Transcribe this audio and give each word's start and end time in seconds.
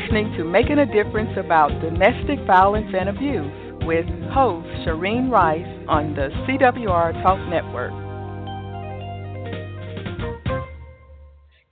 listening 0.00 0.32
to 0.36 0.44
Making 0.44 0.78
a 0.78 0.86
Difference 0.86 1.30
About 1.36 1.68
Domestic 1.82 2.38
Violence 2.46 2.90
and 2.98 3.08
Abuse 3.08 3.84
with 3.84 4.06
host 4.32 4.66
Shireen 4.86 5.30
Rice 5.30 5.66
on 5.88 6.14
the 6.14 6.28
CWR 6.46 7.22
Talk 7.22 7.38
Network. 7.50 7.92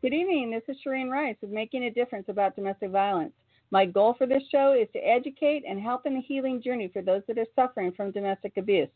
Good 0.02 0.12
evening. 0.12 0.50
This 0.50 0.62
is 0.68 0.76
Shireen 0.84 1.10
Rice 1.10 1.36
with 1.40 1.50
Making 1.50 1.84
a 1.84 1.90
Difference 1.90 2.26
About 2.28 2.54
Domestic 2.54 2.90
Violence. 2.90 3.32
My 3.70 3.86
goal 3.86 4.14
for 4.18 4.26
this 4.26 4.42
show 4.52 4.74
is 4.78 4.88
to 4.92 4.98
educate 4.98 5.62
and 5.66 5.80
help 5.80 6.04
in 6.04 6.14
the 6.14 6.20
healing 6.20 6.60
journey 6.62 6.90
for 6.92 7.00
those 7.00 7.22
that 7.28 7.38
are 7.38 7.46
suffering 7.56 7.92
from 7.92 8.10
domestic 8.10 8.58
abuse. 8.58 8.90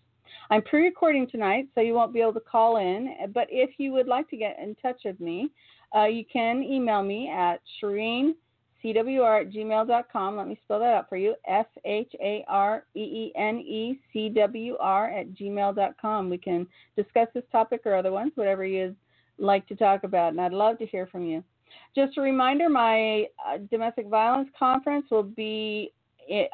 I'm 0.51 0.63
pre 0.63 0.83
recording 0.83 1.27
tonight, 1.31 1.69
so 1.75 1.81
you 1.81 1.95
won't 1.95 2.13
be 2.13 2.21
able 2.21 2.35
to 2.35 2.41
call 2.41 2.77
in, 2.77 3.15
but 3.33 3.47
if 3.51 3.71
you 3.79 3.93
would 3.93 4.09
like 4.09 4.29
to 4.31 4.37
get 4.37 4.59
in 4.63 4.75
touch 4.83 5.01
with 5.05 5.19
me, 5.21 5.51
uh, 5.97 6.05
you 6.05 6.25
can 6.31 6.63
email 6.63 7.03
me 7.03 7.31
at 7.31 7.61
Shereen 7.83 8.33
cwr 8.83 9.43
at 9.43 9.53
gmail.com. 9.53 10.37
Let 10.37 10.49
me 10.49 10.59
spell 10.65 10.81
that 10.81 10.95
out 10.95 11.09
for 11.09 11.17
you 11.17 11.35
S 11.47 11.67
H 11.85 12.13
A 12.21 12.45
R 12.49 12.85
E 12.95 13.01
E 13.01 13.33
N 13.37 13.59
E 13.59 14.01
C 14.13 14.29
W 14.29 14.77
R 14.81 15.11
at 15.11 15.33
gmail.com. 15.35 16.31
We 16.31 16.39
can 16.39 16.67
discuss 16.97 17.29
this 17.35 17.45
topic 17.53 17.83
or 17.85 17.95
other 17.95 18.13
ones, 18.13 18.33
whatever 18.35 18.65
you'd 18.65 18.97
like 19.39 19.67
to 19.69 19.77
talk 19.77 20.05
about, 20.05 20.33
and 20.33 20.41
I'd 20.41 20.53
love 20.53 20.79
to 20.79 20.87
hear 20.87 21.07
from 21.07 21.25
you. 21.25 21.43
Just 21.95 22.19
a 22.19 22.21
reminder 22.21 22.69
my 22.69 23.27
uh, 23.47 23.59
domestic 23.71 24.09
violence 24.09 24.49
conference 24.59 25.07
will 25.11 25.23
be 25.23 25.93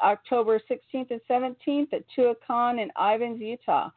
October 0.03 0.59
16th 0.69 1.11
and 1.11 1.21
17th 1.29 1.93
at 1.93 2.03
Tuacahn 2.17 2.81
in 2.81 2.89
Ivins, 2.97 3.39
Utah. 3.39 3.89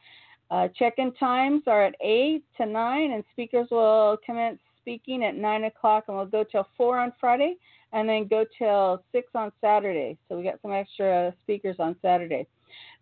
Uh, 0.50 0.68
check 0.78 0.94
in 0.98 1.12
times 1.14 1.62
are 1.66 1.84
at 1.84 1.94
8 2.00 2.44
to 2.58 2.66
9, 2.66 3.12
and 3.12 3.24
speakers 3.32 3.68
will 3.70 4.18
commence 4.24 4.58
speaking 4.80 5.24
at 5.24 5.34
9 5.34 5.64
o'clock, 5.64 6.04
and 6.08 6.16
we'll 6.16 6.26
go 6.26 6.44
till 6.44 6.66
4 6.76 6.98
on 6.98 7.12
Friday 7.18 7.56
and 7.92 8.08
then 8.08 8.26
go 8.26 8.44
till 8.58 9.04
6 9.12 9.28
on 9.34 9.52
Saturday. 9.60 10.16
So 10.28 10.36
we 10.36 10.44
got 10.44 10.60
some 10.62 10.72
extra 10.72 11.34
speakers 11.42 11.76
on 11.78 11.96
Saturday. 12.02 12.46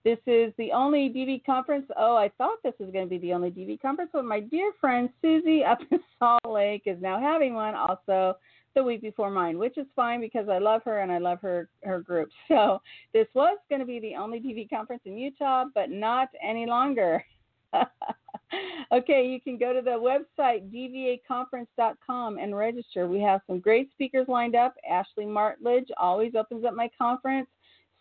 This 0.05 0.19
is 0.27 0.53
the 0.57 0.73
only 0.73 1.11
DV 1.11 1.45
conference. 1.45 1.87
Oh, 1.97 2.17
I 2.17 2.31
thought 2.39 2.59
this 2.65 2.73
was 2.81 2.91
going 2.91 3.05
to 3.05 3.11
be 3.11 3.19
the 3.19 3.33
only 3.33 3.51
DV 3.51 3.81
conference, 3.83 4.11
but 4.13 4.25
my 4.25 4.41
dear 4.41 4.73
friend 4.81 5.11
Susie 5.21 5.63
up 5.69 5.79
in 5.91 6.01
Salt 6.19 6.41
Lake 6.49 6.83
is 6.87 7.01
now 7.01 7.21
having 7.21 7.55
one 7.55 7.75
also 7.75 8.37
the 8.75 8.83
week 8.83 9.03
before 9.03 9.31
mine, 9.31 9.59
which 9.59 9.77
is 9.79 9.87
fine 9.97 10.21
because 10.21 10.49
I 10.49 10.59
love 10.59 10.83
her 10.85 11.01
and 11.01 11.11
I 11.11 11.19
love 11.19 11.41
her 11.43 11.69
her 11.85 12.01
group. 12.01 12.31
So 12.49 12.81
this 13.13 13.27
was 13.35 13.59
going 13.69 13.81
to 13.81 13.87
be 13.87 14.01
the 14.01 14.15
only 14.17 14.41
DV 14.41 14.71
conference 14.71 15.03
in 15.05 15.17
Utah, 15.17 15.65
but 15.75 15.91
not 15.91 16.29
any 16.43 16.67
longer. 16.67 17.25
okay, 18.93 19.27
you 19.27 19.41
can 19.41 19.59
go 19.59 19.73
to 19.73 19.83
the 19.83 19.91
website 19.91 20.71
dvaconference.com 20.73 22.39
and 22.39 22.57
register. 22.57 23.07
We 23.07 23.21
have 23.21 23.41
some 23.47 23.61
great 23.61 23.91
speakers 23.93 24.27
lined 24.29 24.55
up. 24.55 24.75
Ashley 24.89 25.25
Martledge 25.25 25.89
always 25.97 26.35
opens 26.35 26.65
up 26.65 26.75
my 26.75 26.91
conference. 26.97 27.49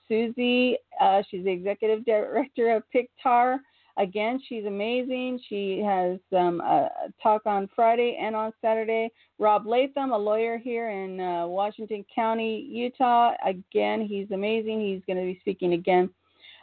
Susie, 0.07 0.77
uh, 0.99 1.21
she's 1.29 1.45
the 1.45 1.51
executive 1.51 2.03
director 2.05 2.75
of 2.75 2.83
PICTAR. 2.93 3.59
Again, 3.97 4.39
she's 4.47 4.65
amazing. 4.65 5.41
She 5.49 5.83
has 5.85 6.19
um, 6.35 6.61
a 6.61 6.89
talk 7.21 7.41
on 7.45 7.69
Friday 7.75 8.17
and 8.19 8.33
on 8.33 8.53
Saturday. 8.61 9.11
Rob 9.39 9.67
Latham, 9.67 10.11
a 10.11 10.17
lawyer 10.17 10.57
here 10.57 10.89
in 10.89 11.19
uh, 11.19 11.45
Washington 11.47 12.05
County, 12.13 12.65
Utah. 12.71 13.33
Again, 13.45 14.01
he's 14.01 14.31
amazing. 14.31 14.79
He's 14.79 15.01
going 15.05 15.17
to 15.17 15.33
be 15.33 15.37
speaking 15.41 15.73
again. 15.73 16.09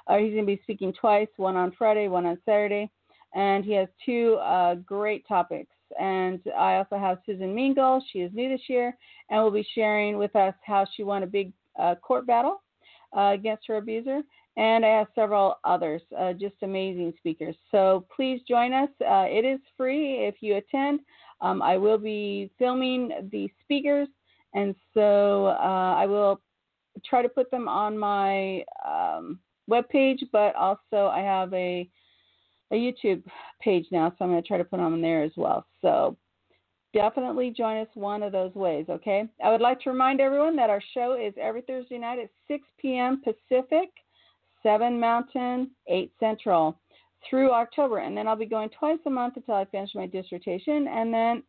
Uh, 0.07 0.17
he's 0.17 0.33
going 0.33 0.47
to 0.47 0.47
be 0.47 0.61
speaking 0.63 0.93
twice, 0.93 1.29
one 1.37 1.57
on 1.57 1.73
Friday, 1.79 2.09
one 2.09 2.27
on 2.27 2.39
Saturday 2.45 2.91
and 3.37 3.65
he 3.65 3.73
has 3.73 3.89
two 4.05 4.37
uh, 4.37 4.75
great 4.77 5.27
topics. 5.29 5.71
And 6.01 6.41
I 6.59 6.77
also 6.77 6.97
have 6.97 7.19
Susan 7.25 7.55
Mingle. 7.55 8.03
She 8.11 8.21
is 8.21 8.33
new 8.35 8.49
this 8.49 8.69
year 8.69 8.97
and 9.31 9.43
will 9.43 9.51
be 9.51 9.67
sharing 9.75 10.19
with 10.19 10.35
us 10.35 10.55
how 10.65 10.87
she 10.97 11.05
won 11.05 11.23
a 11.23 11.27
big 11.27 11.53
uh, 11.79 11.95
court 11.97 12.27
battle 12.27 12.63
uh, 13.17 13.33
against 13.35 13.67
her 13.69 13.77
abuser. 13.77 14.23
And 14.57 14.87
I 14.87 14.89
have 14.89 15.09
several 15.15 15.57
others, 15.65 16.01
uh, 16.19 16.33
just 16.33 16.55
amazing 16.63 17.13
speakers. 17.19 17.55
So 17.71 18.07
please 18.15 18.41
join 18.49 18.73
us. 18.73 18.89
Uh, 19.03 19.27
it 19.29 19.45
is 19.45 19.61
free 19.77 20.27
if 20.27 20.37
you 20.41 20.57
attend. 20.57 21.01
Um, 21.43 21.61
I 21.61 21.77
will 21.77 21.99
be 21.99 22.51
filming 22.59 23.29
the 23.31 23.51
speakers, 23.63 24.09
and 24.55 24.75
so 24.95 25.49
I 25.49 26.07
will 26.07 26.41
try 27.05 27.21
to 27.21 27.29
put 27.29 27.51
them 27.51 27.69
on 27.69 27.99
my 27.99 28.65
um, 28.83 29.39
webpage, 29.71 30.21
but 30.33 30.55
also 30.55 31.09
I 31.09 31.21
have 31.21 31.53
a 31.55 31.89
a 32.73 32.75
YouTube 32.75 33.23
page 33.61 33.87
now, 33.93 34.11
so 34.11 34.25
I'm 34.25 34.31
going 34.31 34.43
to 34.43 34.47
try 34.47 34.59
to 34.59 34.65
put 34.65 34.81
on 34.81 35.01
there 35.01 35.23
as 35.23 35.31
well. 35.37 35.65
So 35.83 36.17
definitely 36.93 37.55
join 37.57 37.79
us 37.79 37.89
one 37.95 38.23
of 38.23 38.33
those 38.33 38.55
ways, 38.55 38.87
okay? 38.89 39.29
I 39.45 39.51
would 39.51 39.61
like 39.61 39.81
to 39.83 39.91
remind 39.91 40.21
everyone 40.21 40.57
that 40.57 40.71
our 40.71 40.83
show 40.95 41.17
is 41.21 41.35
every 41.41 41.63
Thursday 41.63 41.99
night 41.99 42.19
at 42.19 42.31
6 42.49 42.67
p.m. 42.81 43.23
Pacific, 43.23 43.91
7 44.63 44.99
Mountain, 44.99 45.71
8 45.87 46.11
Central 46.19 46.77
through 47.29 47.53
October. 47.53 47.99
And 47.99 48.17
then 48.17 48.27
I'll 48.27 48.37
be 48.37 48.47
going 48.47 48.71
twice 48.71 48.99
a 49.07 49.11
month 49.11 49.37
until 49.37 49.55
I 49.55 49.65
finish 49.67 49.91
my 49.95 50.07
dissertation, 50.07 50.89
and 50.89 51.13
then 51.15 51.43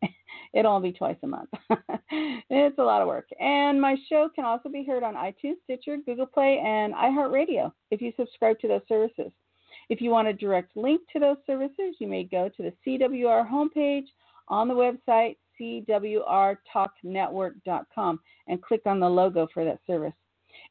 it'll 0.54 0.74
only 0.74 0.92
be 0.92 0.98
twice 0.98 1.18
a 1.24 1.28
month. 1.28 1.50
it's 2.50 2.78
a 2.78 2.84
lot 2.84 3.02
of 3.02 3.08
work. 3.08 3.28
And 3.40 3.82
my 3.82 3.96
show 4.10 4.30
can 4.34 4.46
also 4.46 4.70
be 4.70 4.86
heard 4.86 5.04
on 5.04 5.16
iTunes, 5.16 5.58
Stitcher, 5.64 5.98
Google 6.06 6.26
Play, 6.26 6.62
and 6.66 6.94
iHeartRadio 6.94 7.72
if 7.92 8.02
you 8.02 8.14
subscribe 8.18 8.60
to 8.60 8.68
those 8.68 8.82
services. 8.88 9.32
If 9.90 10.02
you 10.02 10.10
want 10.10 10.28
a 10.28 10.34
direct 10.34 10.76
link 10.76 11.00
to 11.14 11.20
those 11.20 11.38
services, 11.46 11.96
you 12.00 12.08
may 12.08 12.26
go 12.26 12.50
to 12.50 12.64
the 12.64 12.74
CWR 12.86 13.50
homepage 13.50 14.08
on 14.50 14.68
the 14.68 14.74
website 14.74 15.38
cwrtalknetwork.com 15.60 18.20
and 18.48 18.62
click 18.62 18.82
on 18.86 19.00
the 19.00 19.10
logo 19.10 19.48
for 19.54 19.66
that 19.66 19.80
service. 19.88 20.14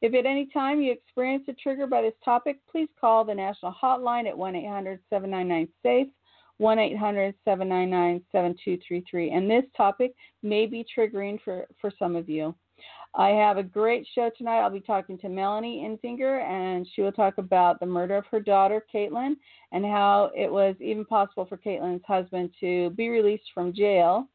If 0.01 0.13
at 0.13 0.25
any 0.25 0.47
time 0.47 0.81
you 0.81 0.91
experience 0.91 1.45
a 1.47 1.53
trigger 1.53 1.87
by 1.87 2.01
this 2.01 2.13
topic, 2.23 2.59
please 2.69 2.89
call 2.99 3.23
the 3.23 3.33
national 3.33 3.73
hotline 3.81 4.27
at 4.27 4.37
1 4.37 4.55
800 4.55 4.99
799 5.09 5.69
SAFE, 5.83 6.07
1 6.57 6.79
800 6.79 7.35
799 7.45 8.23
7233. 8.31 9.31
And 9.31 9.49
this 9.49 9.63
topic 9.75 10.13
may 10.43 10.65
be 10.65 10.85
triggering 10.97 11.39
for, 11.43 11.65
for 11.79 11.91
some 11.97 12.15
of 12.15 12.27
you. 12.27 12.55
I 13.15 13.29
have 13.29 13.57
a 13.57 13.63
great 13.63 14.07
show 14.13 14.29
tonight. 14.37 14.59
I'll 14.59 14.69
be 14.69 14.79
talking 14.79 15.17
to 15.19 15.29
Melanie 15.29 15.83
Infinger, 15.83 16.43
and 16.43 16.87
she 16.93 17.01
will 17.01 17.11
talk 17.11 17.37
about 17.37 17.79
the 17.79 17.85
murder 17.85 18.15
of 18.17 18.25
her 18.27 18.39
daughter, 18.39 18.85
Caitlynne, 18.93 19.35
and 19.71 19.83
how 19.83 20.29
it 20.35 20.51
was 20.51 20.75
even 20.79 21.05
possible 21.05 21.45
for 21.45 21.57
Caitlynne's 21.57 22.05
husband 22.05 22.51
to 22.59 22.91
be 22.91 23.09
released 23.09 23.49
from 23.53 23.73
jail 23.73 24.27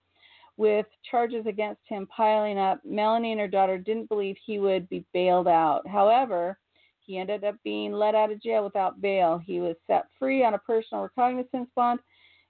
with 0.57 0.87
charges 1.09 1.47
against 1.47 1.81
him 1.87 2.07
piling 2.07 2.59
up. 2.59 2.81
Melanie 2.85 3.33
and 3.33 3.41
her 3.41 3.49
daughter 3.49 3.79
didn't 3.79 4.09
believe 4.09 4.37
he 4.45 4.59
would 4.59 4.89
be 4.89 5.05
bailed 5.13 5.49
out. 5.49 5.87
However, 5.87 6.59
he 7.01 7.19
ended 7.19 7.45
up 7.45 7.57
being 7.65 7.93
let 7.93 8.15
out 8.15 8.33
of 8.33 8.43
jail 8.43 8.65
without 8.65 9.01
bail. 9.01 9.41
He 9.45 9.61
was 9.61 9.77
set 9.87 10.07
free 10.19 10.45
on 10.45 10.55
a 10.55 10.59
personal 10.59 11.09
recognizance 11.17 11.71
bond. 11.75 12.01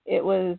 It 0.06 0.24
was 0.24 0.58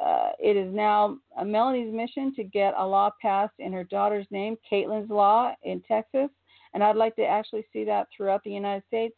uh, 0.00 0.30
it 0.38 0.56
is 0.56 0.72
now 0.74 1.18
Melanie's 1.44 1.92
mission 1.92 2.34
to 2.34 2.44
get 2.44 2.74
a 2.76 2.86
law 2.86 3.10
passed 3.20 3.54
in 3.58 3.72
her 3.72 3.84
daughter's 3.84 4.26
name, 4.30 4.56
Caitlynne's 4.70 5.10
Law 5.10 5.52
in 5.62 5.82
Texas, 5.82 6.30
and 6.72 6.82
I'd 6.82 6.96
like 6.96 7.14
to 7.16 7.26
actually 7.26 7.66
see 7.72 7.84
that 7.84 8.08
throughout 8.16 8.42
the 8.44 8.50
United 8.50 8.84
States. 8.86 9.14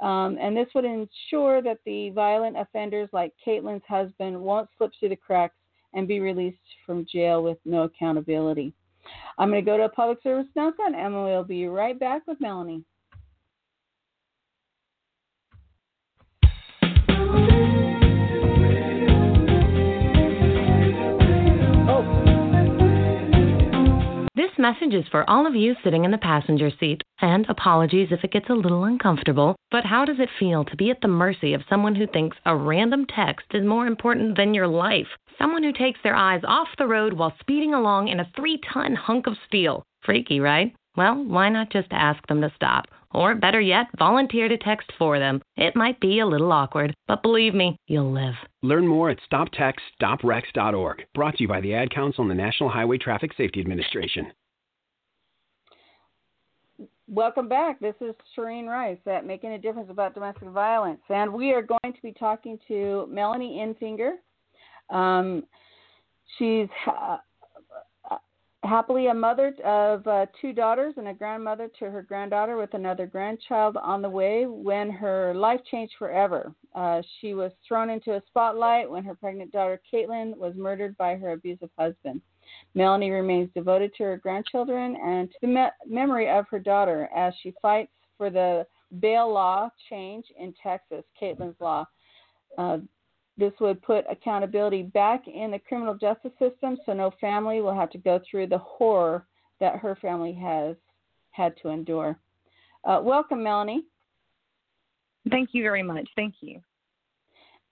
Um, 0.00 0.36
and 0.40 0.56
this 0.56 0.68
would 0.74 0.84
ensure 0.84 1.62
that 1.62 1.78
the 1.86 2.10
violent 2.10 2.56
offenders 2.56 3.08
like 3.12 3.32
Caitlynne's 3.44 3.84
husband 3.88 4.40
won't 4.40 4.68
slip 4.76 4.90
through 4.98 5.10
the 5.10 5.16
cracks 5.16 5.54
and 5.94 6.08
be 6.08 6.20
released 6.20 6.58
from 6.84 7.06
jail 7.10 7.42
with 7.42 7.58
no 7.64 7.82
accountability. 7.82 8.72
I'm 9.38 9.50
going 9.50 9.64
to 9.64 9.70
go 9.70 9.76
to 9.76 9.84
a 9.84 9.88
public 9.88 10.18
service 10.22 10.46
announcement 10.56 10.96
and 10.96 11.14
we'll 11.14 11.44
be 11.44 11.66
right 11.66 11.98
back 11.98 12.22
with 12.26 12.40
Melanie. 12.40 12.84
This 24.52 24.58
message 24.58 24.92
is 24.92 25.08
for 25.08 25.28
all 25.30 25.46
of 25.46 25.54
you 25.54 25.74
sitting 25.82 26.04
in 26.04 26.10
the 26.10 26.18
passenger 26.18 26.68
seat. 26.78 27.00
And 27.22 27.46
apologies 27.48 28.08
if 28.10 28.22
it 28.22 28.32
gets 28.32 28.50
a 28.50 28.54
little 28.54 28.84
uncomfortable, 28.84 29.56
but 29.70 29.86
how 29.86 30.04
does 30.04 30.20
it 30.20 30.28
feel 30.38 30.62
to 30.66 30.76
be 30.76 30.90
at 30.90 31.00
the 31.00 31.08
mercy 31.08 31.54
of 31.54 31.62
someone 31.70 31.94
who 31.94 32.06
thinks 32.06 32.36
a 32.44 32.54
random 32.54 33.06
text 33.06 33.46
is 33.54 33.64
more 33.64 33.86
important 33.86 34.36
than 34.36 34.52
your 34.52 34.66
life? 34.66 35.06
Someone 35.38 35.62
who 35.62 35.72
takes 35.72 36.00
their 36.02 36.14
eyes 36.14 36.42
off 36.44 36.68
the 36.76 36.86
road 36.86 37.14
while 37.14 37.32
speeding 37.40 37.72
along 37.72 38.08
in 38.08 38.20
a 38.20 38.30
three 38.36 38.60
ton 38.70 38.94
hunk 38.94 39.26
of 39.26 39.38
steel. 39.46 39.84
Freaky, 40.02 40.38
right? 40.38 40.74
Well, 40.98 41.24
why 41.24 41.48
not 41.48 41.70
just 41.70 41.88
ask 41.90 42.26
them 42.26 42.42
to 42.42 42.52
stop? 42.54 42.84
Or 43.12 43.34
better 43.34 43.60
yet, 43.60 43.86
volunteer 43.98 44.48
to 44.48 44.58
text 44.58 44.92
for 44.98 45.18
them. 45.18 45.40
It 45.56 45.76
might 45.76 45.98
be 45.98 46.18
a 46.18 46.26
little 46.26 46.52
awkward, 46.52 46.94
but 47.08 47.22
believe 47.22 47.54
me, 47.54 47.78
you'll 47.86 48.12
live. 48.12 48.34
Learn 48.62 48.86
more 48.86 49.08
at 49.08 49.18
stoptextsstopwrecks.org. 49.32 51.06
Brought 51.14 51.36
to 51.36 51.42
you 51.42 51.48
by 51.48 51.62
the 51.62 51.74
Ad 51.74 51.90
Council 51.90 52.20
and 52.20 52.30
the 52.30 52.34
National 52.34 52.68
Highway 52.68 52.98
Traffic 52.98 53.32
Safety 53.34 53.58
Administration. 53.60 54.30
Welcome 57.08 57.48
back. 57.48 57.80
This 57.80 57.96
is 58.00 58.14
Shereen 58.36 58.66
Rice 58.68 58.98
at 59.06 59.26
Making 59.26 59.52
a 59.52 59.58
Difference 59.58 59.90
About 59.90 60.14
Domestic 60.14 60.48
Violence. 60.48 61.00
And 61.08 61.32
we 61.32 61.52
are 61.52 61.60
going 61.60 61.92
to 61.92 62.02
be 62.02 62.12
talking 62.12 62.58
to 62.68 63.08
Melanie 63.10 63.56
Infinger. 63.58 64.12
Um, 64.94 65.42
she's 66.38 66.68
uh, 66.86 67.16
happily 68.62 69.08
a 69.08 69.14
mother 69.14 69.52
of 69.64 70.06
uh, 70.06 70.26
two 70.40 70.52
daughters 70.52 70.94
and 70.96 71.08
a 71.08 71.14
grandmother 71.14 71.68
to 71.80 71.90
her 71.90 72.02
granddaughter 72.02 72.56
with 72.56 72.72
another 72.74 73.06
grandchild 73.06 73.76
on 73.76 74.00
the 74.00 74.08
way 74.08 74.46
when 74.46 74.88
her 74.88 75.34
life 75.34 75.60
changed 75.70 75.94
forever. 75.98 76.54
Uh, 76.72 77.02
she 77.20 77.34
was 77.34 77.50
thrown 77.66 77.90
into 77.90 78.12
a 78.12 78.22
spotlight 78.28 78.88
when 78.88 79.02
her 79.02 79.16
pregnant 79.16 79.50
daughter 79.50 79.80
Caitlynne 79.92 80.36
was 80.36 80.54
murdered 80.56 80.96
by 80.96 81.16
her 81.16 81.32
abusive 81.32 81.70
husband. 81.76 82.22
Melanie 82.74 83.10
remains 83.10 83.50
devoted 83.54 83.92
to 83.96 84.04
her 84.04 84.16
grandchildren 84.16 84.96
and 85.02 85.30
to 85.30 85.36
the 85.42 85.46
me- 85.46 85.66
memory 85.86 86.28
of 86.28 86.46
her 86.50 86.58
daughter 86.58 87.08
as 87.14 87.34
she 87.42 87.54
fights 87.60 87.92
for 88.16 88.30
the 88.30 88.66
bail 89.00 89.32
law 89.32 89.68
change 89.90 90.26
in 90.38 90.54
Texas, 90.62 91.04
Caitlynne's 91.20 91.60
Law. 91.60 91.86
Uh, 92.58 92.78
this 93.38 93.52
would 93.60 93.80
put 93.82 94.04
accountability 94.10 94.82
back 94.82 95.26
in 95.26 95.50
the 95.50 95.58
criminal 95.58 95.94
justice 95.94 96.32
system 96.38 96.76
so 96.84 96.92
no 96.92 97.12
family 97.20 97.60
will 97.60 97.74
have 97.74 97.90
to 97.90 97.98
go 97.98 98.20
through 98.30 98.46
the 98.46 98.58
horror 98.58 99.26
that 99.60 99.78
her 99.78 99.96
family 99.96 100.32
has 100.32 100.76
had 101.30 101.54
to 101.62 101.68
endure. 101.68 102.18
Uh, 102.84 103.00
welcome, 103.02 103.42
Melanie. 103.42 103.84
Thank 105.30 105.50
you 105.52 105.62
very 105.62 105.82
much. 105.82 106.08
Thank 106.16 106.34
you. 106.40 106.60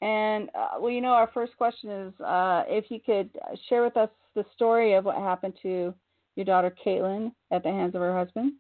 And, 0.03 0.49
uh, 0.55 0.79
well, 0.81 0.91
you 0.91 1.01
know, 1.01 1.11
our 1.11 1.31
first 1.33 1.57
question 1.57 1.91
is 1.91 2.21
uh, 2.21 2.65
if 2.69 2.91
you 2.91 3.01
could 3.05 3.31
share 3.69 3.83
with 3.83 3.97
us 3.97 4.09
the 4.35 4.45
story 4.55 4.95
of 4.95 5.05
what 5.05 5.17
happened 5.17 5.55
to 5.63 5.95
your 6.37 6.45
daughter, 6.47 6.75
Caitlynne, 6.85 7.33
at 7.51 7.63
the 7.63 7.69
hands 7.69 7.95
of 7.95 8.01
her 8.01 8.17
husband. 8.17 8.53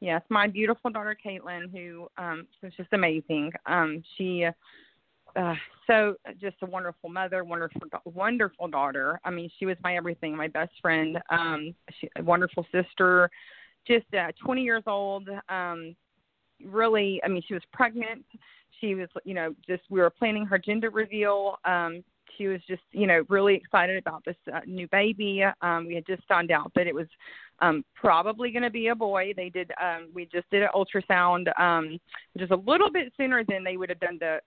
Yes, 0.00 0.22
my 0.28 0.46
beautiful 0.46 0.90
daughter, 0.90 1.16
Caitlynne, 1.24 1.70
who 1.70 2.08
um, 2.18 2.46
was 2.62 2.72
just 2.76 2.92
amazing. 2.92 3.52
Um, 3.66 4.02
she 4.16 4.46
uh, 5.36 5.54
so 5.86 6.16
just 6.40 6.56
a 6.62 6.66
wonderful 6.66 7.08
mother, 7.08 7.44
wonderful, 7.44 7.82
wonderful 8.04 8.68
daughter. 8.68 9.20
I 9.24 9.30
mean, 9.30 9.50
she 9.58 9.66
was 9.66 9.76
my 9.82 9.96
everything, 9.96 10.36
my 10.36 10.48
best 10.48 10.72
friend, 10.80 11.18
um, 11.30 11.74
she, 12.00 12.08
a 12.16 12.22
wonderful 12.22 12.66
sister, 12.72 13.30
just 13.86 14.06
uh, 14.14 14.32
20 14.44 14.62
years 14.62 14.82
old. 14.86 15.28
Um, 15.48 15.94
really, 16.64 17.20
I 17.24 17.28
mean, 17.28 17.42
she 17.46 17.54
was 17.54 17.62
pregnant. 17.72 18.24
She 18.80 18.94
was, 18.94 19.08
you 19.24 19.34
know, 19.34 19.54
just 19.66 19.82
we 19.90 20.00
were 20.00 20.10
planning 20.10 20.46
her 20.46 20.58
gender 20.58 20.90
reveal. 20.90 21.58
Um, 21.64 22.02
she 22.36 22.46
was 22.46 22.60
just, 22.68 22.82
you 22.92 23.06
know, 23.06 23.24
really 23.28 23.54
excited 23.54 23.96
about 23.96 24.24
this 24.24 24.36
uh, 24.52 24.60
new 24.66 24.88
baby. 24.88 25.44
Um, 25.62 25.86
we 25.86 25.94
had 25.94 26.06
just 26.06 26.26
found 26.28 26.50
out 26.50 26.72
that 26.74 26.86
it 26.86 26.94
was 26.94 27.06
um, 27.62 27.84
probably 27.94 28.50
going 28.50 28.62
to 28.62 28.70
be 28.70 28.88
a 28.88 28.94
boy. 28.94 29.32
They 29.36 29.50
did. 29.50 29.70
Um, 29.80 30.08
we 30.14 30.26
just 30.26 30.48
did 30.50 30.62
an 30.62 30.68
ultrasound, 30.74 31.46
um, 31.60 31.98
which 32.32 32.44
is 32.44 32.50
a 32.50 32.56
little 32.56 32.90
bit 32.90 33.12
sooner 33.16 33.44
than 33.44 33.64
they 33.64 33.76
would 33.76 33.90
have 33.90 34.00
done 34.00 34.18
the 34.18 34.40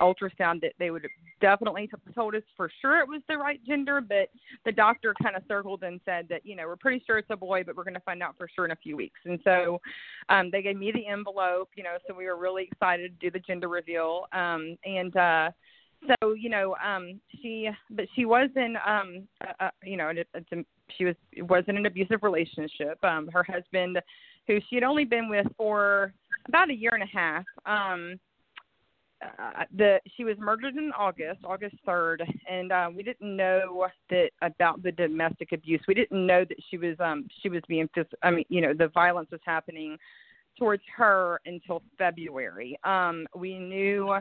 ultrasound. 0.00 0.62
That 0.62 0.72
they 0.78 0.90
would 0.90 1.02
have 1.02 1.10
definitely 1.40 1.90
told 2.14 2.34
us 2.34 2.42
for 2.56 2.70
sure 2.80 2.98
it 3.00 3.08
was 3.08 3.20
the 3.28 3.36
right 3.36 3.60
gender, 3.66 4.00
but 4.00 4.30
the 4.64 4.72
doctor 4.72 5.14
kind 5.22 5.36
of 5.36 5.42
circled 5.48 5.82
and 5.82 6.00
said 6.04 6.26
that 6.30 6.46
you 6.46 6.56
know 6.56 6.66
we're 6.66 6.76
pretty 6.76 7.02
sure 7.06 7.18
it's 7.18 7.30
a 7.30 7.36
boy, 7.36 7.62
but 7.62 7.76
we're 7.76 7.84
going 7.84 7.94
to 7.94 8.00
find 8.00 8.22
out 8.22 8.36
for 8.38 8.48
sure 8.54 8.64
in 8.64 8.70
a 8.70 8.76
few 8.76 8.96
weeks. 8.96 9.20
And 9.24 9.38
so 9.44 9.80
um, 10.28 10.50
they 10.50 10.62
gave 10.62 10.76
me 10.76 10.92
the 10.92 11.06
envelope, 11.06 11.70
you 11.76 11.82
know, 11.82 11.96
so 12.06 12.14
we 12.14 12.26
were 12.26 12.36
really 12.36 12.68
excited 12.70 13.20
to 13.20 13.26
do 13.26 13.30
the 13.30 13.40
gender 13.40 13.68
reveal. 13.68 14.26
Um, 14.32 14.76
and 14.84 15.14
uh, 15.16 15.50
so 16.20 16.32
you 16.34 16.48
know 16.48 16.76
um 16.84 17.20
she 17.40 17.68
but 17.90 18.06
she 18.14 18.24
was 18.24 18.48
in 18.56 18.76
um 18.86 19.26
uh, 19.60 19.70
you 19.82 19.96
know 19.96 20.10
it's 20.10 20.52
a, 20.52 20.64
she 20.96 21.04
was 21.04 21.14
was 21.38 21.64
in 21.68 21.76
an 21.76 21.86
abusive 21.86 22.22
relationship 22.22 23.02
um 23.02 23.28
her 23.32 23.42
husband 23.42 23.98
who 24.46 24.58
she 24.68 24.76
had 24.76 24.84
only 24.84 25.04
been 25.04 25.28
with 25.28 25.46
for 25.56 26.12
about 26.48 26.70
a 26.70 26.74
year 26.74 26.92
and 26.94 27.02
a 27.02 27.06
half 27.06 27.44
um 27.66 28.18
uh, 29.22 29.64
the 29.74 29.98
she 30.16 30.24
was 30.24 30.36
murdered 30.38 30.76
in 30.76 30.92
August, 30.96 31.40
August 31.42 31.74
third, 31.86 32.22
and 32.50 32.70
uh, 32.70 32.90
we 32.94 33.02
didn't 33.02 33.34
know 33.34 33.86
that 34.10 34.28
about 34.42 34.82
the 34.82 34.92
domestic 34.92 35.52
abuse. 35.52 35.80
We 35.88 35.94
didn't 35.94 36.26
know 36.26 36.44
that 36.44 36.58
she 36.70 36.76
was 36.76 36.96
um 37.00 37.26
she 37.42 37.48
was 37.48 37.62
being 37.66 37.88
I 38.22 38.30
mean 38.30 38.44
you 38.48 38.60
know 38.60 38.74
the 38.74 38.88
violence 38.88 39.30
was 39.30 39.40
happening 39.44 39.96
towards 40.58 40.82
her 40.96 41.40
until 41.46 41.82
February. 41.98 42.78
Um, 42.84 43.26
we 43.34 43.58
knew 43.58 44.16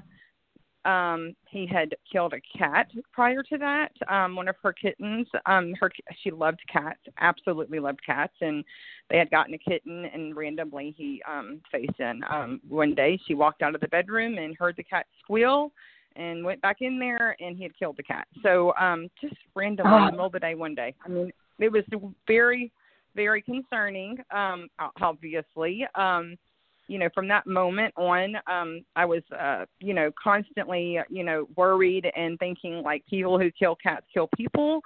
um 0.86 1.36
he 1.48 1.66
had 1.66 1.96
killed 2.12 2.34
a 2.34 2.58
cat 2.58 2.90
prior 3.12 3.44
to 3.44 3.58
that 3.58 3.92
um 4.08 4.36
one 4.36 4.48
of 4.48 4.56
her 4.62 4.72
kittens. 4.72 5.28
Um 5.46 5.74
her 5.80 5.92
she 6.24 6.32
loved 6.32 6.62
cats 6.72 7.00
absolutely 7.20 7.80
loved 7.80 8.00
cats 8.06 8.34
and 8.42 8.64
they 9.10 9.18
had 9.18 9.32
gotten 9.32 9.54
a 9.54 9.58
kitten 9.58 10.06
and 10.06 10.36
randomly 10.36 10.94
he 10.98 11.22
um 11.30 11.62
faced 11.72 12.00
in. 12.00 12.22
Um 12.30 12.62
one 12.70 12.94
day 12.96 13.20
she 13.28 13.34
walked 13.34 13.62
out 13.62 13.76
of 13.76 13.82
the 13.82 13.88
bedroom 13.88 14.38
and 14.38 14.56
heard 14.58 14.76
the 14.78 14.84
cat 14.84 15.08
squeal 15.22 15.72
and 16.16 16.46
went 16.46 16.62
back 16.62 16.78
in 16.80 16.98
there 16.98 17.36
and 17.40 17.58
he 17.58 17.64
had 17.64 17.78
killed 17.78 17.98
the 17.98 18.04
cat. 18.04 18.28
So 18.44 18.74
um 18.80 19.10
just 19.22 19.36
randomly 19.56 19.92
oh. 19.94 19.98
in 19.98 20.06
the 20.06 20.12
middle 20.12 20.26
of 20.28 20.32
the 20.32 20.40
day 20.40 20.56
one 20.56 20.76
day. 20.76 20.94
I 21.04 21.10
mean 21.10 21.32
it 21.60 21.72
was 21.72 21.84
very 22.28 22.72
very 23.16 23.42
concerning 23.42 24.18
um 24.32 24.68
obviously. 25.02 25.86
Um 25.96 26.38
you 26.88 27.00
know, 27.00 27.10
from 27.14 27.28
that 27.30 27.48
moment 27.48 27.94
on, 27.98 28.36
um, 28.48 28.86
I 28.96 29.06
was, 29.06 29.24
uh, 29.38 29.66
you 29.80 29.94
know, 29.94 30.12
constantly, 30.22 31.00
you 31.10 31.24
know, 31.24 31.48
worried 31.56 32.12
and 32.16 32.38
thinking 32.40 32.82
like 32.84 33.06
people 33.08 33.40
who 33.40 33.52
kill 33.52 33.76
cats 33.76 34.06
kill 34.14 34.30
people. 34.36 34.82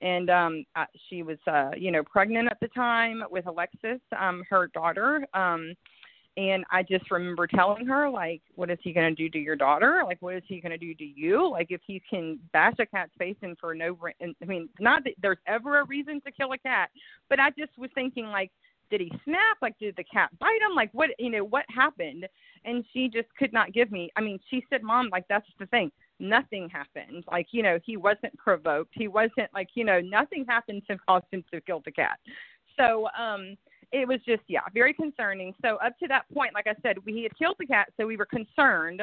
And 0.00 0.30
um, 0.30 0.64
uh, 0.74 0.86
she 1.08 1.22
was, 1.22 1.38
uh, 1.46 1.70
you 1.76 1.92
know, 1.92 2.02
pregnant 2.02 2.48
at 2.50 2.58
the 2.60 2.68
time 2.68 3.22
with 3.30 3.46
Alexis, 3.46 4.00
um, 4.18 4.42
her 4.50 4.68
daughter. 4.74 5.24
Um, 5.32 5.74
and 6.36 6.64
I 6.70 6.82
just 6.82 7.10
remember 7.10 7.46
telling 7.46 7.86
her, 7.86 8.08
like, 8.08 8.40
what 8.54 8.70
is 8.70 8.78
he 8.82 8.92
going 8.92 9.14
to 9.14 9.22
do 9.22 9.28
to 9.28 9.38
your 9.38 9.54
daughter? 9.54 10.02
Like, 10.04 10.16
what 10.20 10.34
is 10.34 10.42
he 10.48 10.60
going 10.60 10.72
to 10.72 10.78
do 10.78 10.94
to 10.94 11.04
you? 11.04 11.48
Like, 11.48 11.66
if 11.70 11.82
he 11.86 12.02
can 12.08 12.38
bash 12.54 12.74
a 12.78 12.86
cat's 12.86 13.12
face 13.18 13.36
in 13.42 13.54
for 13.56 13.74
no, 13.74 13.98
I 14.20 14.44
mean, 14.46 14.70
not 14.80 15.04
that 15.04 15.12
there's 15.20 15.38
ever 15.46 15.80
a 15.80 15.84
reason 15.84 16.22
to 16.22 16.32
kill 16.32 16.52
a 16.52 16.58
cat, 16.58 16.88
but 17.28 17.38
I 17.38 17.50
just 17.50 17.76
was 17.76 17.90
thinking, 17.94 18.26
like, 18.26 18.50
did 18.92 19.00
he 19.00 19.10
snap? 19.24 19.56
Like, 19.62 19.76
did 19.78 19.96
the 19.96 20.04
cat 20.04 20.30
bite 20.38 20.60
him? 20.60 20.76
Like, 20.76 20.90
what, 20.92 21.10
you 21.18 21.30
know, 21.30 21.42
what 21.42 21.64
happened? 21.74 22.28
And 22.66 22.84
she 22.92 23.08
just 23.08 23.28
could 23.38 23.52
not 23.52 23.72
give 23.72 23.90
me. 23.90 24.10
I 24.16 24.20
mean, 24.20 24.38
she 24.50 24.64
said, 24.68 24.82
Mom, 24.82 25.08
like, 25.10 25.24
that's 25.28 25.46
the 25.58 25.66
thing. 25.66 25.90
Nothing 26.20 26.68
happened. 26.68 27.24
Like, 27.30 27.48
you 27.52 27.62
know, 27.62 27.78
he 27.84 27.96
wasn't 27.96 28.36
provoked. 28.36 28.92
He 28.94 29.08
wasn't, 29.08 29.48
like, 29.54 29.70
you 29.74 29.84
know, 29.84 30.00
nothing 30.00 30.44
happened 30.46 30.82
to 30.88 30.98
cause 31.08 31.22
him 31.32 31.42
to 31.52 31.60
kill 31.62 31.80
the 31.84 31.90
cat. 31.90 32.18
So, 32.78 33.08
um, 33.18 33.56
it 33.92 34.06
was 34.06 34.20
just, 34.26 34.42
yeah, 34.46 34.60
very 34.74 34.92
concerning. 34.92 35.54
So, 35.62 35.76
up 35.76 35.98
to 36.00 36.08
that 36.08 36.24
point, 36.32 36.52
like 36.52 36.66
I 36.66 36.74
said, 36.82 36.96
we 37.04 37.22
had 37.22 37.36
killed 37.36 37.56
the 37.58 37.66
cat, 37.66 37.88
so 37.96 38.06
we 38.06 38.18
were 38.18 38.26
concerned. 38.26 39.02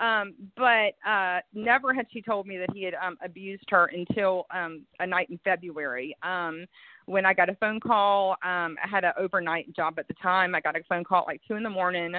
Um, 0.00 0.34
but 0.56 0.94
uh, 1.08 1.40
never 1.52 1.92
had 1.92 2.06
she 2.12 2.22
told 2.22 2.46
me 2.46 2.56
that 2.58 2.70
he 2.72 2.84
had 2.84 2.94
um, 2.94 3.18
abused 3.22 3.64
her 3.70 3.86
until 3.86 4.46
um, 4.54 4.84
a 5.00 5.06
night 5.06 5.28
in 5.30 5.38
February. 5.42 6.16
Um, 6.22 6.66
when 7.06 7.26
I 7.26 7.34
got 7.34 7.48
a 7.48 7.54
phone 7.56 7.80
call, 7.80 8.32
um, 8.44 8.76
I 8.82 8.88
had 8.88 9.04
an 9.04 9.12
overnight 9.18 9.74
job 9.74 9.98
at 9.98 10.06
the 10.08 10.14
time. 10.22 10.54
I 10.54 10.60
got 10.60 10.76
a 10.76 10.82
phone 10.88 11.04
call 11.04 11.22
at 11.22 11.26
like 11.26 11.40
two 11.48 11.56
in 11.56 11.62
the 11.62 11.70
morning 11.70 12.14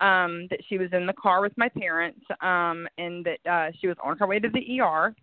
um, 0.00 0.46
that 0.50 0.60
she 0.68 0.78
was 0.78 0.88
in 0.92 1.06
the 1.06 1.12
car 1.12 1.40
with 1.40 1.56
my 1.56 1.68
parents 1.68 2.20
um, 2.40 2.86
and 2.98 3.26
that 3.26 3.50
uh, 3.50 3.72
she 3.80 3.88
was 3.88 3.96
on 4.02 4.16
her 4.18 4.26
way 4.26 4.38
to 4.38 4.48
the 4.48 4.80
ER. 4.80 5.14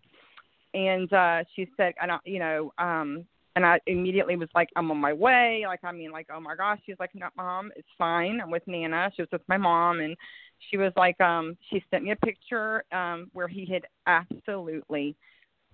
And 0.74 1.12
uh, 1.14 1.44
she 1.56 1.68
said, 1.78 1.94
I 2.02 2.06
don't, 2.06 2.22
you 2.26 2.40
know, 2.40 2.74
um, 2.78 3.26
and 3.56 3.66
I 3.66 3.80
immediately 3.88 4.36
was 4.36 4.50
like, 4.54 4.70
I'm 4.76 4.92
on 4.92 4.98
my 4.98 5.14
way. 5.14 5.64
Like, 5.66 5.80
I 5.84 5.94
mean, 5.94 6.12
like, 6.12 6.28
oh 6.34 6.42
my 6.42 6.56
gosh. 6.56 6.80
She's 6.86 7.00
like, 7.00 7.12
no, 7.16 7.28
mom, 7.38 7.72
it's 7.78 7.88
fine. 7.98 8.42
I'm 8.42 8.52
with 8.52 8.68
Nana. 8.68 9.12
She 9.16 9.22
was 9.22 9.30
with 9.32 9.48
my 9.48 9.58
mom, 9.58 10.02
and 10.02 10.18
she 10.60 10.78
was 10.78 10.92
like, 10.96 11.20
um, 11.22 11.58
she 11.70 11.84
sent 11.92 12.04
me 12.04 12.12
a 12.12 12.16
picture 12.16 12.84
um, 12.92 13.30
where 13.34 13.48
he 13.48 13.66
had 13.66 13.84
absolutely, 14.08 15.16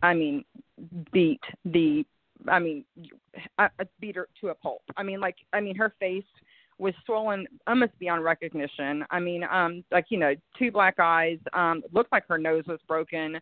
I 0.01 0.13
mean, 0.13 0.43
beat 1.11 1.41
the 1.65 2.05
I 2.47 2.59
mean, 2.59 2.85
beat 3.99 4.15
her 4.15 4.27
to 4.41 4.49
a 4.49 4.55
pulp. 4.55 4.81
I 4.97 5.03
mean, 5.03 5.19
like, 5.19 5.35
I 5.53 5.59
mean, 5.59 5.75
her 5.75 5.93
face 5.99 6.23
was 6.81 6.95
swollen 7.05 7.45
almost 7.67 7.97
beyond 7.99 8.23
recognition. 8.23 9.05
I 9.11 9.19
mean, 9.19 9.43
um, 9.43 9.83
like 9.91 10.05
you 10.09 10.17
know, 10.17 10.33
two 10.57 10.71
black 10.71 10.95
eyes. 10.99 11.37
Um, 11.53 11.83
looked 11.93 12.11
like 12.11 12.27
her 12.27 12.39
nose 12.39 12.63
was 12.67 12.79
broken. 12.87 13.39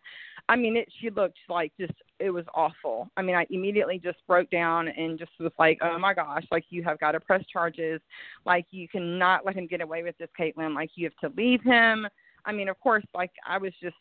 I 0.48 0.56
mean, 0.56 0.76
it. 0.76 0.88
She 1.00 1.10
looked 1.10 1.38
like 1.48 1.72
just. 1.80 1.94
It 2.18 2.30
was 2.30 2.44
awful. 2.54 3.08
I 3.16 3.22
mean, 3.22 3.34
I 3.34 3.46
immediately 3.48 3.98
just 3.98 4.18
broke 4.26 4.50
down 4.50 4.88
and 4.88 5.18
just 5.18 5.30
was 5.40 5.52
like, 5.58 5.78
oh 5.80 5.98
my 5.98 6.12
gosh, 6.12 6.44
like 6.50 6.64
you 6.68 6.82
have 6.82 7.00
got 7.00 7.12
to 7.12 7.20
press 7.20 7.42
charges. 7.50 8.00
Like 8.44 8.66
you 8.70 8.86
cannot 8.88 9.46
let 9.46 9.56
him 9.56 9.66
get 9.66 9.80
away 9.80 10.02
with 10.02 10.18
this, 10.18 10.28
Caitlynne. 10.38 10.74
Like 10.74 10.90
you 10.96 11.06
have 11.06 11.30
to 11.30 11.36
leave 11.40 11.62
him. 11.62 12.06
I 12.44 12.52
mean, 12.52 12.68
of 12.68 12.78
course, 12.80 13.04
like 13.14 13.32
I 13.48 13.56
was 13.56 13.72
just 13.82 13.96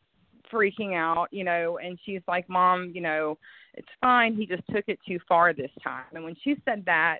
freaking 0.51 0.96
out, 0.96 1.27
you 1.31 1.43
know, 1.43 1.77
and 1.77 1.98
she's 2.05 2.22
like, 2.27 2.50
Mom, 2.50 2.91
you 2.93 3.01
know, 3.01 3.38
it's 3.75 3.88
fine. 4.01 4.36
He 4.36 4.46
just 4.46 4.63
took 4.74 4.86
it 4.88 5.00
too 5.08 5.19
far 5.27 5.53
this 5.53 5.72
time. 5.84 6.05
And 6.13 6.24
when 6.24 6.36
she 6.43 6.55
said 6.65 6.84
that, 6.86 7.19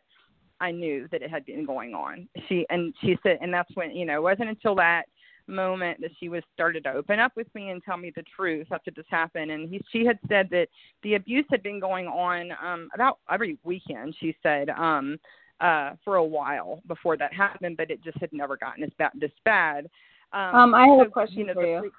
I 0.62 0.72
knew 0.72 1.08
that 1.12 1.22
it 1.22 1.30
had 1.30 1.46
been 1.46 1.66
going 1.66 1.94
on. 1.94 2.28
She 2.48 2.66
and 2.70 2.94
she 3.02 3.18
said, 3.24 3.40
and 3.42 3.54
that's 3.54 3.74
when 3.76 3.92
you 3.92 4.06
know, 4.06 4.18
it 4.18 4.24
wasn't 4.24 4.50
until 4.50 4.76
that 4.76 5.04
moment 5.48 6.00
that 6.02 6.12
she 6.20 6.30
was 6.30 6.44
started 6.54 6.84
to 6.84 6.92
open 6.92 7.20
up 7.20 7.32
with 7.36 7.48
me 7.56 7.70
and 7.70 7.84
tell 7.84 7.98
me 7.98 8.12
the 8.16 8.24
truth 8.36 8.68
after 8.72 8.92
this 8.92 9.06
happened. 9.10 9.52
And 9.52 9.70
he, 9.70 9.82
she 9.92 10.06
had 10.06 10.20
said 10.28 10.48
that 10.52 10.68
the 11.04 11.16
abuse 11.16 11.46
had 11.50 11.64
been 11.64 11.80
going 11.80 12.08
on 12.08 12.52
um, 12.64 12.90
about 12.94 13.20
every 13.32 13.58
weekend. 13.64 14.16
She 14.20 14.36
said 14.44 14.70
um, 14.70 15.18
uh, 15.60 15.92
for 16.06 16.16
a 16.16 16.24
while 16.24 16.82
before 16.88 17.18
that 17.18 17.34
happened, 17.34 17.78
but 17.78 17.92
it 17.92 18.04
just 18.04 18.18
had 18.20 18.32
never 18.32 18.58
gotten 18.58 18.84
as 18.84 18.92
bad. 18.98 19.12
This 19.16 19.32
bad. 19.44 19.88
Um, 20.32 20.56
um 20.56 20.76
I 20.76 20.88
have 20.88 21.00
so, 21.00 21.08
a 21.08 21.10
question 21.10 21.40
you 21.40 21.46
know, 21.48 21.54
for 21.54 21.66
you. 21.66 21.92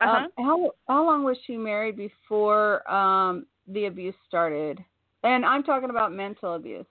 Uh-huh. 0.00 0.08
Um, 0.08 0.28
how 0.36 0.70
how 0.86 1.04
long 1.04 1.24
was 1.24 1.36
she 1.46 1.56
married 1.56 1.96
before 1.96 2.88
um, 2.90 3.46
the 3.66 3.86
abuse 3.86 4.14
started? 4.28 4.78
And 5.24 5.44
I'm 5.44 5.62
talking 5.62 5.90
about 5.90 6.12
mental 6.12 6.54
abuse. 6.54 6.86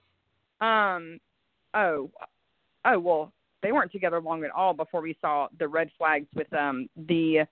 Um, 0.60 1.18
oh, 1.74 2.10
oh 2.84 2.98
well, 2.98 3.32
they 3.62 3.72
weren't 3.72 3.92
together 3.92 4.20
long 4.20 4.44
at 4.44 4.50
all 4.50 4.72
before 4.72 5.00
we 5.00 5.16
saw 5.20 5.48
the 5.58 5.68
red 5.68 5.90
flags 5.98 6.26
with 6.34 6.52
um 6.52 6.88
the 7.08 7.44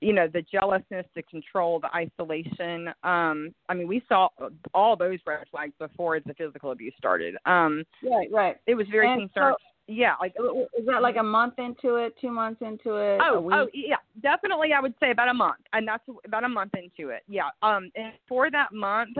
you 0.00 0.12
know 0.12 0.28
the 0.32 0.42
jealousness 0.42 1.06
the 1.14 1.22
control 1.22 1.80
the 1.80 1.94
isolation. 1.94 2.88
Um 3.02 3.54
i 3.68 3.74
mean 3.74 3.88
we 3.88 4.02
saw 4.08 4.28
all 4.74 4.96
those 4.96 5.18
red 5.26 5.44
flags 5.50 5.72
before 5.78 6.20
the 6.20 6.34
physical 6.34 6.72
abuse 6.72 6.94
started. 6.98 7.36
Um 7.46 7.84
right 8.02 8.28
right. 8.30 8.56
it 8.66 8.74
was 8.74 8.86
very 8.90 9.10
and 9.10 9.30
concerned. 9.30 9.56
So, 9.58 9.64
yeah 9.86 10.14
like 10.18 10.34
is 10.78 10.86
that 10.86 11.02
like 11.02 11.16
a 11.16 11.22
month 11.22 11.54
into 11.58 11.96
it 11.96 12.14
two 12.18 12.30
months 12.30 12.62
into 12.62 12.96
it 12.96 13.20
oh 13.22 13.50
oh 13.52 13.66
yeah 13.74 13.96
definitely 14.22 14.72
i 14.72 14.80
would 14.80 14.94
say 14.98 15.10
about 15.10 15.28
a 15.28 15.34
month 15.34 15.60
and 15.74 15.86
that's 15.86 16.02
about 16.24 16.42
a 16.42 16.48
month 16.48 16.72
into 16.74 17.10
it 17.10 17.22
yeah. 17.28 17.48
Um 17.62 17.90
and 17.94 18.14
for 18.26 18.50
that 18.50 18.72
month 18.72 19.16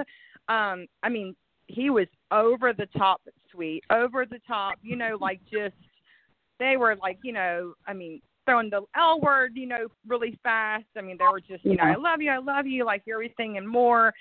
um 0.48 0.86
i 1.02 1.10
mean 1.10 1.36
he 1.66 1.90
was 1.90 2.06
over 2.30 2.73
the 2.73 2.87
top 2.97 3.21
sweet 3.50 3.83
over 3.90 4.26
the 4.26 4.40
top 4.47 4.78
you 4.83 4.97
know 4.97 5.16
like 5.21 5.40
just 5.50 5.75
they 6.59 6.76
were 6.76 6.97
like, 7.00 7.18
you 7.23 7.33
know, 7.33 7.75
I 7.87 7.92
mean, 7.92 8.21
throwing 8.47 8.71
the 8.71 8.83
L 8.97 9.21
word, 9.21 9.52
you 9.54 9.66
know, 9.66 9.87
really 10.06 10.38
fast. 10.42 10.85
I 10.97 11.00
mean, 11.00 11.16
they 11.18 11.25
were 11.25 11.40
just, 11.40 11.64
you 11.64 11.76
know, 11.76 11.85
I 11.85 11.97
love 11.97 12.21
you, 12.21 12.30
I 12.30 12.38
love 12.38 12.66
you, 12.66 12.85
like 12.85 13.02
everything 13.11 13.56
and 13.56 13.66
more. 13.66 14.12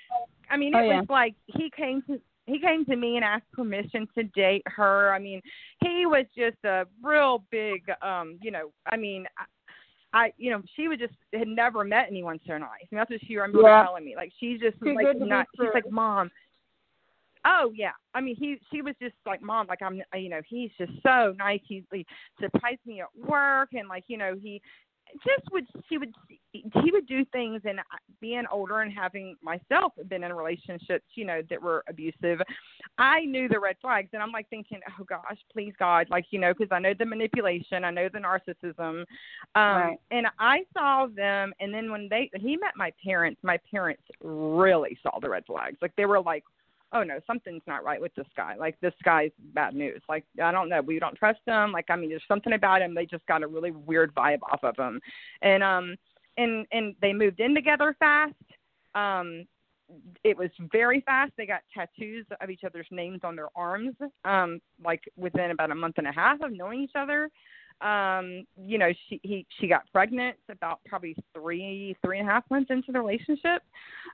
I 0.50 0.56
mean, 0.56 0.74
it 0.74 0.78
oh, 0.78 0.82
yeah. 0.82 1.00
was 1.00 1.06
like 1.08 1.34
he 1.46 1.70
came 1.76 2.02
to 2.08 2.20
he 2.46 2.58
came 2.60 2.84
to 2.84 2.96
me 2.96 3.16
and 3.16 3.24
asked 3.24 3.50
permission 3.52 4.06
to 4.14 4.24
date 4.24 4.62
her. 4.66 5.14
I 5.14 5.18
mean, 5.18 5.40
he 5.82 6.04
was 6.04 6.26
just 6.36 6.62
a 6.64 6.84
real 7.02 7.42
big, 7.50 7.82
um, 8.02 8.38
you 8.42 8.50
know, 8.50 8.70
I 8.86 8.98
mean, 8.98 9.24
I, 10.12 10.30
you 10.36 10.50
know, 10.50 10.60
she 10.76 10.86
was 10.86 10.98
just 10.98 11.14
had 11.32 11.48
never 11.48 11.84
met 11.84 12.06
anyone 12.10 12.38
so 12.46 12.58
nice. 12.58 12.84
That's 12.92 13.10
what 13.10 13.20
she 13.26 13.36
remember 13.36 13.62
yeah. 13.62 13.82
telling 13.82 14.04
me. 14.04 14.14
Like, 14.14 14.30
she's 14.38 14.60
just 14.60 14.78
Too 14.80 14.94
like 14.94 15.16
not. 15.18 15.46
She's 15.58 15.70
like, 15.72 15.90
mom, 15.90 16.30
Oh 17.44 17.72
yeah, 17.74 17.92
I 18.14 18.20
mean 18.20 18.36
he 18.36 18.58
she 18.72 18.82
was 18.82 18.94
just 19.00 19.14
like 19.26 19.42
mom, 19.42 19.66
like 19.66 19.82
I'm 19.82 20.00
you 20.14 20.28
know 20.28 20.40
he's 20.48 20.70
just 20.78 20.92
so 21.02 21.34
nice. 21.38 21.60
He, 21.66 21.84
he 21.92 22.06
surprised 22.40 22.80
me 22.86 23.00
at 23.00 23.28
work 23.28 23.70
and 23.72 23.88
like 23.88 24.04
you 24.08 24.16
know 24.16 24.34
he 24.40 24.62
just 25.22 25.50
would 25.52 25.66
he 25.88 25.98
would 25.98 26.12
he 26.52 26.90
would 26.90 27.06
do 27.06 27.24
things 27.26 27.60
and 27.64 27.78
being 28.20 28.44
older 28.50 28.80
and 28.80 28.92
having 28.92 29.36
myself 29.42 29.92
been 30.08 30.24
in 30.24 30.32
relationships 30.32 31.04
you 31.14 31.24
know 31.24 31.40
that 31.48 31.60
were 31.60 31.84
abusive 31.88 32.40
i 32.98 33.20
knew 33.20 33.48
the 33.48 33.58
red 33.58 33.76
flags 33.80 34.08
and 34.12 34.22
i'm 34.22 34.32
like 34.32 34.48
thinking 34.50 34.80
oh 34.98 35.04
gosh 35.04 35.38
please 35.52 35.72
god 35.78 36.06
like 36.10 36.24
you 36.30 36.38
know 36.38 36.52
because 36.52 36.70
i 36.72 36.78
know 36.78 36.94
the 36.98 37.04
manipulation 37.04 37.84
i 37.84 37.90
know 37.90 38.08
the 38.12 38.18
narcissism 38.18 38.78
um 38.80 39.06
right. 39.54 39.96
and 40.10 40.26
i 40.38 40.60
saw 40.72 41.06
them 41.14 41.52
and 41.60 41.72
then 41.72 41.90
when 41.90 42.08
they 42.08 42.30
he 42.40 42.56
met 42.56 42.72
my 42.76 42.92
parents 43.04 43.38
my 43.42 43.58
parents 43.70 44.02
really 44.22 44.98
saw 45.02 45.18
the 45.20 45.28
red 45.28 45.44
flags 45.46 45.76
like 45.80 45.94
they 45.96 46.06
were 46.06 46.20
like 46.20 46.44
oh 46.94 47.02
no, 47.02 47.20
something's 47.26 47.62
not 47.66 47.84
right 47.84 48.00
with 48.00 48.14
this 48.14 48.26
guy. 48.36 48.54
Like 48.56 48.80
this 48.80 48.94
guy's 49.04 49.32
bad 49.52 49.74
news. 49.74 50.00
Like 50.08 50.24
I 50.42 50.52
don't 50.52 50.68
know, 50.68 50.80
we 50.80 50.98
don't 50.98 51.16
trust 51.16 51.40
him. 51.46 51.72
Like 51.72 51.86
I 51.90 51.96
mean, 51.96 52.08
there's 52.08 52.22
something 52.26 52.54
about 52.54 52.80
him. 52.80 52.94
They 52.94 53.04
just 53.06 53.26
got 53.26 53.42
a 53.42 53.46
really 53.46 53.72
weird 53.72 54.14
vibe 54.14 54.40
off 54.50 54.62
of 54.62 54.76
him, 54.76 55.00
and 55.42 55.62
um, 55.62 55.96
and 56.38 56.66
and 56.72 56.94
they 57.02 57.12
moved 57.12 57.40
in 57.40 57.54
together 57.54 57.94
fast. 57.98 58.34
Um, 58.94 59.46
it 60.22 60.36
was 60.36 60.50
very 60.72 61.02
fast. 61.02 61.32
They 61.36 61.46
got 61.46 61.60
tattoos 61.74 62.24
of 62.40 62.48
each 62.48 62.64
other's 62.64 62.86
names 62.90 63.20
on 63.22 63.36
their 63.36 63.48
arms, 63.54 63.94
um, 64.24 64.60
like 64.82 65.02
within 65.16 65.50
about 65.50 65.70
a 65.70 65.74
month 65.74 65.98
and 65.98 66.06
a 66.06 66.12
half 66.12 66.40
of 66.40 66.52
knowing 66.52 66.80
each 66.80 66.94
other 66.94 67.28
um 67.80 68.44
you 68.56 68.78
know 68.78 68.92
she 69.08 69.20
he 69.22 69.46
she 69.58 69.66
got 69.66 69.82
pregnant 69.92 70.36
about 70.48 70.80
probably 70.86 71.16
three 71.34 71.96
three 72.04 72.18
and 72.18 72.28
a 72.28 72.32
half 72.32 72.48
months 72.50 72.70
into 72.70 72.92
the 72.92 72.98
relationship. 73.00 73.62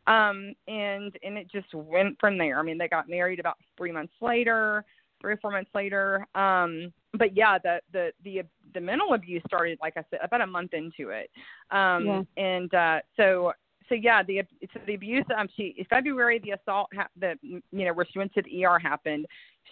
Um 0.07 0.55
and 0.67 1.15
and 1.23 1.37
it 1.39 1.51
just 1.51 1.73
went 1.75 2.17
from 2.19 2.39
there. 2.39 2.59
I 2.59 2.63
mean 2.63 2.79
they 2.79 2.89
got 2.89 3.09
married 3.09 3.41
about 3.41 3.59
three 3.77 3.93
months 3.93 4.15
later 4.21 4.85
three 5.21 5.35
or 5.35 5.37
four 5.37 5.51
months 5.51 5.71
later. 5.75 6.27
Um 6.35 6.93
but 7.15 7.37
yeah 7.37 7.59
the 7.59 7.81
the 7.93 8.13
the 8.25 8.43
the 8.73 8.81
mental 8.81 9.15
abuse 9.15 9.43
started 9.47 9.79
like 9.83 9.97
i 9.97 10.05
said 10.11 10.21
about 10.23 10.41
a 10.41 10.47
month 10.47 10.73
into 10.73 11.11
it. 11.11 11.31
Um 11.71 12.07
Yeah. 12.07 12.23
and 12.37 12.75
uh 12.75 13.01
so 13.17 13.53
so 13.91 13.97
yeah, 13.97 14.23
the 14.23 14.43
so 14.73 14.81
the 14.87 14.95
abuse. 14.95 15.27
Um, 15.37 15.49
she 15.57 15.87
February 15.91 16.39
the 16.39 16.53
assault 16.53 16.89
ha- 16.95 17.09
the 17.19 17.35
you 17.43 17.61
know 17.73 17.93
where 17.93 18.07
she 18.11 18.19
went 18.19 18.33
to 18.35 18.43
the 18.43 18.65
ER 18.65 18.79
happened. 18.79 19.27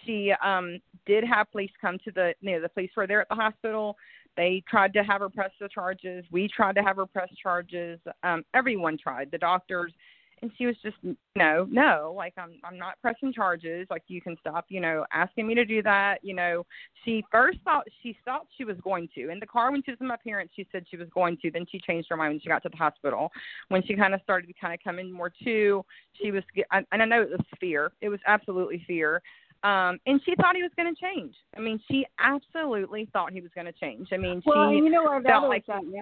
She 0.05 0.31
um 0.43 0.79
did 1.07 1.23
have 1.23 1.51
police 1.51 1.71
come 1.81 1.97
to 2.05 2.11
the 2.11 2.33
you 2.41 2.51
know 2.51 2.61
the 2.61 2.69
police 2.69 2.91
were 2.95 3.07
there 3.07 3.21
at 3.21 3.29
the 3.29 3.35
hospital. 3.35 3.95
They 4.37 4.63
tried 4.69 4.93
to 4.93 5.03
have 5.03 5.21
her 5.21 5.29
press 5.29 5.51
the 5.59 5.69
charges. 5.69 6.23
We 6.31 6.47
tried 6.47 6.75
to 6.75 6.83
have 6.83 6.97
her 6.97 7.05
press 7.05 7.29
charges. 7.41 7.99
Um, 8.23 8.43
everyone 8.53 8.97
tried. 8.97 9.31
The 9.31 9.37
doctors 9.37 9.93
and 10.41 10.51
she 10.57 10.65
was 10.65 10.75
just 10.83 10.97
no 11.35 11.67
no 11.69 12.13
like 12.15 12.33
i'm 12.37 12.51
i'm 12.63 12.77
not 12.77 12.95
pressing 13.01 13.33
charges 13.33 13.87
like 13.89 14.03
you 14.07 14.21
can 14.21 14.35
stop 14.39 14.65
you 14.69 14.79
know 14.79 15.05
asking 15.11 15.47
me 15.47 15.55
to 15.55 15.65
do 15.65 15.81
that 15.81 16.19
you 16.21 16.35
know. 16.35 16.65
She 17.05 17.23
first 17.31 17.59
thought 17.63 17.85
she 18.03 18.17
thought 18.25 18.47
she 18.57 18.65
was 18.65 18.77
going 18.83 19.09
to. 19.15 19.29
In 19.29 19.39
the 19.39 19.45
car 19.45 19.71
when 19.71 19.81
she 19.83 19.91
was 19.91 19.99
with 19.99 20.07
my 20.07 20.17
parents 20.23 20.53
she 20.55 20.67
said 20.71 20.85
she 20.89 20.97
was 20.97 21.07
going 21.13 21.37
to. 21.41 21.51
Then 21.51 21.65
she 21.69 21.79
changed 21.79 22.07
her 22.09 22.17
mind 22.17 22.33
when 22.33 22.39
she 22.39 22.49
got 22.49 22.63
to 22.63 22.69
the 22.69 22.77
hospital. 22.77 23.31
When 23.69 23.83
she 23.83 23.95
kind 23.95 24.13
of 24.13 24.21
started 24.21 24.47
to 24.47 24.53
kind 24.53 24.73
of 24.73 24.79
come 24.83 24.99
in 24.99 25.11
more 25.11 25.31
too 25.43 25.83
she 26.21 26.31
was 26.31 26.43
and 26.71 26.85
i 26.91 27.05
know 27.05 27.21
it 27.21 27.29
was 27.29 27.45
fear. 27.59 27.91
It 28.01 28.09
was 28.09 28.19
absolutely 28.27 28.83
fear. 28.85 29.21
Um 29.63 29.99
and 30.05 30.21
she 30.25 30.35
thought 30.35 30.55
he 30.55 30.63
was 30.63 30.71
going 30.75 30.93
to 30.93 31.01
change. 31.01 31.35
I 31.55 31.59
mean 31.59 31.79
she 31.89 32.05
absolutely 32.19 33.09
thought 33.11 33.31
he 33.31 33.41
was 33.41 33.51
going 33.55 33.67
to 33.67 33.73
change. 33.73 34.09
I 34.11 34.17
mean 34.17 34.41
well, 34.45 34.69
she 34.69 34.77
you 34.77 34.89
know 34.89 35.19
that 35.23 35.29
felt 35.29 35.49
like 35.49 35.65
Sonia? 35.65 36.01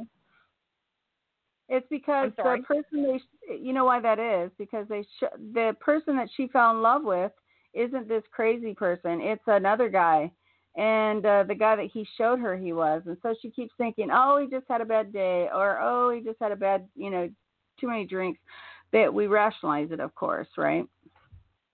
It's 1.69 1.87
because 1.89 2.31
the 2.37 2.63
person 2.65 3.03
they, 3.03 3.55
you 3.55 3.73
know 3.73 3.83
why 3.83 3.99
that 3.99 4.19
is 4.19 4.51
because 4.57 4.87
they, 4.87 5.03
sh- 5.03 5.37
the 5.53 5.75
person 5.81 6.15
that 6.15 6.29
she 6.35 6.47
fell 6.47 6.71
in 6.71 6.81
love 6.81 7.03
with 7.03 7.31
isn't 7.73 8.07
this 8.07 8.23
crazy 8.31 8.73
person. 8.73 9.19
It's 9.21 9.43
another 9.47 9.89
guy, 9.89 10.31
and 10.77 11.25
uh, 11.25 11.43
the 11.43 11.55
guy 11.55 11.75
that 11.75 11.89
he 11.91 12.07
showed 12.17 12.39
her 12.39 12.55
he 12.55 12.71
was, 12.71 13.01
and 13.05 13.17
so 13.21 13.35
she 13.41 13.49
keeps 13.49 13.73
thinking, 13.77 14.09
oh, 14.13 14.39
he 14.41 14.47
just 14.49 14.65
had 14.69 14.79
a 14.79 14.85
bad 14.85 15.11
day, 15.11 15.49
or 15.53 15.77
oh, 15.81 16.09
he 16.09 16.21
just 16.21 16.37
had 16.39 16.53
a 16.53 16.55
bad, 16.55 16.87
you 16.95 17.09
know, 17.09 17.29
too 17.79 17.87
many 17.87 18.05
drinks. 18.05 18.39
That 18.93 19.13
we 19.13 19.27
rationalize 19.27 19.91
it, 19.91 19.99
of 19.99 20.15
course, 20.15 20.47
right? 20.57 20.87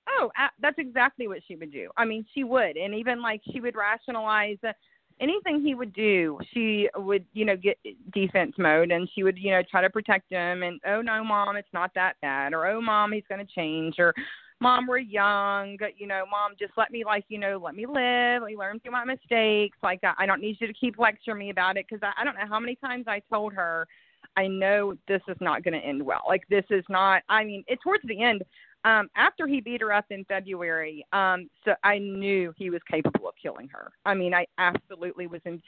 Oh, 0.10 0.32
that's 0.60 0.80
exactly 0.80 1.28
what 1.28 1.42
she 1.48 1.56
would 1.56 1.72
do. 1.72 1.90
I 1.96 2.06
mean, 2.06 2.26
she 2.34 2.44
would, 2.44 2.76
and 2.76 2.96
even 2.96 3.22
like 3.22 3.42
she 3.52 3.62
would 3.62 3.76
rationalize 3.76 4.58
uh, 4.68 4.74
anything 5.22 5.62
he 5.62 5.76
would 5.76 5.94
do. 5.94 6.40
She 6.54 6.90
would, 6.96 7.26
you 7.34 7.46
know, 7.46 7.56
get 7.56 7.78
defense 8.14 8.54
mode, 8.58 8.92
and 8.92 9.10
she 9.14 9.24
would, 9.24 9.38
you 9.38 9.52
know, 9.52 9.62
try 9.70 9.82
to 9.82 9.90
protect 9.90 10.32
him. 10.32 10.64
And 10.64 10.80
oh 10.88 11.02
no, 11.02 11.24
mom, 11.24 11.56
it's 11.56 11.74
not 11.74 11.92
that 11.96 12.14
bad. 12.22 12.54
Or 12.54 12.68
oh, 12.68 12.82
mom, 12.82 13.12
he's 13.12 13.24
going 13.30 13.46
to 13.46 13.54
change. 13.54 13.96
Or 14.00 14.14
mom, 14.60 14.88
we're 14.88 15.00
young. 15.00 15.78
You 15.98 16.08
know, 16.08 16.24
mom, 16.30 16.54
just 16.60 16.74
let 16.78 16.92
me, 16.92 17.04
like, 17.06 17.26
you 17.30 17.40
know, 17.40 17.60
let 17.64 17.76
me 17.76 17.86
live. 17.86 18.42
Let 18.42 18.52
me 18.52 18.58
learn 18.58 18.80
through 18.80 18.92
my 18.92 19.06
mistakes. 19.06 19.78
Like, 19.84 20.00
I, 20.04 20.14
I 20.20 20.26
don't 20.26 20.42
need 20.42 20.58
you 20.60 20.68
to 20.68 20.74
keep 20.74 20.98
lecturing 20.98 21.40
me 21.40 21.50
about 21.50 21.78
it 21.78 21.86
because 21.90 22.04
I, 22.04 22.22
I 22.22 22.24
don't 22.24 22.36
know 22.36 22.48
how 22.48 22.60
many 22.60 22.76
times 22.76 23.06
I 23.08 23.22
told 23.30 23.54
her. 23.54 23.88
I 24.36 24.48
know 24.48 24.96
this 25.08 25.22
is 25.28 25.38
not 25.42 25.64
going 25.64 25.80
to 25.80 25.86
end 25.86 26.02
well. 26.02 26.22
Like 26.28 26.44
this 26.50 26.66
is 26.70 26.84
not. 26.90 27.24
I 27.30 27.44
mean, 27.44 27.64
it 27.68 27.80
towards 27.84 28.04
the 28.08 28.22
end 28.22 28.44
um 28.86 29.10
after 29.16 29.48
he 29.48 29.62
beat 29.62 29.82
her 29.82 29.94
up 29.94 30.06
in 30.10 30.26
February, 30.26 31.06
um 31.14 31.50
so 31.66 31.74
I 31.84 31.98
knew 31.98 32.54
he 32.58 32.70
was 32.70 32.82
capable 32.90 33.30
of 33.30 33.36
killing 33.42 33.68
her. 33.70 33.92
I 34.06 34.14
mean, 34.14 34.34
I 34.34 34.46
absolutely 34.58 35.28
was 35.28 35.42
in 35.46 35.62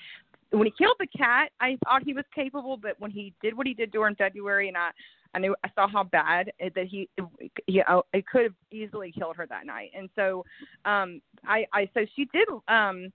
when 0.51 0.65
he 0.67 0.73
killed 0.77 0.95
the 0.99 1.07
cat, 1.07 1.49
I 1.59 1.77
thought 1.83 2.03
he 2.03 2.13
was 2.13 2.25
capable, 2.33 2.77
but 2.77 2.99
when 2.99 3.11
he 3.11 3.33
did 3.41 3.57
what 3.57 3.67
he 3.67 3.73
did 3.73 3.91
to 3.93 4.01
her 4.01 4.07
in 4.07 4.15
February 4.15 4.67
and 4.67 4.77
I 4.77 4.91
I 5.33 5.39
knew 5.39 5.53
I 5.65 5.69
saw 5.75 5.87
how 5.87 6.03
bad 6.03 6.49
it, 6.59 6.73
that 6.75 6.87
he 6.87 7.09
he 7.67 7.81
uh, 7.81 8.01
it 8.13 8.25
could 8.25 8.43
have 8.43 8.53
easily 8.71 9.11
killed 9.11 9.35
her 9.35 9.45
that 9.47 9.65
night. 9.65 9.91
And 9.95 10.09
so 10.15 10.45
um 10.85 11.21
I 11.45 11.65
I 11.73 11.89
so 11.93 12.05
she 12.15 12.25
did 12.33 12.47
um 12.67 13.11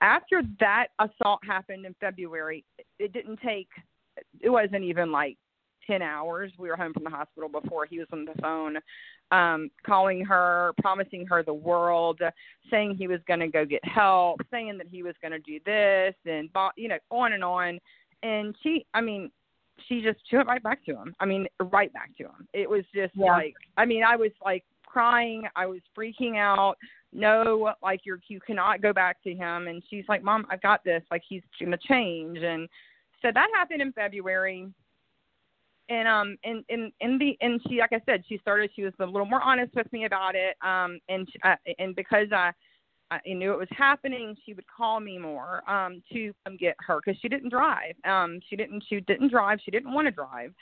after 0.00 0.42
that 0.58 0.88
assault 0.98 1.40
happened 1.44 1.86
in 1.86 1.94
February, 2.00 2.64
it 2.98 3.12
didn't 3.12 3.38
take 3.44 3.68
it 4.40 4.50
wasn't 4.50 4.84
even 4.84 5.12
like 5.12 5.36
10 5.90 6.02
hours. 6.02 6.52
We 6.58 6.68
were 6.68 6.76
home 6.76 6.92
from 6.92 7.04
the 7.04 7.10
hospital 7.10 7.48
before 7.48 7.86
he 7.86 7.98
was 7.98 8.08
on 8.12 8.24
the 8.24 8.34
phone, 8.40 8.76
um, 9.30 9.70
calling 9.84 10.24
her, 10.24 10.72
promising 10.80 11.26
her 11.26 11.42
the 11.42 11.54
world, 11.54 12.20
saying 12.70 12.96
he 12.96 13.08
was 13.08 13.20
going 13.26 13.40
to 13.40 13.48
go 13.48 13.64
get 13.64 13.84
help, 13.84 14.40
saying 14.50 14.78
that 14.78 14.86
he 14.90 15.02
was 15.02 15.14
going 15.20 15.32
to 15.32 15.38
do 15.40 15.58
this, 15.66 16.14
and, 16.26 16.48
you 16.76 16.88
know, 16.88 16.98
on 17.10 17.32
and 17.32 17.42
on. 17.42 17.78
And 18.22 18.54
she, 18.62 18.86
I 18.94 19.00
mean, 19.00 19.30
she 19.88 20.02
just 20.02 20.18
she 20.28 20.36
went 20.36 20.48
right 20.48 20.62
back 20.62 20.84
to 20.84 20.92
him. 20.92 21.14
I 21.20 21.24
mean, 21.24 21.46
right 21.72 21.92
back 21.92 22.16
to 22.18 22.24
him. 22.24 22.46
It 22.52 22.68
was 22.68 22.84
just 22.94 23.14
Yeah. 23.14 23.32
like, 23.32 23.54
I 23.76 23.86
mean, 23.86 24.04
I 24.04 24.14
was 24.16 24.30
like 24.44 24.64
crying. 24.86 25.44
I 25.56 25.66
was 25.66 25.80
freaking 25.96 26.36
out. 26.36 26.76
No, 27.12 27.72
like 27.82 28.00
you're, 28.04 28.20
you 28.28 28.40
cannot 28.40 28.82
go 28.82 28.92
back 28.92 29.22
to 29.24 29.34
him. 29.34 29.66
And 29.68 29.82
she's 29.88 30.04
like, 30.08 30.22
Mom, 30.22 30.46
I've 30.50 30.62
got 30.62 30.84
this. 30.84 31.02
Like 31.10 31.22
he's 31.28 31.42
going 31.58 31.72
to 31.72 31.78
change. 31.78 32.38
And 32.38 32.68
so 33.22 33.30
that 33.34 33.48
happened 33.54 33.82
in 33.82 33.92
February 33.92 34.68
and 35.90 36.08
um 36.08 36.38
and 36.44 36.64
and 36.70 36.92
in 37.00 37.18
the 37.18 37.36
and 37.40 37.60
she 37.68 37.80
like 37.80 37.92
I 37.92 38.00
said 38.06 38.24
she 38.28 38.38
started 38.38 38.70
she 38.74 38.82
was 38.84 38.94
a 39.00 39.04
little 39.04 39.26
more 39.26 39.42
honest 39.42 39.74
with 39.74 39.92
me 39.92 40.06
about 40.06 40.34
it 40.34 40.56
um 40.62 40.98
and 41.08 41.28
uh, 41.44 41.56
and 41.78 41.94
because 41.94 42.28
I 42.32 42.52
I 43.10 43.20
knew 43.26 43.52
it 43.52 43.58
was 43.58 43.68
happening 43.76 44.36
she 44.46 44.54
would 44.54 44.66
call 44.66 45.00
me 45.00 45.18
more 45.18 45.68
um 45.68 46.02
to 46.12 46.32
come 46.44 46.56
get 46.56 46.76
her 46.86 47.00
because 47.04 47.20
she 47.20 47.28
didn't 47.28 47.50
drive 47.50 47.94
um 48.04 48.40
she 48.48 48.56
didn't 48.56 48.84
she 48.88 49.00
didn't 49.00 49.30
drive 49.30 49.58
she 49.64 49.70
didn't 49.70 49.92
want 49.92 50.06
to 50.06 50.12
drive 50.12 50.54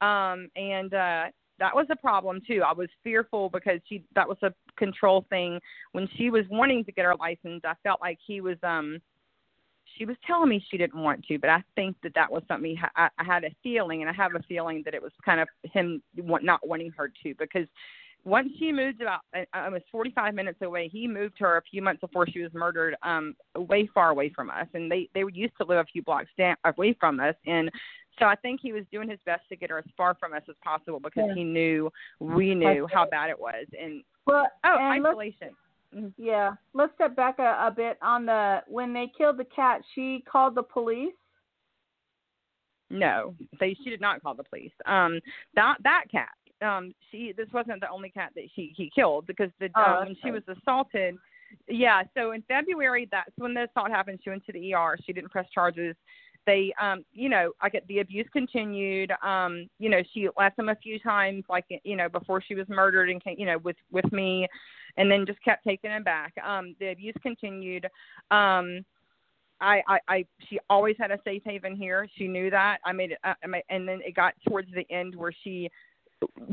um 0.00 0.48
and 0.56 0.94
uh 0.94 1.24
that 1.58 1.74
was 1.74 1.86
a 1.90 1.96
problem 1.96 2.40
too. 2.46 2.62
I 2.62 2.72
was 2.72 2.88
fearful 3.02 3.48
because 3.48 3.80
she 3.88 4.04
that 4.14 4.28
was 4.28 4.36
a 4.42 4.52
control 4.76 5.24
thing 5.30 5.58
when 5.92 6.06
she 6.16 6.30
was 6.30 6.44
wanting 6.50 6.84
to 6.84 6.92
get 6.92 7.06
her 7.06 7.14
license. 7.18 7.62
I 7.64 7.72
felt 7.82 8.00
like 8.00 8.18
he 8.24 8.40
was 8.40 8.58
um 8.62 9.00
she 9.96 10.04
was 10.04 10.16
telling 10.26 10.48
me 10.48 10.64
she 10.70 10.76
didn't 10.76 11.00
want 11.00 11.24
to, 11.26 11.38
but 11.38 11.50
I 11.50 11.62
think 11.74 11.96
that 12.02 12.14
that 12.14 12.30
was 12.30 12.42
something 12.48 12.76
I, 12.96 13.08
I 13.18 13.24
had 13.24 13.44
a 13.44 13.50
feeling, 13.62 14.02
and 14.02 14.10
I 14.10 14.12
have 14.12 14.34
a 14.34 14.42
feeling 14.48 14.82
that 14.84 14.94
it 14.94 15.02
was 15.02 15.12
kind 15.24 15.40
of 15.40 15.48
him 15.72 16.02
not 16.16 16.66
wanting 16.66 16.92
her 16.96 17.10
to 17.22 17.34
because 17.38 17.66
once 18.24 18.48
she 18.58 18.72
moved 18.72 19.00
about 19.00 19.20
uh, 19.34 19.44
almost 19.54 19.84
45 19.92 20.34
minutes 20.34 20.58
away, 20.60 20.88
he 20.88 21.06
moved 21.06 21.36
her 21.38 21.58
a 21.58 21.62
few 21.62 21.80
months 21.80 22.00
before 22.00 22.26
she 22.26 22.40
was 22.40 22.52
murdered, 22.52 22.96
um, 23.04 23.36
way 23.54 23.88
far 23.94 24.10
away 24.10 24.30
from 24.34 24.50
us, 24.50 24.66
and 24.74 24.90
they 24.90 25.08
they 25.14 25.22
used 25.32 25.56
to 25.60 25.66
live 25.66 25.78
a 25.78 25.84
few 25.84 26.02
blocks 26.02 26.30
down 26.36 26.56
away 26.64 26.94
from 26.98 27.20
us, 27.20 27.34
and 27.46 27.70
so 28.18 28.24
I 28.26 28.34
think 28.34 28.60
he 28.62 28.72
was 28.72 28.84
doing 28.90 29.08
his 29.08 29.18
best 29.26 29.42
to 29.50 29.56
get 29.56 29.70
her 29.70 29.78
as 29.78 29.84
far 29.96 30.16
from 30.18 30.32
us 30.32 30.42
as 30.48 30.56
possible 30.64 31.00
because 31.00 31.24
yeah. 31.28 31.34
he 31.34 31.44
knew 31.44 31.90
we 32.18 32.54
knew 32.54 32.88
how 32.92 33.06
bad 33.08 33.30
it 33.30 33.38
was, 33.38 33.66
and 33.80 34.02
well, 34.26 34.46
oh, 34.64 34.76
and 34.78 35.06
isolation. 35.06 35.48
Mm-hmm. 35.48 35.65
Yeah, 36.16 36.52
let's 36.74 36.94
step 36.94 37.16
back 37.16 37.38
a, 37.38 37.66
a 37.66 37.72
bit 37.74 37.98
on 38.02 38.26
the 38.26 38.62
when 38.66 38.92
they 38.92 39.10
killed 39.16 39.38
the 39.38 39.44
cat. 39.44 39.80
She 39.94 40.24
called 40.30 40.54
the 40.54 40.62
police. 40.62 41.14
No, 42.90 43.34
they 43.58 43.76
she 43.82 43.90
did 43.90 44.00
not 44.00 44.22
call 44.22 44.34
the 44.34 44.44
police. 44.44 44.72
Um, 44.86 45.20
that 45.54 45.76
that 45.82 46.04
cat 46.10 46.28
um 46.62 46.92
she 47.10 47.32
this 47.36 47.48
wasn't 47.52 47.80
the 47.80 47.90
only 47.90 48.10
cat 48.10 48.32
that 48.34 48.44
she 48.54 48.72
he 48.76 48.90
killed 48.94 49.26
because 49.26 49.50
the 49.60 49.68
oh, 49.76 49.82
um, 49.82 50.06
when 50.06 50.16
she 50.22 50.30
was 50.30 50.42
assaulted 50.48 51.14
yeah 51.68 52.02
so 52.16 52.32
in 52.32 52.42
february 52.42 53.08
that's 53.10 53.30
when 53.36 53.54
the 53.54 53.64
assault 53.64 53.90
happened. 53.90 54.18
She 54.22 54.30
went 54.30 54.44
to 54.46 54.52
the 54.52 54.74
er 54.74 54.96
she 55.04 55.12
didn't 55.12 55.30
press 55.30 55.46
charges. 55.52 55.94
They 56.46 56.72
um 56.80 57.04
you 57.12 57.28
know 57.28 57.52
i 57.60 57.68
get 57.68 57.86
the 57.88 57.98
abuse 58.00 58.26
continued. 58.32 59.12
Um 59.22 59.68
you 59.78 59.90
know 59.90 60.02
she 60.14 60.28
left 60.38 60.58
him 60.58 60.68
a 60.68 60.76
few 60.76 60.98
times 60.98 61.44
like 61.48 61.64
you 61.84 61.96
know 61.96 62.08
before 62.08 62.40
she 62.40 62.54
was 62.54 62.68
murdered 62.68 63.10
and 63.10 63.22
came, 63.22 63.36
you 63.38 63.46
know 63.46 63.58
with 63.58 63.76
with 63.90 64.10
me 64.12 64.46
and 64.96 65.10
then 65.10 65.26
just 65.26 65.42
kept 65.42 65.64
taking 65.64 65.90
him 65.90 66.02
back 66.02 66.32
um 66.44 66.74
the 66.80 66.88
abuse 66.88 67.14
continued 67.22 67.86
um 68.30 68.84
I, 69.58 69.80
I, 69.88 69.98
I, 70.06 70.24
she 70.50 70.58
always 70.68 70.96
had 70.98 71.10
a 71.10 71.18
safe 71.24 71.40
haven 71.42 71.76
here. 71.76 72.06
She 72.16 72.28
knew 72.28 72.50
that. 72.50 72.76
I 72.84 72.92
made 72.92 73.12
it, 73.12 73.18
uh, 73.24 73.32
I 73.42 73.46
made, 73.46 73.62
and 73.70 73.88
then 73.88 74.00
it 74.04 74.14
got 74.14 74.34
towards 74.46 74.68
the 74.74 74.84
end 74.94 75.14
where 75.14 75.32
she 75.44 75.70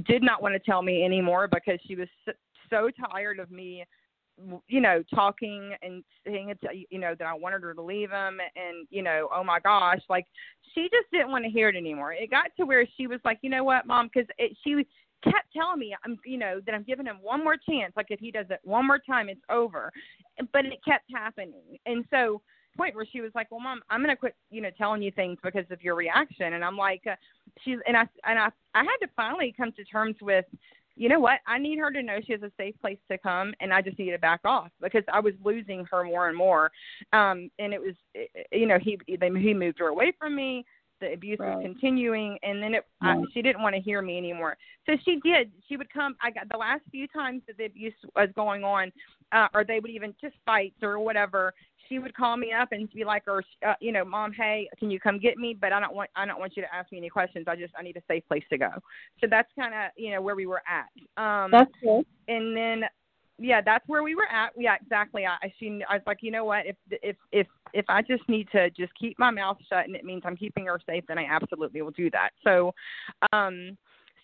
did 0.05 0.23
not 0.23 0.41
want 0.41 0.53
to 0.53 0.59
tell 0.59 0.81
me 0.81 1.03
anymore 1.03 1.49
because 1.49 1.79
she 1.85 1.95
was 1.95 2.07
so 2.69 2.89
tired 3.11 3.39
of 3.39 3.51
me 3.51 3.83
you 4.67 4.81
know 4.81 5.03
talking 5.13 5.73
and 5.83 6.03
saying 6.25 6.49
it 6.49 6.87
you 6.89 6.99
know 6.99 7.13
that 7.17 7.27
I 7.27 7.33
wanted 7.35 7.61
her 7.61 7.73
to 7.75 7.81
leave 7.81 8.09
him 8.09 8.39
and 8.55 8.87
you 8.89 9.03
know 9.03 9.29
oh 9.33 9.43
my 9.43 9.59
gosh 9.59 9.99
like 10.09 10.25
she 10.73 10.83
just 10.83 11.11
didn't 11.11 11.29
want 11.29 11.45
to 11.45 11.51
hear 11.51 11.69
it 11.69 11.75
anymore 11.75 12.13
it 12.13 12.31
got 12.31 12.45
to 12.57 12.65
where 12.65 12.85
she 12.97 13.05
was 13.05 13.19
like 13.23 13.37
you 13.43 13.49
know 13.49 13.63
what 13.63 13.85
mom 13.85 14.09
because 14.11 14.27
she 14.63 14.87
kept 15.23 15.53
telling 15.55 15.79
me 15.79 15.95
I'm 16.05 16.17
you 16.25 16.37
know 16.37 16.59
that 16.65 16.75
I'm 16.75 16.83
giving 16.83 17.05
him 17.05 17.17
one 17.21 17.43
more 17.43 17.57
chance 17.57 17.93
like 17.95 18.07
if 18.09 18.19
he 18.19 18.31
does 18.31 18.45
it 18.49 18.59
one 18.63 18.85
more 18.85 18.99
time 18.99 19.29
it's 19.29 19.41
over 19.49 19.91
but 20.51 20.65
it 20.65 20.79
kept 20.85 21.05
happening 21.11 21.77
and 21.85 22.05
so 22.09 22.41
point 22.75 22.95
where 22.95 23.05
she 23.05 23.21
was 23.21 23.31
like, 23.35 23.51
"Well, 23.51 23.59
mom, 23.59 23.81
I'm 23.89 24.01
gonna 24.01 24.15
quit, 24.15 24.35
you 24.49 24.61
know, 24.61 24.69
telling 24.77 25.01
you 25.01 25.11
things 25.11 25.37
because 25.43 25.69
of 25.71 25.81
your 25.81 25.95
reaction." 25.95 26.53
And 26.53 26.63
I'm 26.63 26.77
like, 26.77 27.05
uh, 27.07 27.15
she's 27.63 27.77
and 27.87 27.95
I 27.95 28.07
and 28.25 28.39
I 28.39 28.49
I 28.73 28.83
had 28.83 28.97
to 29.01 29.07
finally 29.15 29.53
come 29.55 29.71
to 29.73 29.83
terms 29.83 30.15
with, 30.21 30.45
you 30.95 31.09
know 31.09 31.19
what? 31.19 31.39
I 31.47 31.57
need 31.59 31.79
her 31.79 31.91
to 31.91 32.01
know 32.01 32.19
she 32.25 32.33
has 32.33 32.43
a 32.43 32.51
safe 32.57 32.75
place 32.81 32.99
to 33.11 33.17
come, 33.17 33.53
and 33.59 33.73
I 33.73 33.81
just 33.81 33.97
need 33.99 34.11
to 34.11 34.19
back 34.19 34.41
off 34.45 34.69
because 34.81 35.03
I 35.11 35.19
was 35.19 35.33
losing 35.43 35.85
her 35.91 36.03
more 36.03 36.29
and 36.29 36.37
more. 36.37 36.71
Um, 37.11 37.49
and 37.59 37.73
it 37.73 37.81
was, 37.81 37.95
you 38.51 38.65
know, 38.65 38.79
he 38.79 38.97
they, 39.07 39.29
he 39.39 39.53
moved 39.53 39.79
her 39.79 39.87
away 39.87 40.13
from 40.17 40.35
me 40.35 40.65
the 41.03 41.13
abuse 41.13 41.37
right. 41.39 41.55
was 41.55 41.63
continuing 41.63 42.37
and 42.43 42.61
then 42.61 42.75
it 42.75 42.85
I, 43.01 43.21
she 43.33 43.41
didn't 43.41 43.61
want 43.61 43.75
to 43.75 43.81
hear 43.81 44.01
me 44.01 44.17
anymore. 44.17 44.57
So 44.85 44.93
she 45.03 45.19
did. 45.23 45.51
She 45.67 45.77
would 45.77 45.91
come 45.91 46.15
i 46.21 46.31
got 46.31 46.47
the 46.49 46.57
last 46.57 46.81
few 46.91 47.07
times 47.07 47.41
that 47.47 47.57
the 47.57 47.65
abuse 47.65 47.93
was 48.15 48.29
going 48.35 48.63
on 48.63 48.91
uh 49.31 49.47
or 49.53 49.63
they 49.63 49.79
would 49.79 49.91
even 49.91 50.13
just 50.21 50.35
fights 50.45 50.81
or 50.81 50.99
whatever 50.99 51.53
she 51.89 51.99
would 51.99 52.15
call 52.15 52.37
me 52.37 52.53
up 52.53 52.69
and 52.71 52.89
be 52.91 53.03
like 53.03 53.23
or 53.27 53.43
uh, 53.67 53.73
you 53.81 53.91
know 53.91 54.05
mom 54.05 54.31
hey 54.31 54.69
can 54.79 54.89
you 54.89 54.99
come 54.99 55.19
get 55.19 55.37
me? 55.37 55.55
But 55.59 55.73
i 55.73 55.79
don't 55.79 55.93
want 55.93 56.09
i 56.15 56.25
don't 56.25 56.39
want 56.39 56.55
you 56.55 56.63
to 56.63 56.73
ask 56.73 56.91
me 56.91 56.97
any 56.97 57.09
questions. 57.09 57.45
I 57.47 57.55
just 57.55 57.73
i 57.77 57.83
need 57.83 57.97
a 57.97 58.03
safe 58.07 58.23
place 58.27 58.43
to 58.49 58.57
go. 58.57 58.69
So 59.19 59.27
that's 59.29 59.49
kind 59.57 59.73
of 59.73 59.91
you 59.97 60.11
know 60.11 60.21
where 60.21 60.35
we 60.35 60.45
were 60.45 60.61
at. 60.67 60.87
Um 61.21 61.51
that's 61.51 61.71
cool 61.83 62.03
and 62.27 62.55
then 62.55 62.83
yeah, 63.39 63.61
that's 63.61 63.87
where 63.87 64.03
we 64.03 64.15
were 64.15 64.27
at. 64.31 64.51
Yeah, 64.57 64.75
exactly. 64.81 65.25
I, 65.25 65.35
I 65.41 65.53
she 65.59 65.83
I 65.89 65.95
was 65.95 66.03
like, 66.05 66.19
you 66.21 66.31
know 66.31 66.45
what? 66.45 66.65
If 66.65 66.75
if 66.91 67.15
if 67.31 67.47
if 67.73 67.85
I 67.89 68.01
just 68.01 68.27
need 68.29 68.47
to 68.51 68.69
just 68.71 68.93
keep 68.99 69.17
my 69.17 69.31
mouth 69.31 69.57
shut 69.69 69.85
and 69.85 69.95
it 69.95 70.05
means 70.05 70.23
I'm 70.25 70.37
keeping 70.37 70.67
her 70.67 70.79
safe, 70.85 71.03
then 71.07 71.17
I 71.17 71.25
absolutely 71.25 71.81
will 71.81 71.91
do 71.91 72.09
that. 72.11 72.29
So, 72.43 72.73
um, 73.31 73.77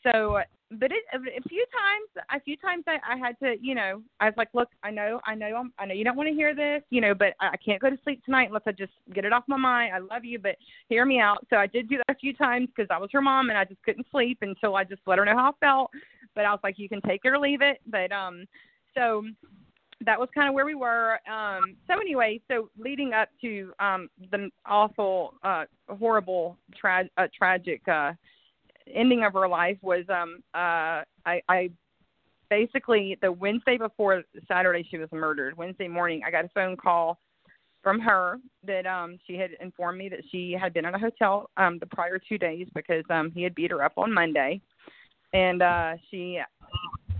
so 0.03 0.39
but 0.71 0.91
it, 0.91 1.03
a 1.13 1.49
few 1.49 1.65
times, 1.73 2.25
a 2.31 2.39
few 2.41 2.55
times 2.57 2.83
I, 2.87 2.97
I 3.13 3.17
had 3.17 3.39
to, 3.39 3.55
you 3.59 3.73
know, 3.73 4.03
I 4.19 4.25
was 4.25 4.35
like, 4.37 4.49
look, 4.53 4.69
I 4.83 4.91
know, 4.91 5.19
I 5.25 5.33
know, 5.33 5.55
I'm, 5.55 5.73
I 5.79 5.85
know 5.85 5.95
you 5.95 6.03
don't 6.03 6.15
want 6.15 6.29
to 6.29 6.35
hear 6.35 6.53
this, 6.53 6.83
you 6.91 7.01
know, 7.01 7.15
but 7.15 7.33
I, 7.39 7.49
I 7.49 7.57
can't 7.57 7.81
go 7.81 7.89
to 7.89 7.97
sleep 8.03 8.23
tonight 8.23 8.49
unless 8.49 8.61
I 8.67 8.71
just 8.71 8.91
get 9.13 9.25
it 9.25 9.33
off 9.33 9.45
my 9.47 9.57
mind. 9.57 9.95
I 9.95 9.97
love 9.97 10.23
you, 10.23 10.37
but 10.37 10.57
hear 10.87 11.05
me 11.05 11.19
out. 11.19 11.45
So 11.49 11.55
I 11.55 11.65
did 11.65 11.89
do 11.89 11.97
that 11.97 12.15
a 12.15 12.19
few 12.19 12.33
times 12.33 12.67
because 12.67 12.87
I 12.91 12.99
was 12.99 13.09
her 13.13 13.21
mom 13.21 13.49
and 13.49 13.57
I 13.57 13.65
just 13.65 13.81
couldn't 13.81 14.05
sleep 14.11 14.37
until 14.41 14.75
I 14.75 14.83
just 14.83 15.01
let 15.07 15.17
her 15.17 15.25
know 15.25 15.35
how 15.35 15.49
I 15.49 15.65
felt. 15.65 15.89
But 16.35 16.45
I 16.45 16.51
was 16.51 16.59
like, 16.63 16.77
you 16.77 16.87
can 16.87 17.01
take 17.01 17.21
it 17.23 17.29
or 17.29 17.39
leave 17.39 17.63
it. 17.63 17.79
But 17.87 18.11
um, 18.11 18.45
so 18.95 19.23
that 20.05 20.19
was 20.19 20.29
kind 20.33 20.47
of 20.47 20.53
where 20.53 20.65
we 20.65 20.75
were. 20.75 21.19
Um, 21.29 21.75
so 21.87 21.99
anyway, 21.99 22.39
so 22.49 22.69
leading 22.77 23.13
up 23.13 23.29
to 23.41 23.73
um, 23.79 24.09
the 24.31 24.49
awful, 24.65 25.33
uh, 25.43 25.65
horrible, 25.89 26.57
tra- 26.75 27.09
uh, 27.17 27.27
tragic 27.37 27.81
uh, 27.87 28.13
ending 28.93 29.23
of 29.23 29.33
her 29.33 29.47
life 29.47 29.77
was 29.81 30.05
um, 30.09 30.41
uh, 30.53 31.03
I, 31.25 31.41
I 31.49 31.69
basically 32.49 33.17
the 33.21 33.31
Wednesday 33.31 33.77
before 33.77 34.23
Saturday 34.47 34.87
she 34.89 34.97
was 34.97 35.09
murdered. 35.11 35.57
Wednesday 35.57 35.87
morning, 35.87 36.21
I 36.25 36.31
got 36.31 36.45
a 36.45 36.49
phone 36.49 36.77
call 36.77 37.19
from 37.81 37.99
her 37.99 38.37
that 38.65 38.85
um 38.85 39.17
she 39.25 39.35
had 39.35 39.51
informed 39.61 39.97
me 39.97 40.09
that 40.09 40.19
she 40.31 40.55
had 40.59 40.73
been 40.73 40.85
in 40.85 40.93
a 40.93 40.99
hotel 40.99 41.49
um 41.55 41.79
the 41.79 41.85
prior 41.85 42.19
two 42.19 42.37
days 42.37 42.67
because 42.75 43.03
um 43.09 43.31
he 43.33 43.41
had 43.41 43.55
beat 43.55 43.71
her 43.71 43.83
up 43.83 43.93
on 43.97 44.13
Monday 44.13 44.59
and 45.33 45.61
uh 45.61 45.93
she 46.09 46.39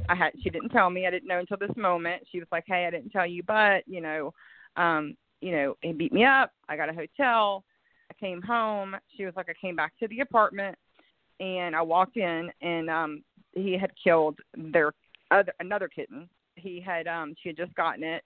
I 0.09 0.15
had 0.15 0.31
she 0.41 0.49
didn't 0.49 0.69
tell 0.69 0.89
me. 0.89 1.05
I 1.05 1.11
didn't 1.11 1.27
know 1.27 1.39
until 1.39 1.57
this 1.57 1.75
moment. 1.77 2.23
She 2.31 2.39
was 2.39 2.47
like, 2.51 2.63
"Hey, 2.67 2.85
I 2.87 2.89
didn't 2.89 3.11
tell 3.11 3.27
you, 3.27 3.43
but 3.43 3.87
you 3.87 4.01
know, 4.01 4.33
um, 4.75 5.15
you 5.39 5.51
know, 5.51 5.75
he 5.81 5.93
beat 5.93 6.11
me 6.11 6.25
up. 6.25 6.51
I 6.67 6.75
got 6.75 6.89
a 6.89 6.93
hotel. 6.93 7.63
I 8.09 8.13
came 8.19 8.41
home. 8.41 8.95
She 9.15 9.25
was 9.25 9.35
like, 9.35 9.49
I 9.49 9.53
came 9.61 9.75
back 9.75 9.93
to 9.99 10.07
the 10.07 10.21
apartment, 10.21 10.75
and 11.39 11.75
I 11.75 11.81
walked 11.83 12.17
in, 12.17 12.49
and 12.61 12.89
um, 12.89 13.23
he 13.53 13.77
had 13.79 13.91
killed 14.03 14.39
their 14.57 14.93
other 15.29 15.53
another 15.59 15.87
kitten. 15.87 16.27
He 16.55 16.81
had 16.81 17.07
um, 17.07 17.35
she 17.41 17.49
had 17.49 17.57
just 17.57 17.75
gotten 17.75 18.03
it. 18.03 18.23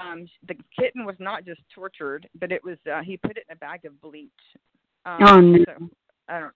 Um, 0.00 0.28
the 0.46 0.54
kitten 0.78 1.04
was 1.04 1.16
not 1.18 1.44
just 1.44 1.60
tortured, 1.74 2.26
but 2.40 2.52
it 2.52 2.64
was 2.64 2.78
uh, 2.90 3.02
he 3.02 3.18
put 3.18 3.36
it 3.36 3.44
in 3.48 3.52
a 3.52 3.56
bag 3.56 3.84
of 3.84 4.00
bleach. 4.00 4.30
Um, 5.04 5.18
oh 5.22 5.40
no! 5.40 5.64
So, 5.64 5.90
I 6.28 6.40
don't 6.40 6.54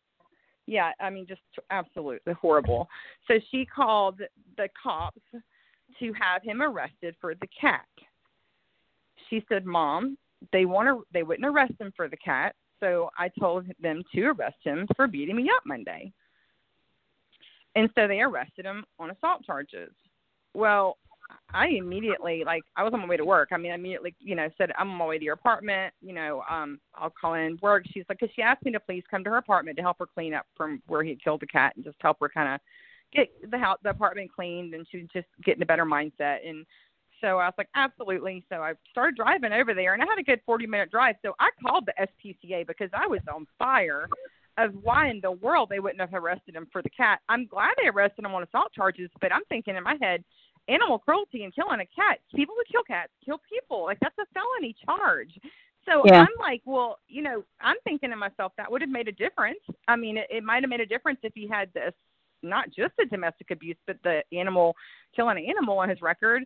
yeah, 0.67 0.93
I 1.01 1.11
mean, 1.11 1.27
just 1.27 1.41
absolutely 1.71 2.35
horrible. 2.35 2.89
So 3.29 3.35
she 3.51 3.67
called 3.67 4.21
the 4.57 4.69
cops 4.81 5.21
to 5.99 6.13
have 6.13 6.43
him 6.43 6.63
arrested 6.63 7.17
for 7.21 7.35
the 7.35 7.49
cat. 7.59 7.87
She 9.29 9.45
said, 9.49 9.65
"Mom, 9.67 10.17
they 10.53 10.65
want 10.65 10.89
to 10.89 11.07
they 11.13 11.23
wouldn't 11.23 11.47
arrest 11.47 11.75
him 11.79 11.93
for 11.97 12.09
the 12.09 12.17
cat, 12.17 12.55
so 12.81 13.11
I 13.19 13.29
told 13.41 13.67
them 13.81 14.03
to 14.15 14.25
arrest 14.27 14.59
him 14.63 14.87
for 14.97 15.07
beating 15.07 15.37
me 15.37 15.51
up 15.55 15.63
Monday." 15.67 16.13
And 17.75 17.89
so 17.95 18.07
they 18.07 18.21
arrested 18.21 18.67
him 18.67 18.85
on 18.99 19.11
assault 19.11 19.45
charges. 19.45 19.93
Well, 20.55 20.99
I 21.55 21.69
immediately 21.69 22.43
like 22.45 22.63
I 22.77 22.83
was 22.83 22.93
on 22.93 23.01
my 23.01 23.07
way 23.07 23.17
to 23.17 23.25
work. 23.25 23.51
I 23.53 23.57
mean, 23.57 23.73
I 23.73 23.75
immediately 23.75 24.15
you 24.21 24.35
know 24.35 24.49
said 24.59 24.71
I'm 24.79 24.91
on 24.91 24.97
my 24.97 25.07
way 25.07 25.19
to 25.19 25.25
your 25.25 25.35
apartment. 25.35 25.95
You 26.01 26.15
know, 26.15 26.43
um, 26.51 26.81
I'll 26.95 27.11
call 27.19 27.35
in 27.35 27.59
work. 27.63 27.85
She's 27.93 28.05
like, 28.09 28.19
because 28.21 28.35
she 28.35 28.43
asked 28.43 28.65
me 28.65 28.73
to 28.73 28.81
please 28.81 29.05
come 29.11 29.25
to 29.25 29.31
her 29.31 29.37
apartment 29.37 29.77
to 29.77 29.83
help 29.83 29.99
her 29.99 30.07
clean 30.07 30.35
up 30.35 30.47
from 30.57 30.83
where 30.87 31.03
he 31.03 31.19
killed 31.23 31.41
the 31.41 31.47
cat 31.47 31.75
and 31.77 31.85
just 31.85 31.97
help 32.01 32.19
her 32.21 32.29
kind 32.29 32.55
of 32.55 32.61
get 33.15 33.29
the 33.51 33.59
house, 33.59 33.79
the 33.83 33.91
apartment 33.91 34.31
cleaned, 34.35 34.75
and 34.75 34.87
she 34.91 34.99
was 34.99 35.09
just 35.13 35.29
getting 35.45 35.63
a 35.63 35.67
better 35.67 35.85
mindset. 35.85 36.39
And 36.47 36.65
so 37.21 37.39
I 37.39 37.47
was 37.47 37.55
like, 37.57 37.69
absolutely. 37.75 38.45
So 38.49 38.57
I 38.57 38.73
started 38.91 39.17
driving 39.17 39.53
over 39.53 39.75
there, 39.75 39.95
and 39.95 40.03
I 40.03 40.07
had 40.07 40.19
a 40.19 40.25
good 40.25 40.41
40 40.45 40.67
minute 40.67 40.91
drive. 40.91 41.17
So 41.25 41.35
I 41.39 41.51
called 41.65 41.87
the 41.87 42.07
SPCA 42.07 42.67
because 42.67 42.91
I 42.93 43.07
was 43.07 43.21
on 43.33 43.47
fire 43.59 44.09
of 44.59 44.73
why 44.83 45.09
in 45.09 45.21
the 45.23 45.33
world 45.33 45.69
they 45.71 45.79
wouldn't 45.79 46.01
have 46.01 46.13
arrested 46.15 46.57
him 46.57 46.67
for 46.73 46.83
the 46.83 46.91
cat. 46.91 47.21
I'm 47.29 47.47
glad 47.47 47.75
they 47.81 47.89
arrested 47.89 48.25
him 48.25 48.35
on 48.35 48.43
assault 48.43 48.73
charges, 48.75 49.11
but 49.21 49.33
I'm 49.33 49.45
thinking 49.49 49.77
in 49.77 49.83
my 49.83 49.97
head, 50.01 50.25
animal 50.69 50.99
cruelty 50.99 51.45
and 51.45 51.55
killing 51.55 51.81
a 51.81 51.87
cat. 51.87 52.19
People 52.35 52.55
who 52.57 52.65
kill 52.71 52.83
cats 52.85 53.13
kill 53.25 53.41
people. 53.51 53.85
Like 53.85 53.99
that's 54.01 54.17
a 54.19 54.27
felony 54.33 54.75
charge. 54.85 55.33
So 55.89 56.03
yeah. 56.07 56.21
I'm 56.21 56.39
like, 56.39 56.63
well, 56.65 56.99
you 57.09 57.23
know, 57.23 57.43
I'm 57.61 57.77
thinking 57.85 58.11
to 58.11 58.17
myself 58.17 58.53
that 58.57 58.71
would 58.71 58.83
have 58.83 58.91
made 58.91 59.09
a 59.09 59.13
difference. 59.13 59.59
I 59.89 59.97
mean, 59.97 60.17
it, 60.17 60.29
it 60.31 60.45
might 60.45 60.63
have 60.63 60.71
made 60.71 60.81
a 60.81 60.87
difference 60.87 61.19
if 61.23 61.33
he 61.35 61.49
had 61.49 61.73
this, 61.75 61.93
not 62.43 62.67
just 62.71 62.93
the 62.99 63.07
domestic 63.07 63.51
abuse, 63.51 63.77
but 63.87 63.97
the 64.05 64.23
animal 64.33 64.77
killing 65.15 65.39
an 65.39 65.45
animal 65.45 65.79
on 65.79 65.89
his 65.89 66.01
record. 66.01 66.45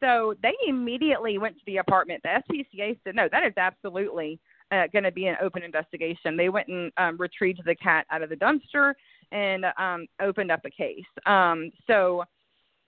So 0.00 0.34
they 0.42 0.54
immediately 0.66 1.38
went 1.38 1.56
to 1.56 1.62
the 1.66 1.78
apartment. 1.78 2.22
The 2.22 2.42
SPCA 2.48 2.98
said, 3.04 3.14
no, 3.14 3.28
that 3.30 3.44
is 3.44 3.52
absolutely 3.56 4.38
uh, 4.70 4.86
going 4.92 5.04
to 5.04 5.12
be 5.12 5.26
an 5.26 5.36
open 5.42 5.62
investigation. 5.62 6.36
They 6.36 6.48
went 6.48 6.68
and 6.68 6.92
um, 6.96 7.16
retrieved 7.18 7.60
the 7.66 7.74
cat 7.74 8.06
out 8.10 8.22
of 8.22 8.30
the 8.30 8.36
dumpster 8.36 8.94
and 9.30 9.66
um 9.76 10.06
opened 10.20 10.50
up 10.50 10.60
a 10.64 10.70
case. 10.70 11.04
Um 11.26 11.70
so 11.86 12.24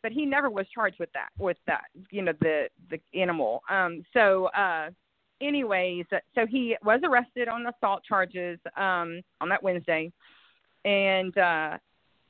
but 0.03 0.13
he 0.13 0.25
never 0.25 0.51
was 0.51 0.67
charged 0.75 0.99
with 0.99 1.13
that 1.13 1.29
with 1.39 1.57
that 1.67 1.85
you 2.11 2.23
know 2.23 2.33
the 2.41 2.69
the 2.91 3.01
animal. 3.19 3.63
Um 3.69 4.05
so 4.13 4.47
uh 4.47 4.91
anyways 5.41 6.07
so 6.35 6.47
he 6.47 6.77
was 6.85 7.01
arrested 7.05 7.49
on 7.49 7.67
assault 7.67 8.03
charges 8.05 8.59
um 8.77 9.23
on 9.41 9.49
that 9.49 9.63
wednesday. 9.63 10.13
And 10.85 11.37
uh 11.37 11.79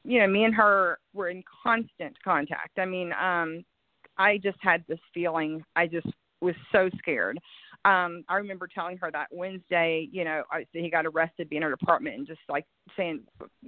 you 0.04 0.20
know 0.20 0.26
me 0.26 0.44
and 0.44 0.54
her 0.54 0.98
were 1.12 1.28
in 1.28 1.42
constant 1.62 2.16
contact. 2.22 2.78
I 2.78 2.86
mean 2.86 3.12
um 3.12 3.64
i 4.18 4.38
just 4.38 4.58
had 4.60 4.84
this 4.88 5.00
feeling. 5.14 5.64
I 5.76 5.86
just 5.86 6.08
was 6.40 6.54
so 6.72 6.88
scared. 6.98 7.38
Um 7.84 8.24
i 8.28 8.36
remember 8.36 8.66
telling 8.66 8.98
her 8.98 9.10
that 9.10 9.28
wednesday 9.30 10.08
you 10.10 10.24
know 10.24 10.42
I, 10.50 10.66
he 10.72 10.90
got 10.90 11.06
arrested 11.06 11.48
being 11.48 11.62
in 11.62 11.68
her 11.68 11.74
apartment 11.74 12.16
and 12.16 12.26
just 12.26 12.40
like 12.48 12.66
saying 12.96 13.22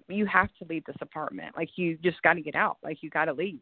you 0.08 0.26
have 0.26 0.48
to 0.58 0.66
leave 0.68 0.84
this 0.84 0.96
apartment. 1.00 1.56
Like 1.56 1.70
you 1.76 1.96
just 2.02 2.20
got 2.22 2.34
to 2.34 2.40
get 2.40 2.54
out. 2.54 2.78
Like 2.82 2.98
you 3.02 3.10
got 3.10 3.26
to 3.26 3.32
leave 3.32 3.60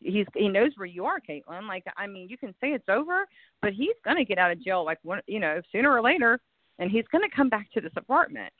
he's 0.00 0.26
he 0.34 0.48
knows 0.48 0.72
where 0.76 0.86
you 0.86 1.04
are, 1.04 1.18
Caitlynne. 1.20 1.68
Like 1.68 1.84
I 1.96 2.06
mean, 2.06 2.28
you 2.28 2.36
can 2.36 2.54
say 2.60 2.68
it's 2.68 2.88
over, 2.88 3.26
but 3.62 3.72
he's 3.72 3.94
gonna 4.04 4.24
get 4.24 4.38
out 4.38 4.52
of 4.52 4.62
jail 4.62 4.84
like 4.84 4.98
one, 5.02 5.20
you 5.26 5.40
know, 5.40 5.60
sooner 5.72 5.90
or 5.90 6.02
later, 6.02 6.40
and 6.78 6.90
he's 6.90 7.04
gonna 7.12 7.30
come 7.34 7.48
back 7.48 7.70
to 7.72 7.80
this 7.80 7.92
apartment. 7.96 8.52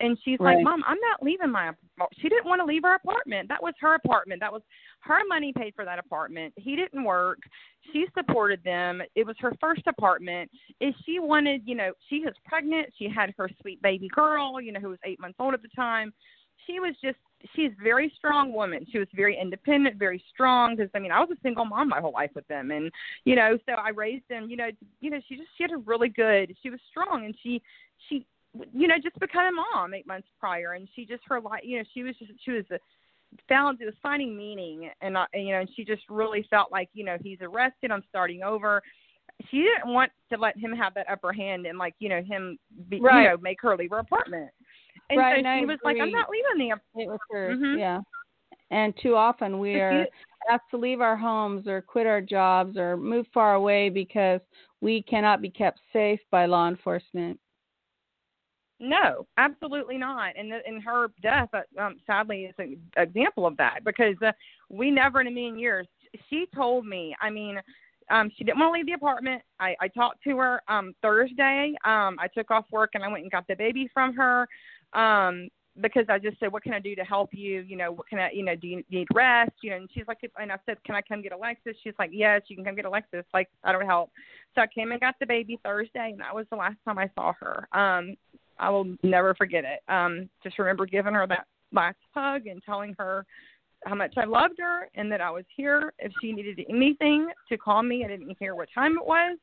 And 0.00 0.16
she's 0.24 0.38
right. 0.40 0.56
like, 0.56 0.64
Mom, 0.64 0.82
I'm 0.86 0.98
not 1.00 1.22
leaving 1.22 1.50
my. 1.50 1.72
She 2.20 2.30
didn't 2.30 2.46
want 2.46 2.60
to 2.60 2.64
leave 2.64 2.82
her 2.84 2.94
apartment. 2.94 3.48
That 3.48 3.62
was 3.62 3.74
her 3.80 3.94
apartment. 3.94 4.40
That 4.40 4.52
was 4.52 4.62
her 5.00 5.20
money 5.28 5.52
paid 5.54 5.74
for 5.74 5.84
that 5.84 5.98
apartment. 5.98 6.54
He 6.56 6.74
didn't 6.74 7.04
work. 7.04 7.38
She 7.92 8.06
supported 8.16 8.64
them. 8.64 9.02
It 9.14 9.26
was 9.26 9.36
her 9.40 9.52
first 9.60 9.82
apartment. 9.86 10.50
If 10.80 10.94
she 11.04 11.18
wanted, 11.18 11.62
you 11.66 11.74
know, 11.74 11.92
she 12.08 12.20
was 12.20 12.32
pregnant. 12.46 12.88
She 12.98 13.10
had 13.14 13.34
her 13.36 13.50
sweet 13.60 13.82
baby 13.82 14.08
girl, 14.08 14.58
you 14.58 14.72
know, 14.72 14.80
who 14.80 14.88
was 14.88 14.98
eight 15.04 15.20
months 15.20 15.36
old 15.38 15.52
at 15.52 15.60
the 15.60 15.68
time. 15.76 16.14
She 16.66 16.80
was 16.80 16.94
just 17.02 17.18
she's 17.54 17.72
a 17.78 17.82
very 17.82 18.12
strong 18.16 18.52
woman. 18.52 18.86
She 18.90 18.98
was 18.98 19.08
very 19.14 19.38
independent, 19.40 19.96
very 19.96 20.22
strong. 20.32 20.76
Because 20.76 20.90
I 20.94 20.98
mean, 20.98 21.12
I 21.12 21.20
was 21.20 21.30
a 21.30 21.40
single 21.42 21.64
mom 21.64 21.88
my 21.88 22.00
whole 22.00 22.12
life 22.12 22.30
with 22.34 22.46
them, 22.48 22.70
and 22.70 22.90
you 23.24 23.36
know, 23.36 23.58
so 23.66 23.72
I 23.72 23.90
raised 23.90 24.24
them. 24.28 24.48
You 24.50 24.56
know, 24.56 24.68
you 25.00 25.10
know, 25.10 25.20
she 25.28 25.36
just 25.36 25.48
she 25.56 25.64
had 25.64 25.72
a 25.72 25.78
really 25.78 26.08
good. 26.08 26.54
She 26.62 26.70
was 26.70 26.80
strong, 26.90 27.24
and 27.24 27.34
she 27.42 27.62
she 28.08 28.26
you 28.72 28.88
know 28.88 28.96
just 29.02 29.18
became 29.20 29.42
a 29.42 29.52
mom 29.52 29.94
eight 29.94 30.06
months 30.06 30.28
prior, 30.38 30.72
and 30.72 30.88
she 30.94 31.04
just 31.04 31.22
her 31.28 31.40
life. 31.40 31.60
You 31.62 31.78
know, 31.78 31.84
she 31.94 32.02
was 32.02 32.14
just 32.18 32.32
she 32.44 32.52
was 32.52 32.64
a 32.70 32.78
found 33.48 33.80
it 33.80 33.84
was 33.84 33.94
finding 34.02 34.36
meaning 34.36 34.90
and 35.02 35.16
uh, 35.16 35.24
you 35.34 35.52
know 35.52 35.60
and 35.60 35.70
she 35.76 35.84
just 35.84 36.02
really 36.08 36.44
felt 36.50 36.72
like 36.72 36.88
you 36.94 37.04
know 37.04 37.16
he's 37.22 37.38
arrested 37.40 37.92
i'm 37.92 38.02
starting 38.08 38.42
over 38.42 38.82
she 39.50 39.58
didn't 39.58 39.92
want 39.92 40.10
to 40.30 40.38
let 40.38 40.56
him 40.58 40.72
have 40.72 40.94
that 40.94 41.08
upper 41.08 41.32
hand 41.32 41.64
and 41.64 41.78
like 41.78 41.94
you 42.00 42.08
know 42.08 42.22
him 42.22 42.58
be, 42.88 43.00
right. 43.00 43.22
you 43.22 43.28
know 43.28 43.36
make 43.40 43.60
her 43.60 43.76
leave 43.76 43.90
her 43.90 44.00
apartment 44.00 44.50
and 45.10 45.18
right, 45.18 45.44
so 45.44 45.60
she 45.60 45.66
was 45.66 45.78
like, 45.84 45.96
I'm 46.00 46.10
not 46.10 46.28
leaving 46.30 46.68
the 46.68 47.02
It 47.02 47.08
was 47.08 47.18
her, 47.30 47.54
mm-hmm. 47.54 47.78
yeah. 47.78 48.00
And 48.70 48.94
too 49.02 49.16
often 49.16 49.58
we 49.58 49.80
are 49.80 50.06
asked 50.50 50.70
to 50.70 50.76
leave 50.76 51.00
our 51.00 51.16
homes 51.16 51.66
or 51.66 51.82
quit 51.82 52.06
our 52.06 52.20
jobs 52.20 52.76
or 52.76 52.96
move 52.96 53.26
far 53.34 53.54
away 53.54 53.88
because 53.88 54.40
we 54.80 55.02
cannot 55.02 55.42
be 55.42 55.50
kept 55.50 55.80
safe 55.92 56.20
by 56.30 56.46
law 56.46 56.68
enforcement. 56.68 57.38
No, 58.78 59.26
absolutely 59.36 59.98
not. 59.98 60.32
And 60.38 60.50
the, 60.50 60.60
and 60.66 60.82
her 60.82 61.08
death, 61.20 61.50
uh, 61.52 61.80
um, 61.80 61.96
sadly, 62.06 62.44
is 62.44 62.54
an 62.58 62.78
example 62.96 63.46
of 63.46 63.56
that 63.58 63.80
because 63.84 64.16
uh, 64.24 64.32
we 64.70 64.90
never 64.90 65.20
in 65.20 65.26
a 65.26 65.30
million 65.30 65.58
years. 65.58 65.86
She 66.30 66.46
told 66.54 66.86
me. 66.86 67.14
I 67.20 67.28
mean, 67.28 67.60
um, 68.10 68.30
she 68.36 68.42
didn't 68.42 68.58
want 68.58 68.70
to 68.70 68.78
leave 68.78 68.86
the 68.86 68.94
apartment. 68.94 69.42
I, 69.60 69.76
I 69.80 69.88
talked 69.88 70.22
to 70.24 70.36
her 70.38 70.62
um, 70.68 70.94
Thursday. 71.02 71.74
Um, 71.84 72.16
I 72.18 72.26
took 72.34 72.50
off 72.50 72.64
work 72.72 72.92
and 72.94 73.04
I 73.04 73.08
went 73.08 73.22
and 73.22 73.30
got 73.30 73.46
the 73.46 73.54
baby 73.54 73.88
from 73.92 74.14
her 74.14 74.48
um 74.92 75.48
because 75.80 76.06
I 76.08 76.18
just 76.18 76.38
said, 76.40 76.52
"What 76.52 76.62
can 76.62 76.72
I 76.72 76.80
do 76.80 76.94
to 76.96 77.04
help 77.04 77.30
you? 77.32 77.60
You 77.60 77.76
know, 77.76 77.92
what 77.92 78.08
can 78.08 78.18
I, 78.18 78.30
you 78.32 78.44
know, 78.44 78.56
do 78.56 78.66
you 78.66 78.82
need 78.90 79.06
rest? 79.14 79.52
You 79.62 79.70
know?" 79.70 79.76
And 79.76 79.88
she's 79.92 80.04
like, 80.08 80.18
and 80.38 80.52
I 80.52 80.56
said, 80.66 80.82
"Can 80.84 80.94
I 80.94 81.02
come 81.02 81.22
get 81.22 81.32
Alexis?" 81.32 81.76
She's 81.82 81.94
like, 81.98 82.10
"Yes, 82.12 82.42
you 82.48 82.56
can 82.56 82.64
come 82.64 82.74
get 82.74 82.84
Alexis." 82.84 83.24
Like, 83.32 83.48
I 83.64 83.72
don't 83.72 83.86
help. 83.86 84.10
So 84.54 84.62
I 84.62 84.66
came 84.66 84.92
and 84.92 85.00
got 85.00 85.14
the 85.20 85.26
baby 85.26 85.58
Thursday, 85.64 86.10
and 86.10 86.20
that 86.20 86.34
was 86.34 86.46
the 86.50 86.56
last 86.56 86.76
time 86.84 86.98
I 86.98 87.08
saw 87.14 87.32
her. 87.40 87.68
Um, 87.72 88.16
I 88.58 88.68
will 88.68 88.94
never 89.02 89.34
forget 89.34 89.64
it. 89.64 89.80
Um, 89.88 90.28
just 90.42 90.58
remember 90.58 90.86
giving 90.86 91.14
her 91.14 91.26
that 91.26 91.46
last 91.72 91.98
hug 92.14 92.46
and 92.46 92.62
telling 92.64 92.94
her 92.98 93.24
how 93.86 93.94
much 93.94 94.14
I 94.18 94.24
loved 94.24 94.56
her 94.58 94.90
and 94.94 95.10
that 95.10 95.22
I 95.22 95.30
was 95.30 95.44
here 95.56 95.94
if 95.98 96.12
she 96.20 96.32
needed 96.32 96.60
anything 96.68 97.28
to 97.48 97.56
call 97.56 97.82
me. 97.82 98.04
I 98.04 98.08
didn't 98.08 98.36
hear 98.38 98.54
what 98.54 98.68
time 98.74 98.98
it 98.98 99.06
was. 99.06 99.38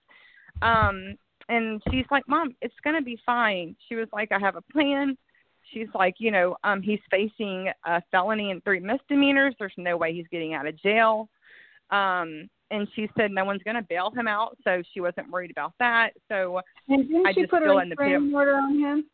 Um, 0.61 1.15
and 1.49 1.81
she's 1.89 2.05
like, 2.11 2.27
"Mom, 2.27 2.55
it's 2.61 2.75
gonna 2.83 3.01
be 3.01 3.17
fine." 3.25 3.75
She 3.87 3.95
was 3.95 4.07
like, 4.11 4.31
"I 4.31 4.39
have 4.39 4.55
a 4.55 4.61
plan." 4.61 5.17
She's 5.71 5.87
like, 5.93 6.15
you 6.19 6.31
know, 6.31 6.55
um, 6.63 6.81
he's 6.81 6.99
facing 7.09 7.69
a 7.85 8.01
felony 8.11 8.51
and 8.51 8.63
three 8.63 8.79
misdemeanors. 8.79 9.55
There's 9.59 9.73
no 9.77 9.97
way 9.97 10.13
he's 10.13 10.27
getting 10.31 10.53
out 10.53 10.67
of 10.67 10.77
jail. 10.81 11.29
Um, 11.89 12.49
and 12.69 12.87
she 12.95 13.09
said 13.17 13.31
no 13.31 13.45
one's 13.45 13.63
going 13.63 13.75
to 13.75 13.81
bail 13.81 14.11
him 14.11 14.27
out, 14.27 14.57
so 14.63 14.81
she 14.93 14.99
wasn't 14.99 15.29
worried 15.29 15.51
about 15.51 15.73
that. 15.79 16.09
So 16.27 16.61
and 16.89 17.07
didn't 17.07 17.25
I 17.25 17.33
she 17.33 17.41
just 17.41 17.51
put 17.51 17.63
a 17.63 17.77
in 17.77 17.89
the 17.89 17.95
restraining 17.95 18.35
order 18.35 18.55
on 18.55 18.77
him? 18.77 19.05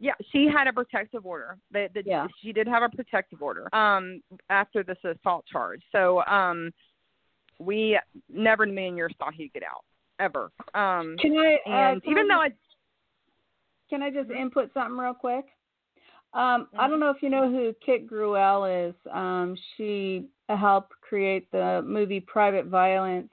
Yeah, 0.00 0.12
she 0.30 0.46
had 0.46 0.68
a 0.68 0.72
protective 0.72 1.26
order. 1.26 1.58
The, 1.72 1.88
the, 1.92 2.02
yeah. 2.06 2.28
She 2.40 2.52
did 2.52 2.68
have 2.68 2.84
a 2.84 2.88
protective 2.88 3.42
order 3.42 3.74
um, 3.74 4.22
after 4.48 4.84
this 4.84 4.98
assault 5.02 5.44
charge. 5.50 5.82
So 5.90 6.22
um, 6.26 6.72
we 7.58 7.98
never 8.32 8.62
in 8.62 8.70
a 8.70 8.72
million 8.72 8.96
years 8.96 9.12
thought 9.18 9.34
he'd 9.34 9.52
get 9.52 9.64
out 9.64 9.84
ever. 10.20 10.52
Um, 10.74 11.16
can 11.20 11.36
I? 11.36 11.58
Uh, 11.66 11.92
and 11.92 12.02
even 12.08 12.28
though 12.28 12.40
I 12.40 12.50
can 13.88 14.02
I 14.02 14.10
just 14.10 14.30
input 14.30 14.70
something 14.74 14.96
real 14.96 15.14
quick? 15.14 15.46
Um, 16.34 16.42
mm-hmm. 16.42 16.80
I 16.80 16.88
don't 16.88 17.00
know 17.00 17.10
if 17.10 17.22
you 17.22 17.30
know 17.30 17.50
who 17.50 17.74
Kit 17.84 18.08
Gruelle 18.08 18.90
is. 18.90 18.94
Um, 19.12 19.56
she 19.76 20.28
helped 20.48 20.92
create 21.00 21.50
the 21.50 21.82
movie 21.84 22.20
Private 22.20 22.66
Violence, 22.66 23.30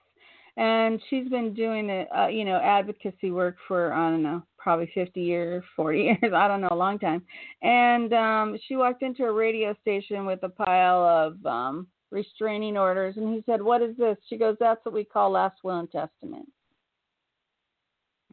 and 0.57 1.01
she's 1.09 1.27
been 1.27 1.53
doing 1.53 1.89
it, 1.89 2.07
uh, 2.17 2.27
you 2.27 2.45
know, 2.45 2.57
advocacy 2.57 3.31
work 3.31 3.57
for 3.67 3.93
I 3.93 4.09
don't 4.09 4.23
know, 4.23 4.43
probably 4.57 4.89
50 4.93 5.21
years, 5.21 5.63
40 5.75 5.99
years, 5.99 6.33
I 6.33 6.47
don't 6.47 6.61
know, 6.61 6.69
a 6.71 6.75
long 6.75 6.99
time. 6.99 7.21
And 7.61 8.13
um, 8.13 8.57
she 8.67 8.75
walked 8.75 9.03
into 9.03 9.25
a 9.25 9.31
radio 9.31 9.75
station 9.81 10.25
with 10.25 10.39
a 10.43 10.49
pile 10.49 11.03
of 11.03 11.45
um, 11.45 11.87
restraining 12.11 12.77
orders, 12.77 13.17
and 13.17 13.33
he 13.33 13.43
said, 13.45 13.61
"What 13.61 13.81
is 13.81 13.95
this?" 13.97 14.17
She 14.29 14.37
goes, 14.37 14.55
"That's 14.59 14.83
what 14.85 14.93
we 14.93 15.03
call 15.03 15.31
last 15.31 15.57
will 15.63 15.79
and 15.79 15.91
testament." 15.91 16.47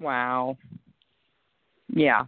Wow. 0.00 0.56
Yeah. 1.92 2.24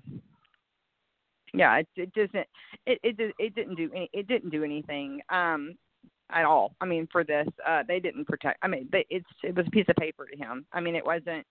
Yeah, 1.52 1.76
it, 1.76 1.88
it 1.96 2.12
doesn't. 2.14 2.46
It 2.86 2.98
it 3.02 3.34
it 3.38 3.54
didn't 3.54 3.76
do 3.76 3.90
any. 3.94 4.10
It 4.12 4.26
didn't 4.26 4.50
do 4.50 4.64
anything. 4.64 5.20
Um, 5.30 5.76
at 6.30 6.44
all. 6.44 6.74
I 6.80 6.84
mean, 6.86 7.08
for 7.10 7.24
this, 7.24 7.46
uh, 7.66 7.82
they 7.86 8.00
didn't 8.00 8.26
protect. 8.26 8.58
I 8.62 8.68
mean, 8.68 8.88
they, 8.90 9.06
it's 9.10 9.26
it 9.42 9.54
was 9.54 9.66
a 9.66 9.70
piece 9.70 9.86
of 9.88 9.96
paper 9.96 10.26
to 10.26 10.36
him. 10.36 10.66
I 10.72 10.80
mean, 10.80 10.94
it 10.94 11.04
wasn't. 11.04 11.46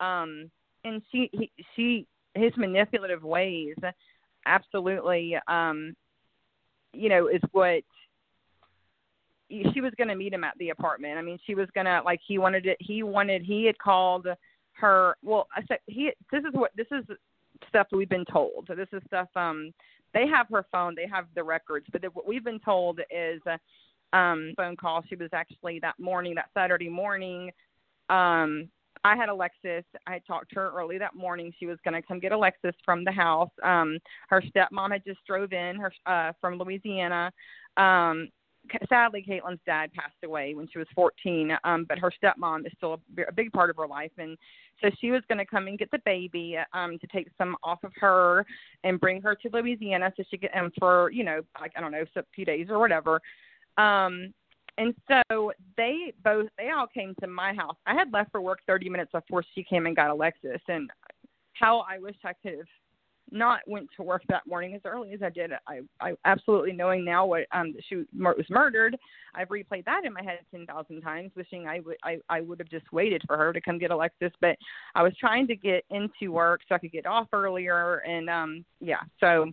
Um, 0.00 0.50
and 0.84 1.02
she 1.10 1.30
he, 1.32 1.50
she 1.74 2.06
his 2.34 2.52
manipulative 2.56 3.22
ways, 3.22 3.76
absolutely. 4.46 5.36
Um, 5.46 5.94
you 6.92 7.08
know, 7.08 7.28
is 7.28 7.40
what 7.52 7.82
she 9.50 9.80
was 9.80 9.92
going 9.96 10.08
to 10.08 10.14
meet 10.14 10.32
him 10.32 10.44
at 10.44 10.54
the 10.58 10.70
apartment. 10.70 11.18
I 11.18 11.22
mean, 11.22 11.38
she 11.46 11.54
was 11.54 11.68
going 11.74 11.86
to 11.86 12.02
like 12.04 12.20
he 12.26 12.38
wanted 12.38 12.66
it. 12.66 12.76
He 12.80 13.02
wanted 13.02 13.42
he 13.42 13.64
had 13.66 13.78
called 13.78 14.26
her. 14.72 15.16
Well, 15.22 15.46
I 15.54 15.62
said 15.68 15.78
he. 15.86 16.10
This 16.32 16.40
is 16.40 16.52
what 16.52 16.72
this 16.76 16.88
is 16.90 17.04
stuff 17.68 17.86
we've 17.92 18.08
been 18.08 18.24
told. 18.26 18.66
So 18.68 18.74
this 18.74 18.88
is 18.92 19.02
stuff 19.06 19.28
um 19.36 19.72
they 20.12 20.26
have 20.26 20.46
her 20.50 20.64
phone, 20.70 20.94
they 20.94 21.08
have 21.12 21.26
the 21.34 21.42
records, 21.42 21.86
but 21.92 22.02
what 22.14 22.26
we've 22.26 22.44
been 22.44 22.60
told 22.60 23.00
is 23.10 23.40
um 24.12 24.52
phone 24.56 24.76
call. 24.76 25.02
She 25.08 25.16
was 25.16 25.30
actually 25.32 25.80
that 25.80 25.98
morning, 25.98 26.34
that 26.36 26.50
Saturday 26.54 26.88
morning. 26.88 27.50
Um 28.08 28.68
I 29.04 29.16
had 29.16 29.28
Alexis. 29.28 29.84
I 30.06 30.18
talked 30.20 30.50
to 30.50 30.56
her 30.56 30.72
early 30.74 30.96
that 30.96 31.14
morning. 31.14 31.52
She 31.58 31.66
was 31.66 31.78
going 31.84 31.92
to 31.92 32.00
come 32.00 32.18
get 32.20 32.32
Alexis 32.32 32.74
from 32.86 33.04
the 33.04 33.12
house. 33.12 33.50
Um, 33.62 33.98
her 34.30 34.40
stepmom 34.40 34.92
had 34.92 35.04
just 35.04 35.20
drove 35.26 35.52
in 35.52 35.76
her 35.76 35.92
uh, 36.06 36.32
from 36.40 36.58
Louisiana. 36.58 37.30
Um, 37.76 38.30
sadly, 38.88 39.24
Caitlynne's 39.28 39.60
dad 39.66 39.92
passed 39.92 40.16
away 40.24 40.54
when 40.54 40.68
she 40.72 40.78
was 40.78 40.86
14, 40.94 41.56
um, 41.64 41.84
but 41.88 41.98
her 41.98 42.12
stepmom 42.22 42.66
is 42.66 42.72
still 42.76 43.00
a, 43.18 43.22
a 43.28 43.32
big 43.32 43.52
part 43.52 43.70
of 43.70 43.76
her 43.76 43.86
life, 43.86 44.12
and 44.18 44.36
so 44.82 44.90
she 45.00 45.10
was 45.10 45.22
going 45.28 45.38
to 45.38 45.46
come 45.46 45.66
and 45.66 45.78
get 45.78 45.90
the 45.90 46.00
baby 46.04 46.56
um, 46.72 46.98
to 46.98 47.06
take 47.06 47.28
some 47.38 47.56
off 47.62 47.82
of 47.84 47.92
her 47.96 48.44
and 48.82 49.00
bring 49.00 49.20
her 49.22 49.34
to 49.34 49.50
Louisiana 49.52 50.12
so 50.16 50.24
she 50.30 50.38
could, 50.38 50.50
and 50.54 50.72
for 50.78 51.10
you 51.10 51.24
know, 51.24 51.40
like 51.60 51.72
I 51.76 51.80
don't 51.80 51.92
know, 51.92 52.04
a 52.16 52.24
few 52.34 52.44
days 52.44 52.68
or 52.70 52.78
whatever. 52.78 53.20
Um, 53.76 54.32
and 54.76 54.94
so 55.08 55.52
they 55.76 56.12
both, 56.24 56.48
they 56.58 56.70
all 56.70 56.86
came 56.86 57.14
to 57.20 57.28
my 57.28 57.54
house. 57.54 57.76
I 57.86 57.94
had 57.94 58.12
left 58.12 58.32
for 58.32 58.40
work 58.40 58.58
30 58.66 58.88
minutes 58.88 59.12
before 59.12 59.44
she 59.54 59.62
came 59.62 59.86
and 59.86 59.94
got 59.94 60.10
Alexis, 60.10 60.60
and 60.68 60.90
how 61.52 61.84
I 61.88 61.98
wish 61.98 62.16
I 62.24 62.32
could 62.42 62.58
have 62.58 62.66
not 63.30 63.60
went 63.66 63.88
to 63.96 64.02
work 64.02 64.22
that 64.28 64.46
morning 64.46 64.74
as 64.74 64.82
early 64.84 65.12
as 65.12 65.22
I 65.22 65.30
did. 65.30 65.52
I, 65.66 65.80
I 66.00 66.14
absolutely 66.24 66.72
knowing 66.72 67.04
now 67.04 67.26
what 67.26 67.46
um 67.52 67.74
she 67.88 68.04
was 68.18 68.46
murdered. 68.50 68.96
I've 69.34 69.48
replayed 69.48 69.84
that 69.86 70.04
in 70.04 70.12
my 70.12 70.22
head 70.22 70.38
ten 70.50 70.66
thousand 70.66 71.00
times, 71.02 71.32
wishing 71.34 71.66
I 71.66 71.80
would 71.80 71.96
I 72.04 72.18
I 72.28 72.40
would 72.40 72.58
have 72.58 72.68
just 72.68 72.92
waited 72.92 73.22
for 73.26 73.36
her 73.36 73.52
to 73.52 73.60
come 73.60 73.78
get 73.78 73.90
Alexis. 73.90 74.32
But 74.40 74.56
I 74.94 75.02
was 75.02 75.12
trying 75.18 75.46
to 75.48 75.56
get 75.56 75.84
into 75.90 76.32
work 76.32 76.60
so 76.68 76.74
I 76.74 76.78
could 76.78 76.92
get 76.92 77.06
off 77.06 77.28
earlier, 77.32 77.98
and 77.98 78.28
um 78.30 78.64
yeah. 78.80 79.00
So 79.20 79.50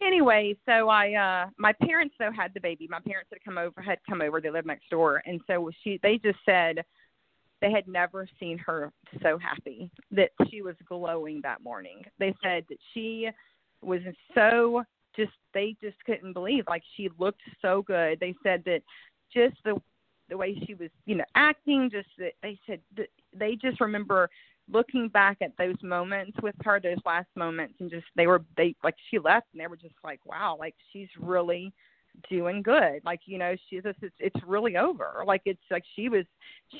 anyway, 0.00 0.56
so 0.66 0.88
I 0.88 1.12
uh 1.14 1.50
my 1.58 1.72
parents 1.84 2.14
though 2.18 2.32
had 2.32 2.52
the 2.54 2.60
baby. 2.60 2.86
My 2.90 3.00
parents 3.00 3.30
had 3.32 3.44
come 3.44 3.58
over 3.58 3.80
had 3.80 3.98
come 4.08 4.22
over, 4.22 4.40
they 4.40 4.50
lived 4.50 4.66
next 4.66 4.88
door 4.90 5.22
and 5.26 5.40
so 5.46 5.70
she 5.82 5.98
they 6.02 6.18
just 6.18 6.38
said 6.44 6.84
they 7.62 7.70
had 7.70 7.88
never 7.88 8.28
seen 8.38 8.58
her 8.58 8.92
so 9.22 9.38
happy 9.38 9.88
that 10.10 10.30
she 10.50 10.60
was 10.60 10.74
glowing 10.86 11.40
that 11.42 11.62
morning. 11.62 12.02
They 12.18 12.34
said 12.42 12.64
that 12.68 12.78
she 12.92 13.30
was 13.80 14.00
so 14.34 14.82
just 15.16 15.32
they 15.54 15.76
just 15.80 15.96
couldn't 16.04 16.32
believe 16.32 16.64
like 16.68 16.82
she 16.96 17.08
looked 17.18 17.40
so 17.62 17.82
good. 17.82 18.18
They 18.20 18.34
said 18.42 18.62
that 18.66 18.82
just 19.32 19.56
the 19.64 19.80
the 20.28 20.36
way 20.36 20.60
she 20.66 20.74
was, 20.74 20.90
you 21.06 21.14
know, 21.14 21.24
acting 21.34 21.88
just 21.90 22.08
that 22.18 22.32
they 22.42 22.58
said 22.66 22.80
that 22.96 23.08
they 23.32 23.56
just 23.56 23.80
remember 23.80 24.28
looking 24.70 25.08
back 25.08 25.38
at 25.40 25.56
those 25.58 25.76
moments 25.82 26.36
with 26.42 26.54
her, 26.64 26.80
those 26.80 26.98
last 27.04 27.28
moments, 27.36 27.74
and 27.78 27.90
just 27.90 28.06
they 28.16 28.26
were 28.26 28.42
they 28.56 28.74
like 28.82 28.96
she 29.10 29.18
left 29.18 29.46
and 29.52 29.60
they 29.60 29.66
were 29.68 29.76
just 29.76 29.94
like, 30.02 30.20
wow, 30.26 30.56
like 30.58 30.74
she's 30.92 31.08
really 31.20 31.72
doing 32.28 32.62
good. 32.62 33.02
Like 33.04 33.20
you 33.26 33.38
know, 33.38 33.54
she's 33.68 33.82
it's, 33.84 34.14
it's 34.18 34.44
really 34.46 34.76
over. 34.76 35.22
Like 35.26 35.42
it's 35.44 35.60
like 35.70 35.84
she 35.94 36.08
was 36.08 36.24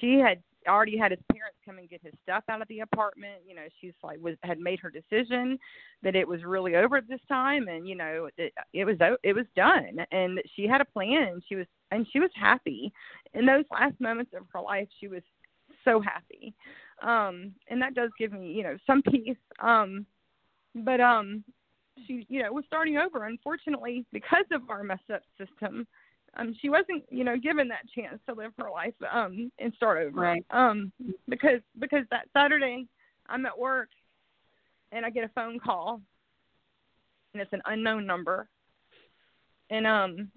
she 0.00 0.14
had 0.14 0.42
already 0.68 0.96
had 0.96 1.10
his 1.10 1.20
parents 1.30 1.56
come 1.64 1.78
and 1.78 1.88
get 1.88 2.02
his 2.02 2.14
stuff 2.22 2.44
out 2.48 2.62
of 2.62 2.68
the 2.68 2.80
apartment. 2.80 3.42
You 3.46 3.54
know, 3.54 3.66
she's 3.80 3.94
like 4.02 4.18
was 4.20 4.36
had 4.42 4.58
made 4.58 4.80
her 4.80 4.90
decision 4.90 5.58
that 6.02 6.16
it 6.16 6.26
was 6.26 6.44
really 6.44 6.76
over 6.76 6.96
at 6.96 7.08
this 7.08 7.20
time, 7.28 7.68
and 7.68 7.88
you 7.88 7.94
know 7.94 8.28
it, 8.36 8.52
it 8.72 8.84
was 8.84 8.96
it 9.22 9.34
was 9.34 9.46
done, 9.56 9.98
and 10.10 10.40
she 10.54 10.66
had 10.66 10.80
a 10.80 10.84
plan. 10.84 11.28
And 11.32 11.42
she 11.48 11.56
was 11.56 11.66
and 11.90 12.06
she 12.12 12.20
was 12.20 12.30
happy 12.34 12.92
in 13.34 13.46
those 13.46 13.64
last 13.70 14.00
moments 14.00 14.32
of 14.34 14.44
her 14.52 14.60
life. 14.60 14.88
She 15.00 15.08
was 15.08 15.22
so 15.84 16.00
happy, 16.00 16.54
um, 17.02 17.52
and 17.68 17.80
that 17.80 17.94
does 17.94 18.10
give 18.18 18.32
me 18.32 18.52
you 18.52 18.62
know 18.62 18.76
some 18.86 19.02
peace. 19.02 19.36
Um, 19.60 20.06
but 20.74 21.00
um, 21.00 21.44
she 22.06 22.26
you 22.28 22.42
know 22.42 22.52
was 22.52 22.64
starting 22.66 22.96
over. 22.96 23.26
Unfortunately, 23.26 24.04
because 24.12 24.46
of 24.52 24.62
our 24.70 24.82
messed 24.82 25.10
up 25.12 25.22
system 25.38 25.86
um 26.36 26.54
she 26.60 26.68
wasn't 26.68 27.02
you 27.10 27.24
know 27.24 27.36
given 27.36 27.68
that 27.68 27.88
chance 27.94 28.18
to 28.28 28.34
live 28.34 28.52
her 28.58 28.70
life 28.70 28.94
um 29.10 29.50
and 29.58 29.72
start 29.74 29.98
over. 29.98 30.20
Right. 30.20 30.44
Um 30.50 30.92
because 31.28 31.60
because 31.78 32.04
that 32.10 32.28
saturday 32.32 32.86
i'm 33.28 33.46
at 33.46 33.58
work 33.58 33.88
and 34.92 35.04
i 35.04 35.10
get 35.10 35.24
a 35.24 35.30
phone 35.34 35.58
call 35.58 36.00
and 37.32 37.40
it's 37.40 37.52
an 37.52 37.62
unknown 37.66 38.06
number. 38.06 38.48
And 39.70 39.86
um 39.86 40.30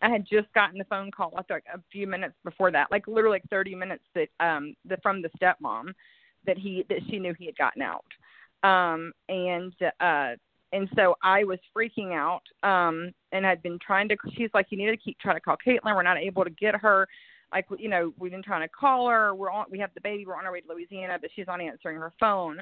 i 0.00 0.08
had 0.08 0.26
just 0.28 0.52
gotten 0.52 0.78
the 0.78 0.84
phone 0.84 1.10
call 1.10 1.32
i 1.36 1.42
think 1.42 1.64
a 1.72 1.78
few 1.90 2.06
minutes 2.06 2.34
before 2.44 2.70
that 2.70 2.90
like 2.90 3.06
literally 3.06 3.36
like 3.36 3.50
thirty 3.50 3.74
minutes 3.74 4.04
that 4.14 4.28
um 4.40 4.74
the 4.84 4.96
from 5.02 5.22
the 5.22 5.30
stepmom 5.40 5.92
that 6.46 6.58
he 6.58 6.84
that 6.88 6.98
she 7.08 7.18
knew 7.18 7.34
he 7.38 7.46
had 7.46 7.56
gotten 7.56 7.82
out. 7.82 8.04
Um 8.62 9.12
and 9.28 9.74
uh 10.00 10.32
and 10.72 10.88
so 10.96 11.14
I 11.22 11.44
was 11.44 11.58
freaking 11.76 12.12
out 12.12 12.42
um 12.62 13.12
and 13.32 13.46
I'd 13.46 13.62
been 13.62 13.78
trying 13.84 14.08
to 14.08 14.16
she's 14.36 14.50
like 14.54 14.66
you 14.70 14.78
need 14.78 14.90
to 14.90 14.96
keep 14.96 15.18
trying 15.18 15.36
to 15.36 15.40
call 15.40 15.56
Caitlynne. 15.64 15.94
We're 15.94 16.02
not 16.02 16.18
able 16.18 16.44
to 16.44 16.50
get 16.50 16.74
her. 16.76 17.06
Like 17.52 17.66
you 17.78 17.88
know 17.88 18.12
we've 18.18 18.32
been 18.32 18.42
trying 18.42 18.62
to 18.62 18.68
call 18.68 19.08
her. 19.08 19.34
We're 19.34 19.50
on 19.50 19.66
we 19.70 19.78
have 19.78 19.90
the 19.94 20.00
baby. 20.00 20.24
We're 20.26 20.36
on 20.36 20.46
our 20.46 20.52
way 20.52 20.60
to 20.60 20.72
Louisiana 20.72 21.18
but 21.20 21.30
she's 21.34 21.46
not 21.46 21.60
answering 21.60 21.98
her 21.98 22.12
phone. 22.18 22.60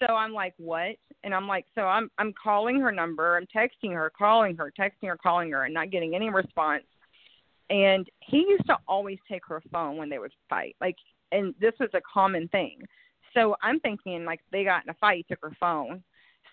So 0.00 0.14
I'm 0.14 0.32
like 0.32 0.54
what? 0.58 0.96
And 1.22 1.34
I'm 1.34 1.46
like 1.46 1.66
so 1.74 1.82
I'm 1.82 2.10
I'm 2.18 2.32
calling 2.42 2.80
her 2.80 2.92
number. 2.92 3.36
I'm 3.36 3.46
texting 3.46 3.92
her 3.94 4.10
calling 4.16 4.56
her 4.56 4.72
texting 4.78 5.08
her 5.08 5.16
calling 5.16 5.50
her 5.52 5.64
and 5.64 5.74
not 5.74 5.90
getting 5.90 6.14
any 6.14 6.30
response. 6.30 6.84
And 7.70 8.06
he 8.20 8.38
used 8.38 8.66
to 8.66 8.76
always 8.86 9.18
take 9.30 9.42
her 9.46 9.62
phone 9.72 9.96
when 9.96 10.10
they 10.10 10.18
would 10.18 10.32
fight. 10.48 10.76
Like 10.80 10.96
and 11.32 11.54
this 11.60 11.74
was 11.80 11.90
a 11.94 12.00
common 12.12 12.48
thing. 12.48 12.80
So 13.32 13.56
I'm 13.62 13.80
thinking 13.80 14.24
like 14.24 14.40
they 14.52 14.64
got 14.64 14.84
in 14.84 14.90
a 14.90 14.94
fight 14.94 15.16
he 15.16 15.34
took 15.34 15.42
her 15.42 15.56
phone 15.58 16.02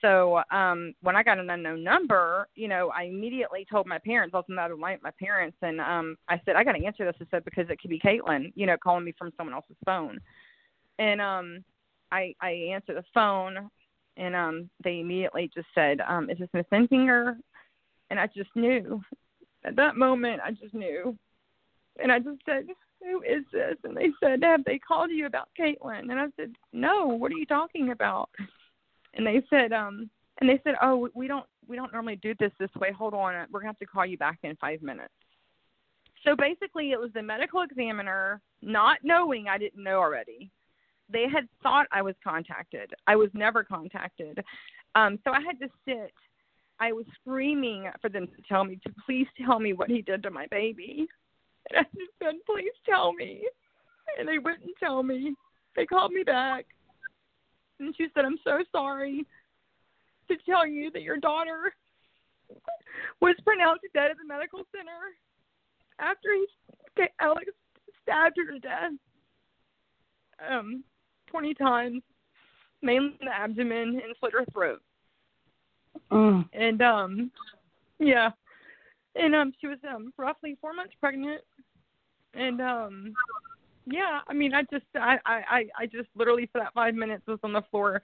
so 0.01 0.41
um 0.51 0.93
when 1.01 1.15
I 1.15 1.23
got 1.23 1.39
an 1.39 1.49
unknown 1.49 1.83
number, 1.83 2.47
you 2.55 2.67
know, 2.67 2.91
I 2.95 3.03
immediately 3.03 3.65
told 3.69 3.87
my 3.87 3.99
parents, 3.99 4.33
was 4.33 4.43
not 4.49 4.77
my 4.77 4.97
my 5.01 5.11
parents 5.19 5.57
and 5.61 5.79
um 5.79 6.17
I 6.27 6.41
said, 6.45 6.55
I 6.55 6.63
gotta 6.63 6.83
answer 6.85 7.05
this 7.05 7.15
I 7.21 7.25
said 7.31 7.45
because 7.45 7.69
it 7.69 7.79
could 7.79 7.89
be 7.89 7.99
Caitlynne, 7.99 8.51
you 8.55 8.65
know, 8.65 8.77
calling 8.77 9.05
me 9.05 9.13
from 9.17 9.31
someone 9.37 9.53
else's 9.53 9.77
phone. 9.85 10.19
And 10.99 11.21
um 11.21 11.63
I 12.11 12.35
I 12.41 12.51
answered 12.73 12.97
the 12.97 13.05
phone 13.13 13.69
and 14.17 14.35
um 14.35 14.69
they 14.83 14.99
immediately 14.99 15.49
just 15.53 15.67
said, 15.73 16.01
um, 16.01 16.29
is 16.29 16.37
this 16.39 16.49
Miss 16.53 16.65
Enfinger? 16.71 17.37
And 18.09 18.19
I 18.19 18.27
just 18.27 18.49
knew. 18.55 19.01
At 19.63 19.75
that 19.75 19.95
moment 19.95 20.41
I 20.43 20.51
just 20.51 20.73
knew. 20.73 21.17
And 22.01 22.11
I 22.11 22.19
just 22.19 22.39
said, 22.45 22.67
Who 23.01 23.21
is 23.21 23.43
this? 23.51 23.75
And 23.83 23.95
they 23.95 24.09
said, 24.21 24.43
Have 24.43 24.63
they 24.65 24.79
called 24.79 25.11
you 25.11 25.25
about 25.25 25.49
Caitlynne? 25.59 26.09
And 26.09 26.19
I 26.19 26.27
said, 26.35 26.53
No, 26.73 27.07
what 27.07 27.31
are 27.31 27.37
you 27.37 27.45
talking 27.45 27.91
about? 27.91 28.29
And 29.13 29.25
they 29.25 29.41
said 29.49 29.71
um 29.73 30.09
and 30.39 30.49
they 30.49 30.59
said 30.63 30.75
oh 30.81 31.09
we 31.13 31.27
don't 31.27 31.45
we 31.67 31.75
don't 31.75 31.93
normally 31.93 32.17
do 32.17 32.33
this 32.39 32.51
this 32.59 32.69
way. 32.79 32.91
Hold 32.91 33.13
on. 33.13 33.33
We're 33.51 33.61
going 33.61 33.63
to 33.63 33.67
have 33.67 33.79
to 33.79 33.85
call 33.85 34.05
you 34.05 34.17
back 34.17 34.39
in 34.43 34.55
5 34.57 34.81
minutes. 34.81 35.13
So 36.25 36.35
basically 36.35 36.91
it 36.91 36.99
was 36.99 37.11
the 37.13 37.21
medical 37.21 37.61
examiner 37.61 38.41
not 38.61 38.97
knowing 39.03 39.47
I 39.47 39.57
didn't 39.57 39.83
know 39.83 39.99
already. 39.99 40.51
They 41.09 41.27
had 41.31 41.47
thought 41.63 41.87
I 41.91 42.01
was 42.01 42.15
contacted. 42.23 42.91
I 43.07 43.15
was 43.15 43.29
never 43.33 43.63
contacted. 43.63 44.43
Um 44.95 45.19
so 45.23 45.31
I 45.31 45.41
had 45.41 45.59
to 45.59 45.69
sit. 45.85 46.13
I 46.79 46.91
was 46.91 47.05
screaming 47.21 47.89
for 48.01 48.09
them 48.09 48.27
to 48.27 48.41
tell 48.47 48.63
me 48.63 48.79
to 48.85 48.93
please 49.05 49.27
tell 49.45 49.59
me 49.59 49.73
what 49.73 49.89
he 49.89 50.01
did 50.01 50.23
to 50.23 50.31
my 50.31 50.47
baby. 50.47 51.07
And 51.69 51.79
I 51.79 51.83
just 51.95 52.11
said 52.21 52.33
please 52.45 52.73
tell 52.87 53.13
me. 53.13 53.47
And 54.17 54.27
they 54.27 54.39
wouldn't 54.39 54.75
tell 54.79 55.03
me. 55.03 55.33
They 55.75 55.85
called 55.85 56.11
me 56.11 56.23
back 56.23 56.65
and 57.81 57.95
she 57.97 58.07
said, 58.13 58.25
I'm 58.25 58.39
so 58.43 58.59
sorry 58.71 59.25
to 60.27 60.35
tell 60.49 60.65
you 60.65 60.91
that 60.91 61.01
your 61.01 61.17
daughter 61.17 61.73
was 63.21 63.35
pronounced 63.43 63.83
dead 63.93 64.11
at 64.11 64.17
the 64.17 64.27
medical 64.27 64.61
center 64.75 65.15
after 65.99 66.29
he 66.33 67.05
Alex 67.19 67.45
stabbed 68.01 68.37
her 68.37 68.51
to 68.51 68.59
death 68.59 68.91
um 70.49 70.83
20 71.27 71.53
times, 71.53 72.01
mainly 72.81 73.15
in 73.19 73.27
the 73.27 73.33
abdomen 73.33 74.01
and 74.03 74.15
slit 74.19 74.33
her 74.33 74.45
throat. 74.51 74.81
Mm. 76.11 76.45
And 76.53 76.81
um 76.81 77.31
yeah. 77.99 78.31
And 79.15 79.35
um 79.35 79.53
she 79.59 79.67
was 79.67 79.77
um 79.89 80.13
roughly 80.17 80.57
four 80.59 80.73
months 80.73 80.93
pregnant 80.99 81.41
and 82.33 82.61
um 82.61 83.13
yeah, 83.85 84.19
I 84.27 84.33
mean, 84.33 84.53
I 84.53 84.63
just, 84.71 84.85
I, 84.95 85.17
I, 85.25 85.65
I 85.77 85.85
just 85.85 86.09
literally 86.15 86.49
for 86.51 86.59
that 86.59 86.73
five 86.73 86.95
minutes 86.95 87.23
was 87.27 87.39
on 87.43 87.53
the 87.53 87.63
floor 87.71 88.01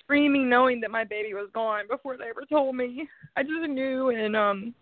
screaming, 0.00 0.48
knowing 0.48 0.80
that 0.80 0.90
my 0.90 1.04
baby 1.04 1.34
was 1.34 1.48
gone 1.52 1.84
before 1.88 2.16
they 2.16 2.24
ever 2.28 2.44
told 2.48 2.76
me. 2.76 3.08
I 3.36 3.42
just 3.42 3.68
knew, 3.68 4.10
and 4.10 4.36
um, 4.36 4.74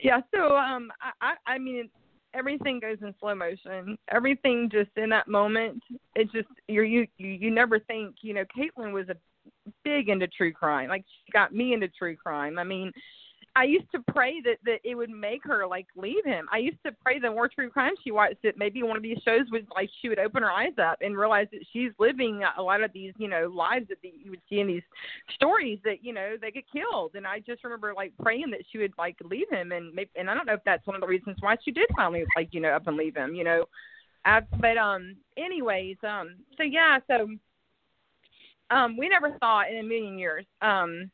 yeah. 0.00 0.20
So 0.34 0.56
um, 0.56 0.90
I, 1.00 1.34
I, 1.46 1.54
I 1.54 1.58
mean, 1.58 1.88
everything 2.34 2.80
goes 2.80 2.98
in 3.02 3.14
slow 3.20 3.34
motion. 3.34 3.96
Everything 4.10 4.68
just 4.70 4.90
in 4.96 5.10
that 5.10 5.28
moment, 5.28 5.82
it 6.14 6.30
just 6.32 6.48
you're 6.68 6.84
you 6.84 7.06
you, 7.18 7.28
you 7.28 7.50
never 7.50 7.78
think. 7.78 8.16
You 8.22 8.34
know, 8.34 8.44
Caitlynne 8.56 8.92
was 8.92 9.08
a 9.08 9.16
big 9.84 10.08
into 10.08 10.26
true 10.28 10.52
crime. 10.52 10.88
Like 10.88 11.04
she 11.24 11.32
got 11.32 11.54
me 11.54 11.74
into 11.74 11.88
true 11.88 12.16
crime. 12.16 12.58
I 12.58 12.64
mean, 12.64 12.92
I 13.54 13.64
used 13.64 13.90
to 13.92 14.00
pray 14.12 14.40
that 14.42 14.58
that 14.64 14.80
it 14.82 14.94
would 14.94 15.10
make 15.10 15.44
her 15.44 15.66
like 15.66 15.86
leave 15.94 16.24
him. 16.24 16.48
I 16.50 16.58
used 16.58 16.78
to 16.86 16.92
pray 17.04 17.18
the 17.18 17.30
more 17.30 17.48
true 17.48 17.68
crime 17.68 17.92
she 18.02 18.10
watched 18.10 18.42
that 18.44 18.56
maybe 18.56 18.82
one 18.82 18.96
of 18.96 19.02
these 19.02 19.18
shows 19.24 19.42
would 19.50 19.66
like 19.74 19.90
she 20.00 20.08
would 20.08 20.18
open 20.18 20.42
her 20.42 20.50
eyes 20.50 20.72
up 20.82 20.98
and 21.02 21.16
realize 21.16 21.48
that 21.52 21.64
she's 21.70 21.90
living 21.98 22.42
a 22.56 22.62
lot 22.62 22.82
of 22.82 22.92
these 22.94 23.12
you 23.18 23.28
know 23.28 23.52
lives 23.54 23.88
that 23.88 23.98
the, 24.02 24.12
you 24.24 24.30
would 24.30 24.40
see 24.48 24.60
in 24.60 24.66
these 24.66 24.82
stories 25.34 25.78
that 25.84 26.02
you 26.02 26.14
know 26.14 26.36
they 26.40 26.50
get 26.50 26.64
killed. 26.72 27.12
And 27.14 27.26
I 27.26 27.40
just 27.40 27.62
remember 27.62 27.92
like 27.94 28.12
praying 28.22 28.50
that 28.52 28.62
she 28.70 28.78
would 28.78 28.94
like 28.96 29.16
leave 29.22 29.50
him 29.50 29.72
and 29.72 29.94
maybe 29.94 30.10
and 30.16 30.30
I 30.30 30.34
don't 30.34 30.46
know 30.46 30.54
if 30.54 30.64
that's 30.64 30.86
one 30.86 30.96
of 30.96 31.02
the 31.02 31.06
reasons 31.06 31.36
why 31.40 31.56
she 31.62 31.72
did 31.72 31.90
finally 31.94 32.24
like 32.34 32.48
you 32.52 32.60
know 32.60 32.70
up 32.70 32.86
and 32.86 32.96
leave 32.96 33.16
him. 33.16 33.34
You 33.34 33.44
know, 33.44 33.64
I, 34.24 34.40
but 34.60 34.78
um 34.78 35.16
anyways 35.36 35.98
um 36.08 36.36
so 36.56 36.62
yeah 36.62 37.00
so 37.06 37.28
um 38.70 38.96
we 38.96 39.10
never 39.10 39.36
thought 39.40 39.70
in 39.70 39.76
a 39.76 39.82
million 39.82 40.18
years 40.18 40.46
um 40.62 41.10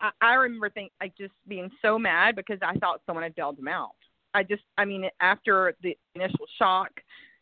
I, 0.00 0.10
I 0.20 0.34
remember 0.34 0.70
think 0.70 0.92
like 1.00 1.16
just 1.16 1.32
being 1.48 1.70
so 1.80 1.98
mad 1.98 2.36
because 2.36 2.58
I 2.62 2.74
thought 2.74 3.02
someone 3.06 3.22
had 3.22 3.34
bailed 3.34 3.58
him 3.58 3.68
out. 3.68 3.90
I 4.34 4.42
just, 4.42 4.62
I 4.78 4.84
mean, 4.84 5.08
after 5.20 5.74
the 5.82 5.96
initial 6.14 6.46
shock, 6.58 6.90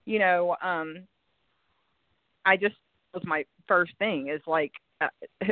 you 0.07 0.19
know, 0.19 0.57
um, 0.63 1.05
I 2.45 2.57
just 2.57 2.75
was 3.15 3.23
my 3.25 3.45
first 3.69 3.93
thing 3.99 4.29
is 4.29 4.41
like, 4.47 4.73
uh, 5.01 5.09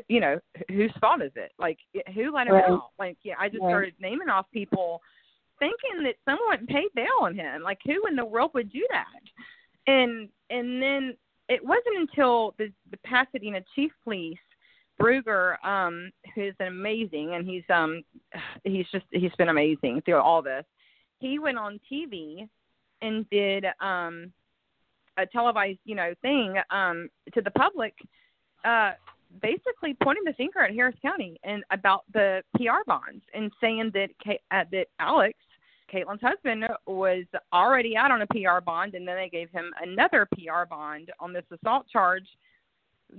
you 0.08 0.20
know, 0.20 0.38
whose 0.68 0.92
fault 1.00 1.22
is 1.22 1.32
it? 1.37 1.52
Like, 1.58 1.78
who 2.14 2.32
let 2.32 2.46
him 2.46 2.54
right. 2.54 2.68
out? 2.68 2.90
Like, 2.98 3.16
yeah, 3.22 3.34
I 3.38 3.48
just 3.48 3.62
right. 3.62 3.70
started 3.70 3.94
naming 4.00 4.28
off 4.28 4.46
people, 4.52 5.00
thinking 5.58 6.04
that 6.04 6.16
someone 6.24 6.66
paid 6.66 6.88
bail 6.94 7.06
on 7.20 7.34
him. 7.34 7.62
Like, 7.62 7.78
who 7.84 8.06
in 8.06 8.16
the 8.16 8.24
world 8.24 8.50
would 8.54 8.72
do 8.72 8.87
that? 8.90 9.06
And 9.87 10.28
and 10.50 10.82
then 10.82 11.16
it 11.48 11.64
wasn't 11.64 11.98
until 11.98 12.54
the 12.58 12.72
the 12.90 12.98
Pasadena 12.98 13.61
chief 13.74 13.92
police 14.04 14.38
Bruegger, 15.00 15.64
um, 15.64 16.11
who's 16.34 16.54
an 16.61 16.66
amazing, 16.66 17.34
and 17.34 17.46
he's 17.46 17.64
um, 17.72 18.02
he's 18.64 18.87
just 18.92 19.06
he's 19.11 19.34
been 19.38 19.48
amazing 19.48 20.02
through 20.04 20.20
all 20.20 20.42
this. 20.42 20.64
He 21.20 21.38
went 21.38 21.58
on 21.58 21.80
TV 21.90 22.48
and 23.02 23.28
did 23.30 23.64
um, 23.80 24.32
a 25.18 25.26
televised, 25.26 25.78
you 25.84 25.94
know, 25.94 26.14
thing 26.22 26.56
um, 26.70 27.08
to 27.34 27.42
the 27.42 27.50
public, 27.52 27.94
uh, 28.64 28.92
basically 29.42 29.96
pointing 30.02 30.24
the 30.24 30.32
finger 30.34 30.61
at 30.61 30.72
Harris 30.72 30.96
County 31.02 31.38
and 31.44 31.62
about 31.70 32.04
the 32.12 32.42
PR 32.56 32.82
bonds 32.87 33.22
and 33.34 33.52
saying 33.61 33.90
that 33.94 34.11
uh, 34.50 34.64
that 34.70 34.87
Alex, 34.98 35.38
Caitlynne's 35.92 36.22
husband, 36.22 36.64
was 36.87 37.24
already 37.52 37.96
out 37.96 38.11
on 38.11 38.22
a 38.22 38.26
PR 38.28 38.61
bond, 38.64 38.94
and 38.94 39.06
then 39.06 39.16
they 39.16 39.28
gave 39.28 39.50
him 39.50 39.72
another 39.82 40.28
PR 40.34 40.64
bond 40.68 41.11
on 41.20 41.32
this 41.32 41.44
assault 41.52 41.87
charge. 41.88 42.26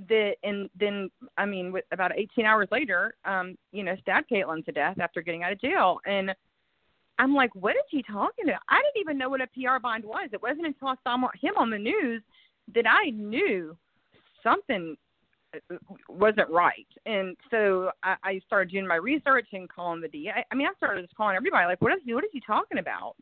That 0.07 0.35
and 0.43 0.69
then 0.79 1.09
I 1.37 1.45
mean, 1.45 1.71
with 1.71 1.85
about 1.91 2.17
18 2.17 2.45
hours 2.45 2.67
later, 2.71 3.15
um, 3.25 3.57
you 3.71 3.83
know, 3.83 3.95
stabbed 4.01 4.29
Caitlynne 4.29 4.63
to 4.65 4.71
death 4.71 4.99
after 4.99 5.21
getting 5.21 5.43
out 5.43 5.51
of 5.51 5.61
jail, 5.61 5.99
and 6.05 6.33
I'm 7.17 7.35
like, 7.35 7.53
what 7.53 7.75
is 7.75 7.83
he 7.89 8.03
talking 8.03 8.45
about? 8.45 8.61
I 8.69 8.81
didn't 8.81 9.01
even 9.01 9.17
know 9.17 9.29
what 9.29 9.41
a 9.41 9.47
PR 9.47 9.79
bond 9.81 10.05
was. 10.05 10.29
It 10.31 10.41
wasn't 10.41 10.67
until 10.67 10.89
I 10.89 10.95
saw 11.03 11.17
him 11.41 11.53
on 11.57 11.69
the 11.69 11.77
news 11.77 12.21
that 12.73 12.85
I 12.87 13.09
knew 13.09 13.75
something 14.41 14.95
wasn't 16.07 16.49
right. 16.49 16.87
And 17.05 17.35
so 17.51 17.91
I, 18.03 18.15
I 18.23 18.41
started 18.45 18.71
doing 18.71 18.87
my 18.87 18.95
research 18.95 19.47
and 19.53 19.69
calling 19.69 20.01
the 20.01 20.07
DA. 20.07 20.45
I 20.49 20.55
mean, 20.55 20.67
I 20.67 20.73
started 20.77 21.03
just 21.03 21.15
calling 21.15 21.35
everybody 21.35 21.65
like, 21.65 21.81
what 21.81 21.93
is 21.93 21.99
he, 22.05 22.13
what 22.13 22.23
is 22.23 22.29
he 22.31 22.41
talking 22.45 22.77
about? 22.77 23.15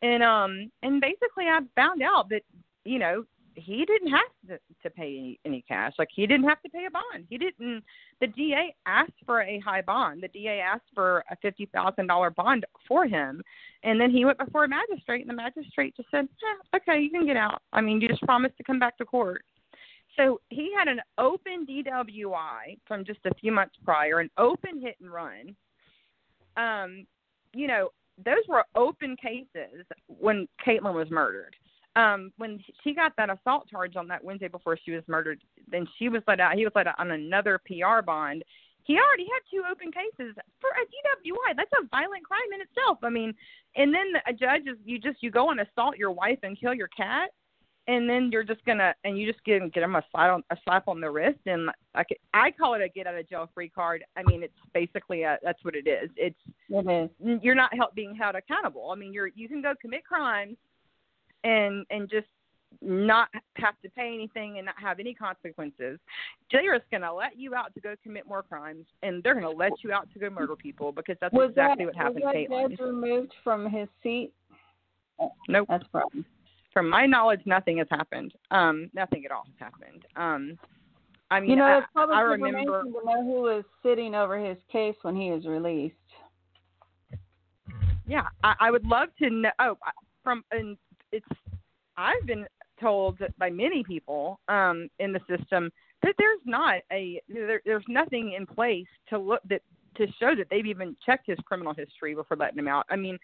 And 0.00 0.22
um 0.22 0.70
and 0.82 1.00
basically 1.00 1.46
I 1.46 1.58
found 1.74 2.02
out 2.02 2.28
that 2.30 2.42
you 2.84 3.00
know 3.00 3.24
he 3.58 3.84
didn't 3.84 4.10
have 4.10 4.20
to, 4.48 4.58
to 4.82 4.90
pay 4.90 5.38
any, 5.44 5.64
cash. 5.66 5.92
Like 5.98 6.08
he 6.14 6.26
didn't 6.26 6.48
have 6.48 6.62
to 6.62 6.68
pay 6.68 6.86
a 6.86 6.90
bond. 6.90 7.26
He 7.28 7.38
didn't. 7.38 7.82
The 8.20 8.28
DA 8.28 8.74
asked 8.86 9.12
for 9.26 9.42
a 9.42 9.58
high 9.60 9.82
bond. 9.82 10.22
The 10.22 10.28
DA 10.28 10.60
asked 10.60 10.90
for 10.94 11.24
a 11.30 11.36
fifty 11.36 11.66
thousand 11.66 12.06
dollar 12.06 12.30
bond 12.30 12.64
for 12.86 13.06
him, 13.06 13.42
and 13.82 14.00
then 14.00 14.10
he 14.10 14.24
went 14.24 14.38
before 14.38 14.64
a 14.64 14.68
magistrate, 14.68 15.20
and 15.20 15.30
the 15.30 15.34
magistrate 15.34 15.96
just 15.96 16.10
said, 16.10 16.24
eh, 16.24 16.76
"Okay, 16.76 17.00
you 17.00 17.10
can 17.10 17.26
get 17.26 17.36
out. 17.36 17.62
I 17.72 17.80
mean, 17.80 18.00
you 18.00 18.08
just 18.08 18.22
promised 18.22 18.56
to 18.58 18.64
come 18.64 18.78
back 18.78 18.96
to 18.98 19.04
court." 19.04 19.44
So 20.16 20.40
he 20.48 20.72
had 20.76 20.88
an 20.88 21.00
open 21.16 21.64
DWI 21.66 22.78
from 22.86 23.04
just 23.04 23.20
a 23.24 23.34
few 23.34 23.52
months 23.52 23.76
prior, 23.84 24.20
an 24.20 24.30
open 24.36 24.80
hit 24.80 24.96
and 25.00 25.12
run. 25.12 25.54
Um, 26.56 27.06
you 27.54 27.68
know, 27.68 27.90
those 28.24 28.42
were 28.48 28.64
open 28.74 29.16
cases 29.16 29.86
when 30.08 30.48
Caitlynne 30.66 30.94
was 30.94 31.10
murdered. 31.10 31.54
Um, 31.98 32.32
when 32.36 32.60
she 32.84 32.94
got 32.94 33.12
that 33.16 33.28
assault 33.28 33.68
charge 33.68 33.96
on 33.96 34.06
that 34.06 34.22
Wednesday 34.22 34.46
before 34.46 34.78
she 34.84 34.92
was 34.92 35.02
murdered, 35.08 35.40
then 35.68 35.84
she 35.98 36.08
was 36.08 36.22
let 36.28 36.38
out. 36.38 36.54
He 36.54 36.62
was 36.62 36.72
let 36.76 36.86
out 36.86 36.94
on 36.98 37.10
another 37.10 37.60
PR 37.66 38.02
bond. 38.06 38.44
He 38.84 38.94
already 38.94 39.24
had 39.24 39.40
two 39.50 39.64
open 39.68 39.90
cases 39.90 40.36
for 40.60 40.70
a 40.70 40.84
DWI. 40.86 41.56
That's 41.56 41.70
a 41.72 41.88
violent 41.88 42.24
crime 42.24 42.52
in 42.54 42.60
itself. 42.60 42.98
I 43.02 43.10
mean, 43.10 43.34
and 43.74 43.92
then 43.92 44.12
a 44.28 44.32
judge 44.32 44.68
is 44.68 44.78
you 44.84 45.00
just 45.00 45.22
you 45.24 45.32
go 45.32 45.50
and 45.50 45.58
assault 45.60 45.96
your 45.96 46.12
wife 46.12 46.38
and 46.44 46.58
kill 46.58 46.72
your 46.72 46.88
cat 46.88 47.30
and 47.88 48.08
then 48.08 48.28
you're 48.30 48.44
just 48.44 48.64
gonna 48.64 48.94
and 49.02 49.18
you 49.18 49.30
just 49.30 49.42
get 49.44 49.60
get 49.72 49.80
them 49.80 49.96
a 49.96 50.04
slap 50.12 50.30
on 50.30 50.44
a 50.50 50.56
slap 50.64 50.86
on 50.86 51.00
the 51.00 51.10
wrist 51.10 51.40
and 51.46 51.70
I 51.94 52.04
I 52.32 52.50
call 52.52 52.74
it 52.74 52.82
a 52.82 52.88
get 52.88 53.06
out 53.06 53.18
of 53.18 53.28
jail 53.28 53.50
free 53.54 53.70
card. 53.70 54.04
I 54.16 54.22
mean 54.22 54.42
it's 54.42 54.54
basically 54.72 55.22
a 55.22 55.38
that's 55.42 55.64
what 55.64 55.74
it 55.74 55.88
is. 55.88 56.10
It's 56.16 56.38
it 56.68 57.10
is. 57.20 57.40
you're 57.42 57.54
not 57.54 57.74
help 57.74 57.94
being 57.94 58.14
held 58.14 58.36
accountable. 58.36 58.90
I 58.92 58.94
mean 58.94 59.12
you're 59.12 59.28
you 59.28 59.48
can 59.48 59.62
go 59.62 59.72
commit 59.80 60.04
crimes 60.04 60.56
and 61.44 61.86
and 61.90 62.08
just 62.08 62.26
not 62.82 63.28
have 63.56 63.74
to 63.82 63.88
pay 63.90 64.12
anything 64.12 64.58
and 64.58 64.66
not 64.66 64.74
have 64.78 65.00
any 65.00 65.14
consequences. 65.14 65.98
They're 66.52 66.76
just 66.76 66.90
going 66.90 67.00
to 67.00 67.12
let 67.12 67.38
you 67.38 67.54
out 67.54 67.72
to 67.74 67.80
go 67.80 67.94
commit 68.02 68.26
more 68.26 68.42
crimes, 68.42 68.84
and 69.02 69.22
they're 69.22 69.32
going 69.34 69.44
to 69.44 69.50
let 69.50 69.72
you 69.82 69.92
out 69.92 70.06
to 70.12 70.18
go 70.18 70.28
murder 70.28 70.54
people 70.54 70.92
because 70.92 71.16
that's 71.20 71.32
was 71.32 71.50
exactly 71.50 71.86
that, 71.86 71.94
what 71.94 71.96
happened 71.96 72.24
was. 72.24 72.70
Was 72.70 72.78
removed 72.78 73.32
from 73.42 73.70
his 73.70 73.88
seat? 74.02 74.32
Nope. 75.48 75.66
That's 75.68 75.84
a 75.84 75.88
problem 75.88 76.24
from 76.78 76.88
my 76.88 77.06
knowledge, 77.06 77.40
nothing 77.44 77.78
has 77.78 77.88
happened. 77.90 78.32
Um, 78.52 78.88
nothing 78.94 79.24
at 79.24 79.32
all 79.32 79.42
has 79.46 79.54
happened. 79.58 80.04
Um, 80.14 80.56
I 81.28 81.40
mean, 81.40 81.50
you 81.50 81.56
know, 81.56 81.64
I, 81.64 81.78
it's 81.78 81.86
public 81.92 82.16
I 82.16 82.22
information 82.22 82.54
remember 82.54 82.82
to 82.84 83.04
know 83.04 83.24
who 83.24 83.42
was 83.42 83.64
sitting 83.82 84.14
over 84.14 84.38
his 84.38 84.56
case 84.70 84.94
when 85.02 85.16
he 85.16 85.32
was 85.32 85.44
released. 85.44 85.96
Yeah, 88.06 88.28
I, 88.44 88.54
I 88.60 88.70
would 88.70 88.84
love 88.84 89.08
to 89.18 89.28
know. 89.28 89.50
Oh, 89.58 89.76
from 90.22 90.44
and 90.52 90.76
it's 91.12 91.26
I've 91.96 92.26
been 92.26 92.46
told 92.80 93.18
by 93.38 93.50
many 93.50 93.82
people 93.82 94.38
um, 94.48 94.88
in 94.98 95.12
the 95.12 95.20
system 95.28 95.70
that 96.02 96.14
there's 96.18 96.40
not 96.44 96.76
a 96.92 97.20
there, 97.28 97.60
there's 97.64 97.84
nothing 97.88 98.34
in 98.36 98.46
place 98.46 98.86
to 99.08 99.18
look 99.18 99.40
that 99.48 99.62
to 99.96 100.06
show 100.20 100.34
that 100.36 100.46
they've 100.50 100.66
even 100.66 100.96
checked 101.04 101.26
his 101.26 101.38
criminal 101.44 101.74
history 101.74 102.14
before 102.14 102.36
letting 102.36 102.58
him 102.58 102.68
out. 102.68 102.86
I 102.88 102.96
mean, 102.96 103.18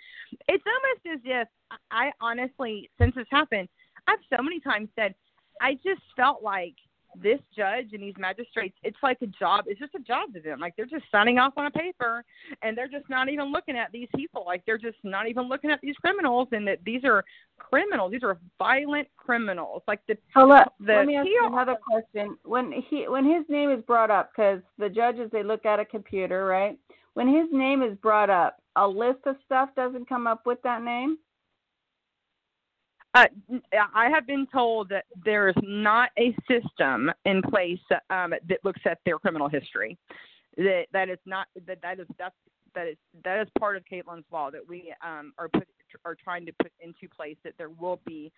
it's 0.48 0.64
almost 0.66 1.18
as 1.18 1.20
if 1.24 1.48
I 1.90 2.10
honestly, 2.20 2.90
since 2.98 3.14
this 3.14 3.26
happened, 3.30 3.68
I've 4.08 4.18
so 4.34 4.42
many 4.42 4.58
times 4.60 4.88
said, 4.96 5.14
I 5.60 5.74
just 5.74 6.02
felt 6.16 6.42
like 6.42 6.74
this 7.20 7.38
judge 7.56 7.92
and 7.92 8.02
these 8.02 8.14
magistrates, 8.18 8.76
it's 8.82 8.96
like 9.02 9.18
a 9.22 9.26
job. 9.26 9.64
It's 9.66 9.80
just 9.80 9.94
a 9.94 10.00
job 10.00 10.32
to 10.34 10.40
them. 10.40 10.60
Like 10.60 10.74
they're 10.76 10.86
just 10.86 11.04
signing 11.10 11.38
off 11.38 11.54
on 11.56 11.66
a 11.66 11.70
paper, 11.70 12.24
and 12.62 12.76
they're 12.76 12.88
just 12.88 13.08
not 13.08 13.28
even 13.28 13.52
looking 13.52 13.76
at 13.76 13.92
these 13.92 14.08
people. 14.16 14.44
Like 14.46 14.64
they're 14.66 14.78
just 14.78 14.98
not 15.04 15.28
even 15.28 15.48
looking 15.48 15.70
at 15.70 15.80
these 15.82 15.96
criminals, 15.96 16.48
and 16.52 16.66
that 16.66 16.78
these 16.84 17.04
are 17.04 17.24
criminals. 17.58 18.12
These 18.12 18.22
are 18.22 18.38
violent 18.58 19.08
criminals. 19.16 19.82
Like 19.86 20.00
the. 20.06 20.16
Let, 20.36 20.72
the 20.80 20.92
let 20.92 21.06
me 21.06 21.16
ask 21.16 21.26
you 21.26 21.42
another 21.44 21.76
question. 21.86 22.36
When 22.44 22.72
he 22.88 23.06
when 23.08 23.24
his 23.24 23.44
name 23.48 23.70
is 23.70 23.82
brought 23.84 24.10
up, 24.10 24.30
because 24.34 24.60
the 24.78 24.88
judges 24.88 25.30
they 25.32 25.42
look 25.42 25.64
at 25.66 25.80
a 25.80 25.84
computer, 25.84 26.46
right? 26.46 26.78
When 27.14 27.28
his 27.28 27.46
name 27.52 27.82
is 27.82 27.96
brought 27.98 28.30
up, 28.30 28.60
a 28.76 28.86
list 28.86 29.20
of 29.26 29.36
stuff 29.44 29.70
doesn't 29.76 30.08
come 30.08 30.26
up 30.26 30.46
with 30.46 30.60
that 30.62 30.82
name. 30.82 31.18
Uh, 33.14 33.26
I 33.94 34.08
have 34.08 34.26
been 34.26 34.46
told 34.52 34.88
that 34.88 35.04
there 35.24 35.48
is 35.48 35.54
not 35.62 36.10
a 36.18 36.34
system 36.48 37.12
in 37.24 37.42
place 37.42 37.78
um, 38.10 38.34
that 38.48 38.58
looks 38.64 38.80
at 38.84 38.98
their 39.04 39.18
criminal 39.18 39.48
history. 39.48 39.96
That 40.56 40.86
that 40.92 41.08
is 41.08 41.18
not 41.24 41.46
that 41.66 41.80
that 41.82 42.00
is 42.00 42.06
that's 42.18 42.34
that 42.74 42.88
is 42.88 42.96
that 43.24 43.40
is 43.40 43.48
part 43.58 43.76
of 43.76 43.84
Caitlynne's 43.90 44.24
law 44.32 44.50
that 44.50 44.68
we 44.68 44.92
um, 45.04 45.32
are 45.38 45.48
put 45.48 45.68
are 46.04 46.16
trying 46.16 46.44
to 46.46 46.52
put 46.60 46.72
into 46.80 47.08
place 47.08 47.36
that 47.44 47.54
there 47.56 47.70
will 47.70 48.00
be 48.04 48.32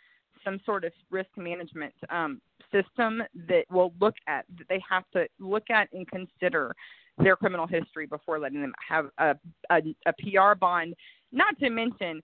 some 0.44 0.60
sort 0.66 0.84
of 0.84 0.92
risk 1.10 1.30
management 1.36 1.94
um, 2.10 2.40
system 2.70 3.22
that 3.48 3.64
will 3.70 3.94
look 3.98 4.14
at 4.26 4.44
that 4.58 4.68
they 4.68 4.82
have 4.88 5.04
to 5.14 5.26
look 5.38 5.70
at 5.70 5.88
and 5.92 6.06
consider 6.08 6.74
their 7.18 7.36
criminal 7.36 7.66
history 7.66 8.06
before 8.06 8.38
letting 8.38 8.60
them 8.60 8.74
have 8.86 9.06
a, 9.18 9.34
a, 9.70 9.80
a 10.04 10.12
PR 10.20 10.54
bond. 10.54 10.94
Not 11.32 11.58
to 11.60 11.70
mention 11.70 12.22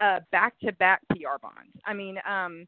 uh, 0.00 0.20
back-to-back 0.32 1.00
PR 1.10 1.38
bonds. 1.40 1.76
I 1.84 1.94
mean, 1.94 2.18
um, 2.28 2.66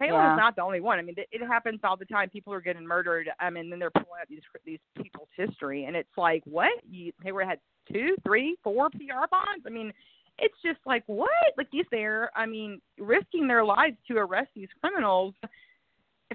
Taylor 0.00 0.18
yeah. 0.18 0.34
is 0.34 0.38
not 0.38 0.56
the 0.56 0.62
only 0.62 0.80
one. 0.80 0.98
I 0.98 1.02
mean, 1.02 1.14
it, 1.16 1.28
it 1.30 1.46
happens 1.46 1.80
all 1.84 1.96
the 1.96 2.04
time. 2.04 2.28
People 2.30 2.52
are 2.52 2.60
getting 2.60 2.86
murdered, 2.86 3.28
um, 3.40 3.56
and 3.56 3.70
then 3.70 3.78
they're 3.78 3.90
pulling 3.90 4.08
out 4.20 4.28
these 4.28 4.42
these 4.64 4.80
people's 5.00 5.28
history, 5.36 5.84
and 5.84 5.94
it's 5.94 6.16
like, 6.16 6.42
what? 6.44 6.72
You 6.88 7.12
Taylor 7.22 7.44
had 7.44 7.58
two, 7.92 8.16
three, 8.24 8.56
four 8.64 8.90
PR 8.90 9.26
bonds. 9.30 9.64
I 9.66 9.70
mean, 9.70 9.92
it's 10.38 10.54
just 10.64 10.80
like 10.86 11.04
what? 11.06 11.30
Like 11.56 11.70
these 11.70 11.84
there. 11.90 12.30
I 12.34 12.46
mean, 12.46 12.80
risking 12.98 13.46
their 13.46 13.64
lives 13.64 13.96
to 14.08 14.16
arrest 14.16 14.50
these 14.54 14.68
criminals 14.80 15.34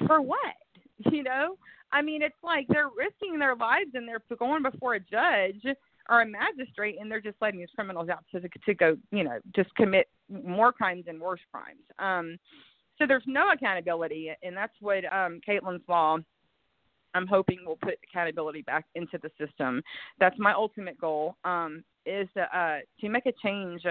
for 0.06 0.22
what? 0.22 0.40
You 1.12 1.22
know? 1.22 1.58
I 1.92 2.02
mean, 2.02 2.24
it's 2.24 2.36
like 2.44 2.68
they're 2.68 2.90
risking 2.90 3.38
their 3.38 3.56
lives 3.56 3.92
and 3.94 4.08
they're 4.08 4.22
going 4.38 4.64
before 4.64 4.96
a 4.96 5.00
judge 5.00 5.64
or 6.10 6.22
a 6.22 6.26
magistrate, 6.26 6.98
and 7.00 7.10
they're 7.10 7.22
just 7.22 7.38
letting 7.42 7.60
these 7.60 7.70
criminals 7.76 8.10
out 8.10 8.24
to 8.32 8.42
to 8.42 8.74
go, 8.74 8.98
you 9.12 9.24
know, 9.24 9.40
just 9.56 9.74
commit 9.76 10.08
more 10.30 10.72
crimes 10.72 11.06
and 11.08 11.20
worse 11.20 11.42
crimes. 11.52 11.82
Um, 12.00 12.38
so 12.98 13.06
there's 13.08 13.24
no 13.28 13.52
accountability, 13.52 14.32
and 14.42 14.56
that's 14.56 14.74
what 14.80 15.06
um, 15.14 15.40
Caitlynne's 15.48 15.88
law. 15.88 16.18
I'm 17.14 17.28
hoping 17.28 17.60
will 17.66 17.78
put 17.78 17.96
accountability 18.04 18.62
back 18.64 18.86
into 18.96 19.18
the 19.22 19.30
system. 19.44 19.82
That's 20.20 20.38
my 20.38 20.54
ultimate 20.54 21.00
goal. 21.00 21.36
Um, 21.44 21.84
is 22.08 22.28
to, 22.36 22.58
uh, 22.58 22.78
to 23.02 23.10
make 23.10 23.26
a 23.26 23.34
change. 23.44 23.84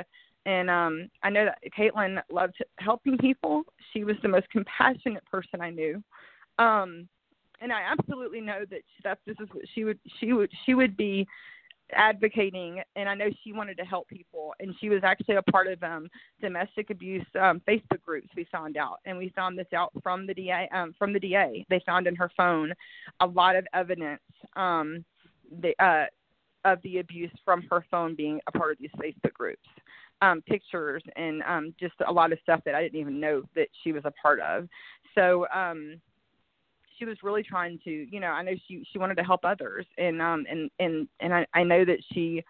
And 0.46 0.70
um, 0.70 1.10
I 1.22 1.30
know 1.30 1.44
that 1.44 1.58
Caitlynne 1.76 2.20
loved 2.30 2.56
helping 2.78 3.18
people. 3.18 3.62
She 3.92 4.04
was 4.04 4.16
the 4.22 4.28
most 4.28 4.48
compassionate 4.50 5.24
person 5.26 5.60
I 5.60 5.70
knew. 5.70 6.02
Um, 6.58 7.08
and 7.60 7.72
I 7.72 7.82
absolutely 7.90 8.40
know 8.40 8.64
that 8.70 8.80
that's 9.02 9.20
this 9.26 9.36
is 9.40 9.48
what 9.52 9.64
she 9.74 9.84
would 9.84 9.98
she 10.20 10.32
would 10.34 10.50
she 10.64 10.74
would 10.74 10.96
be 10.96 11.26
advocating 11.92 12.82
and 12.96 13.08
I 13.08 13.14
know 13.14 13.30
she 13.44 13.52
wanted 13.52 13.76
to 13.78 13.84
help 13.84 14.08
people 14.08 14.54
and 14.58 14.74
she 14.80 14.88
was 14.88 15.02
actually 15.04 15.36
a 15.36 15.42
part 15.42 15.68
of 15.68 15.82
um 15.82 16.08
domestic 16.40 16.90
abuse 16.90 17.24
um 17.40 17.62
Facebook 17.68 18.02
groups 18.04 18.28
we 18.36 18.46
found 18.50 18.76
out 18.76 18.98
and 19.04 19.16
we 19.16 19.28
found 19.30 19.58
this 19.58 19.72
out 19.74 19.92
from 20.02 20.26
the 20.26 20.34
DA 20.34 20.68
um 20.74 20.94
from 20.98 21.12
the 21.12 21.20
DA 21.20 21.64
they 21.70 21.80
found 21.86 22.06
in 22.06 22.16
her 22.16 22.30
phone 22.36 22.72
a 23.20 23.26
lot 23.26 23.54
of 23.54 23.66
evidence 23.72 24.20
um 24.56 25.04
the 25.60 25.74
uh 25.78 26.06
of 26.64 26.82
the 26.82 26.98
abuse 26.98 27.30
from 27.44 27.62
her 27.70 27.84
phone 27.90 28.16
being 28.16 28.40
a 28.48 28.52
part 28.52 28.72
of 28.72 28.78
these 28.78 28.90
Facebook 28.98 29.32
groups 29.32 29.68
um 30.22 30.42
pictures 30.42 31.02
and 31.14 31.42
um 31.44 31.72
just 31.78 31.94
a 32.08 32.12
lot 32.12 32.32
of 32.32 32.38
stuff 32.42 32.60
that 32.64 32.74
I 32.74 32.82
didn't 32.82 33.00
even 33.00 33.20
know 33.20 33.42
that 33.54 33.68
she 33.84 33.92
was 33.92 34.02
a 34.04 34.12
part 34.20 34.40
of. 34.40 34.68
So 35.14 35.46
um 35.54 36.00
she 36.98 37.04
was 37.04 37.16
really 37.22 37.42
trying 37.42 37.78
to 37.84 38.06
you 38.10 38.20
know 38.20 38.28
i 38.28 38.42
know 38.42 38.54
she 38.66 38.84
she 38.90 38.98
wanted 38.98 39.16
to 39.16 39.24
help 39.24 39.40
others 39.44 39.86
and 39.98 40.20
um 40.20 40.44
and 40.50 40.70
and 40.78 41.08
and 41.20 41.34
i 41.34 41.46
i 41.54 41.62
know 41.62 41.84
that 41.84 41.98
she 42.12 42.42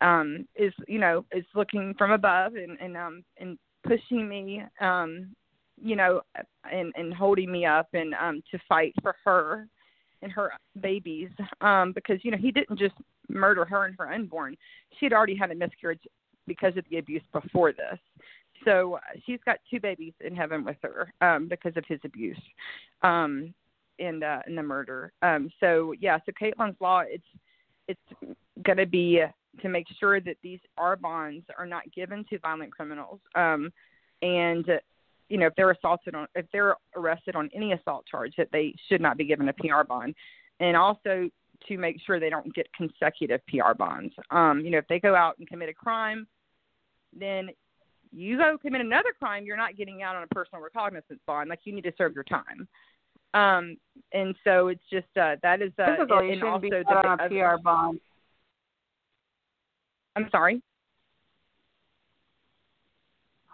um 0.00 0.46
is 0.56 0.72
you 0.88 0.98
know 0.98 1.24
is 1.32 1.44
looking 1.54 1.94
from 1.96 2.12
above 2.12 2.54
and 2.54 2.78
and 2.80 2.96
um 2.96 3.24
and 3.38 3.58
pushing 3.86 4.28
me 4.28 4.62
um 4.80 5.34
you 5.82 5.96
know 5.96 6.20
and 6.70 6.92
and 6.96 7.12
holding 7.12 7.50
me 7.50 7.64
up 7.66 7.88
and 7.92 8.14
um 8.14 8.42
to 8.50 8.58
fight 8.68 8.94
for 9.02 9.14
her 9.24 9.66
and 10.22 10.30
her 10.30 10.52
babies 10.80 11.30
um 11.60 11.92
because 11.92 12.18
you 12.22 12.30
know 12.30 12.36
he 12.36 12.50
didn't 12.50 12.78
just 12.78 12.94
murder 13.28 13.64
her 13.64 13.84
and 13.86 13.96
her 13.98 14.12
unborn. 14.12 14.56
She 14.98 15.06
had 15.06 15.12
already 15.12 15.36
had 15.36 15.50
a 15.50 15.54
miscarriage 15.54 16.02
because 16.46 16.76
of 16.76 16.84
the 16.90 16.98
abuse 16.98 17.22
before 17.32 17.72
this. 17.72 17.98
So 18.64 18.94
uh, 18.94 19.18
she's 19.24 19.40
got 19.44 19.58
two 19.70 19.80
babies 19.80 20.12
in 20.20 20.36
heaven 20.36 20.64
with 20.64 20.76
her 20.82 21.12
um 21.20 21.48
because 21.48 21.76
of 21.76 21.84
his 21.88 22.00
abuse. 22.04 22.40
Um 23.02 23.54
and 24.02 24.22
uh 24.22 24.40
and 24.46 24.58
the 24.58 24.62
murder 24.62 25.12
um 25.22 25.48
so 25.60 25.94
yeah 26.00 26.18
so 26.26 26.32
caitlynne's 26.40 26.80
law 26.80 27.02
it's 27.06 27.24
it's 27.88 28.34
going 28.62 28.76
to 28.76 28.86
be 28.86 29.22
to 29.60 29.68
make 29.68 29.86
sure 29.98 30.20
that 30.20 30.36
these 30.42 30.60
R 30.76 30.96
bonds 30.96 31.44
are 31.58 31.66
not 31.66 31.90
given 31.92 32.24
to 32.30 32.38
violent 32.38 32.72
criminals 32.72 33.20
um 33.34 33.72
and 34.22 34.66
you 35.28 35.38
know 35.38 35.46
if 35.46 35.54
they're 35.56 35.70
assaulted 35.70 36.14
on 36.14 36.26
if 36.34 36.46
they're 36.52 36.76
arrested 36.96 37.34
on 37.34 37.50
any 37.54 37.72
assault 37.72 38.04
charge 38.06 38.34
that 38.36 38.48
they 38.52 38.74
should 38.88 39.00
not 39.00 39.16
be 39.16 39.24
given 39.24 39.48
a 39.48 39.52
PR 39.54 39.82
bond, 39.86 40.14
and 40.60 40.76
also 40.76 41.28
to 41.68 41.78
make 41.78 41.96
sure 42.04 42.18
they 42.18 42.30
don't 42.30 42.54
get 42.54 42.66
consecutive 42.74 43.40
PR 43.46 43.74
bonds. 43.76 44.14
Um, 44.30 44.60
you 44.60 44.70
know 44.70 44.78
if 44.78 44.86
they 44.88 45.00
go 45.00 45.14
out 45.14 45.38
and 45.38 45.48
commit 45.48 45.68
a 45.68 45.74
crime, 45.74 46.26
then 47.18 47.48
you 48.12 48.36
go 48.36 48.58
commit 48.58 48.82
another 48.82 49.14
crime, 49.18 49.44
you're 49.46 49.56
not 49.56 49.76
getting 49.76 50.02
out 50.02 50.16
on 50.16 50.22
a 50.22 50.26
personal 50.28 50.62
recognizance 50.62 51.20
bond. 51.26 51.48
Like 51.48 51.60
you 51.64 51.74
need 51.74 51.84
to 51.84 51.92
serve 51.96 52.14
your 52.14 52.24
time. 52.24 52.68
Um, 53.34 53.76
and 54.12 54.34
so 54.44 54.68
it's 54.68 54.82
just 54.90 55.06
uh, 55.20 55.36
that 55.42 55.62
is 55.62 55.72
uh, 55.78 55.96
Typically, 55.96 56.32
and, 56.32 56.42
and 56.42 56.44
also 56.44 56.60
be 56.60 56.70
the, 56.70 56.84
on 56.86 57.20
a 57.20 57.28
PR 57.28 57.62
bond. 57.62 58.00
I'm 60.16 60.28
sorry. 60.30 60.62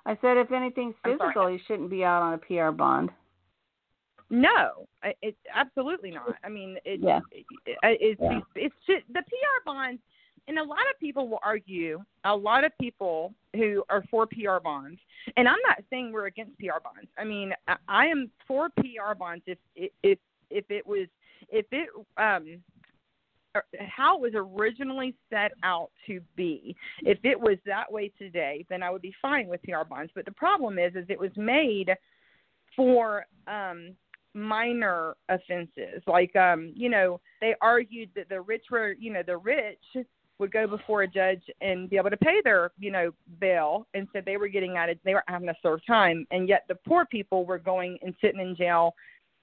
I 0.04 0.16
said 0.20 0.38
if 0.38 0.50
anything's 0.52 0.94
physical, 1.04 1.50
you 1.50 1.58
shouldn't 1.66 1.90
be 1.90 2.02
out 2.02 2.22
on 2.22 2.34
a 2.34 2.38
PR 2.38 2.70
bond. 2.70 3.10
No, 4.30 4.86
it's 5.22 5.38
absolutely 5.54 6.10
not. 6.10 6.34
I 6.42 6.48
mean, 6.48 6.76
it, 6.84 7.00
yeah. 7.02 7.20
it, 7.30 7.44
it, 7.66 7.78
it's 7.82 8.20
yeah. 8.22 8.40
it's 8.54 8.74
just, 8.86 9.04
the 9.08 9.22
PR 9.22 9.64
bonds, 9.64 10.00
and 10.48 10.58
a 10.58 10.62
lot 10.62 10.80
of 10.92 10.98
people 10.98 11.28
will 11.28 11.40
argue. 11.44 12.02
A 12.24 12.34
lot 12.34 12.64
of 12.64 12.72
people 12.80 13.34
who 13.54 13.84
are 13.88 14.02
for 14.10 14.26
PR 14.26 14.58
bonds, 14.62 14.98
and 15.36 15.46
I'm 15.46 15.60
not 15.66 15.84
saying 15.90 16.10
we're 16.10 16.26
against 16.26 16.58
PR 16.58 16.80
bonds. 16.82 17.10
I 17.18 17.24
mean, 17.24 17.52
I, 17.86 18.06
am 18.06 18.30
for 18.46 18.70
PR 18.70 19.14
bonds 19.16 19.44
if 19.46 19.58
if 20.02 20.18
if 20.50 20.64
it 20.70 20.86
was 20.86 21.06
if 21.50 21.66
it 21.70 21.88
um 22.16 22.60
how 23.78 24.16
it 24.16 24.20
was 24.20 24.32
originally 24.34 25.14
set 25.30 25.52
out 25.62 25.90
to 26.06 26.20
be. 26.36 26.76
If 27.02 27.18
it 27.24 27.38
was 27.38 27.58
that 27.66 27.90
way 27.90 28.10
today, 28.18 28.64
then 28.68 28.82
I 28.82 28.90
would 28.90 29.02
be 29.02 29.14
fine 29.20 29.48
with 29.48 29.62
PR 29.62 29.84
bonds. 29.88 30.12
But 30.14 30.24
the 30.24 30.32
problem 30.32 30.78
is, 30.78 30.94
is 30.94 31.06
it 31.08 31.18
was 31.18 31.30
made 31.36 31.90
for 32.76 33.26
um, 33.46 33.94
minor 34.34 35.16
offenses. 35.28 36.02
Like, 36.06 36.34
um, 36.36 36.72
you 36.74 36.88
know, 36.88 37.20
they 37.40 37.54
argued 37.60 38.10
that 38.14 38.28
the 38.28 38.40
rich 38.40 38.66
were, 38.70 38.92
you 38.92 39.12
know, 39.12 39.22
the 39.26 39.38
rich 39.38 39.78
would 40.38 40.52
go 40.52 40.66
before 40.66 41.02
a 41.02 41.08
judge 41.08 41.42
and 41.60 41.90
be 41.90 41.96
able 41.96 42.10
to 42.10 42.16
pay 42.16 42.40
their, 42.44 42.70
you 42.78 42.90
know, 42.90 43.10
bail, 43.40 43.86
and 43.94 44.06
so 44.12 44.20
they 44.24 44.36
were 44.36 44.48
getting 44.48 44.76
out 44.76 44.88
of, 44.88 44.98
they 45.04 45.14
were 45.14 45.24
having 45.26 45.48
to 45.48 45.54
serve 45.62 45.84
time, 45.86 46.26
and 46.30 46.48
yet 46.48 46.64
the 46.68 46.76
poor 46.86 47.04
people 47.06 47.44
were 47.44 47.58
going 47.58 47.98
and 48.02 48.14
sitting 48.20 48.40
in 48.40 48.56
jail, 48.56 48.94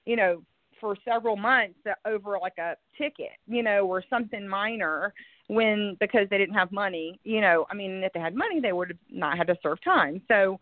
you 0.04 0.16
know, 0.16 0.42
for 0.80 0.96
several 1.04 1.36
months 1.36 1.78
over 2.04 2.38
like 2.40 2.58
a 2.58 2.74
ticket, 2.98 3.32
you 3.46 3.62
know, 3.62 3.86
or 3.86 4.02
something 4.08 4.46
minor 4.46 5.12
when 5.48 5.96
because 6.00 6.28
they 6.30 6.38
didn't 6.38 6.54
have 6.54 6.72
money, 6.72 7.18
you 7.24 7.40
know, 7.40 7.66
I 7.70 7.74
mean 7.74 8.02
if 8.02 8.12
they 8.12 8.20
had 8.20 8.34
money 8.34 8.60
they 8.60 8.72
would 8.72 8.88
have 8.88 8.98
not 9.10 9.36
had 9.38 9.46
to 9.46 9.56
serve 9.62 9.82
time. 9.82 10.20
So 10.28 10.58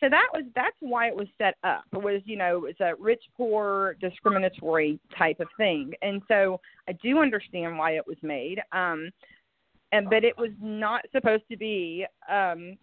so 0.00 0.08
that 0.08 0.28
was 0.32 0.44
that's 0.54 0.76
why 0.80 1.08
it 1.08 1.16
was 1.16 1.28
set 1.38 1.54
up. 1.64 1.84
It 1.92 2.02
was, 2.02 2.22
you 2.24 2.36
know, 2.36 2.64
it's 2.64 2.80
a 2.80 2.94
rich 2.98 3.22
poor 3.36 3.96
discriminatory 4.00 4.98
type 5.16 5.40
of 5.40 5.48
thing. 5.56 5.92
And 6.02 6.22
so 6.28 6.60
I 6.88 6.92
do 6.92 7.18
understand 7.18 7.78
why 7.78 7.92
it 7.92 8.06
was 8.06 8.16
made. 8.22 8.60
Um 8.72 9.10
and 9.92 10.08
but 10.10 10.24
it 10.24 10.36
was 10.36 10.50
not 10.60 11.04
supposed 11.12 11.44
to 11.50 11.56
be 11.56 12.06
um 12.30 12.76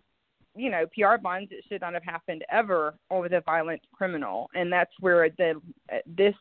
you 0.55 0.69
know 0.69 0.85
PR 0.95 1.21
bonds 1.21 1.51
it 1.51 1.63
should 1.67 1.81
not 1.81 1.93
have 1.93 2.03
happened 2.03 2.43
ever 2.51 2.95
over 3.09 3.29
the 3.29 3.41
violent 3.45 3.81
criminal. 3.93 4.49
And 4.53 4.71
that's 4.71 4.91
where 4.99 5.29
the 5.37 5.61
this 6.05 6.35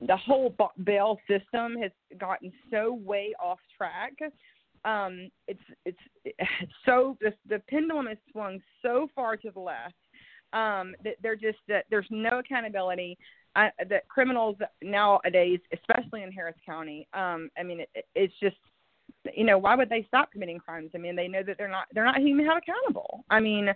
the 0.00 0.16
whole 0.16 0.54
bail 0.84 1.18
system 1.28 1.76
has 1.80 1.92
gotten 2.18 2.52
so 2.70 2.94
way 2.94 3.34
off 3.40 3.58
track. 3.76 4.14
Um 4.84 5.30
it's 5.46 5.60
it's, 5.84 5.98
it's 6.24 6.72
so 6.84 7.16
the, 7.20 7.32
the 7.48 7.60
pendulum 7.68 8.06
has 8.06 8.18
swung 8.32 8.60
so 8.82 9.08
far 9.14 9.36
to 9.36 9.50
the 9.50 9.60
left 9.60 9.94
um 10.52 10.94
that 11.04 11.16
they're 11.22 11.36
just 11.36 11.58
that 11.68 11.84
there's 11.90 12.08
no 12.10 12.38
accountability. 12.40 13.16
Uh, 13.56 13.70
that 13.88 14.06
criminals 14.08 14.56
nowadays 14.82 15.58
especially 15.72 16.22
in 16.22 16.30
Harris 16.30 16.54
County 16.64 17.08
um 17.14 17.48
I 17.58 17.62
mean 17.62 17.80
it, 17.80 17.88
it's 18.14 18.34
just 18.40 18.56
you 19.34 19.44
know 19.44 19.58
why 19.58 19.74
would 19.74 19.88
they 19.88 20.04
stop 20.08 20.30
committing 20.32 20.58
crimes 20.58 20.90
i 20.94 20.98
mean 20.98 21.16
they 21.16 21.28
know 21.28 21.42
that 21.42 21.56
they're 21.58 21.68
not 21.68 21.86
they're 21.92 22.04
not 22.04 22.20
even 22.20 22.44
held 22.44 22.58
accountable 22.58 23.24
i 23.30 23.40
mean 23.40 23.68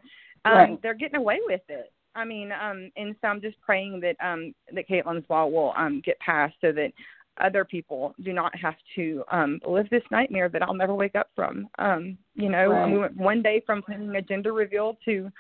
um 0.45 0.53
right. 0.53 0.83
they're 0.83 0.95
getting 0.95 1.16
away 1.16 1.39
with 1.47 1.62
it 1.68 1.93
i 2.14 2.24
mean 2.24 2.51
um 2.53 2.91
and 2.97 3.14
so 3.20 3.28
i'm 3.28 3.41
just 3.41 3.61
praying 3.61 4.01
that 4.01 4.16
um 4.24 4.55
that 4.74 4.89
caitlynne's 4.89 5.28
law 5.28 5.47
will 5.47 5.72
um 5.76 6.03
get 6.05 6.18
passed 6.20 6.55
so 6.61 6.72
that 6.72 6.93
other 7.41 7.64
people 7.64 8.14
do 8.24 8.33
not 8.33 8.55
have 8.57 8.74
to 8.95 9.24
um 9.30 9.59
live 9.66 9.89
this 9.91 10.03
nightmare 10.11 10.49
that 10.49 10.62
i'll 10.62 10.74
never 10.74 10.95
wake 10.95 11.14
up 11.14 11.30
from 11.35 11.66
um 11.78 12.16
you 12.35 12.49
know 12.49 12.66
right. 12.66 12.93
we 12.93 12.99
went 12.99 13.16
one 13.16 13.43
day 13.43 13.62
from 13.64 13.83
planning 13.83 14.14
a 14.16 14.22
gender 14.22 14.53
reveal 14.53 14.97
to 15.05 15.30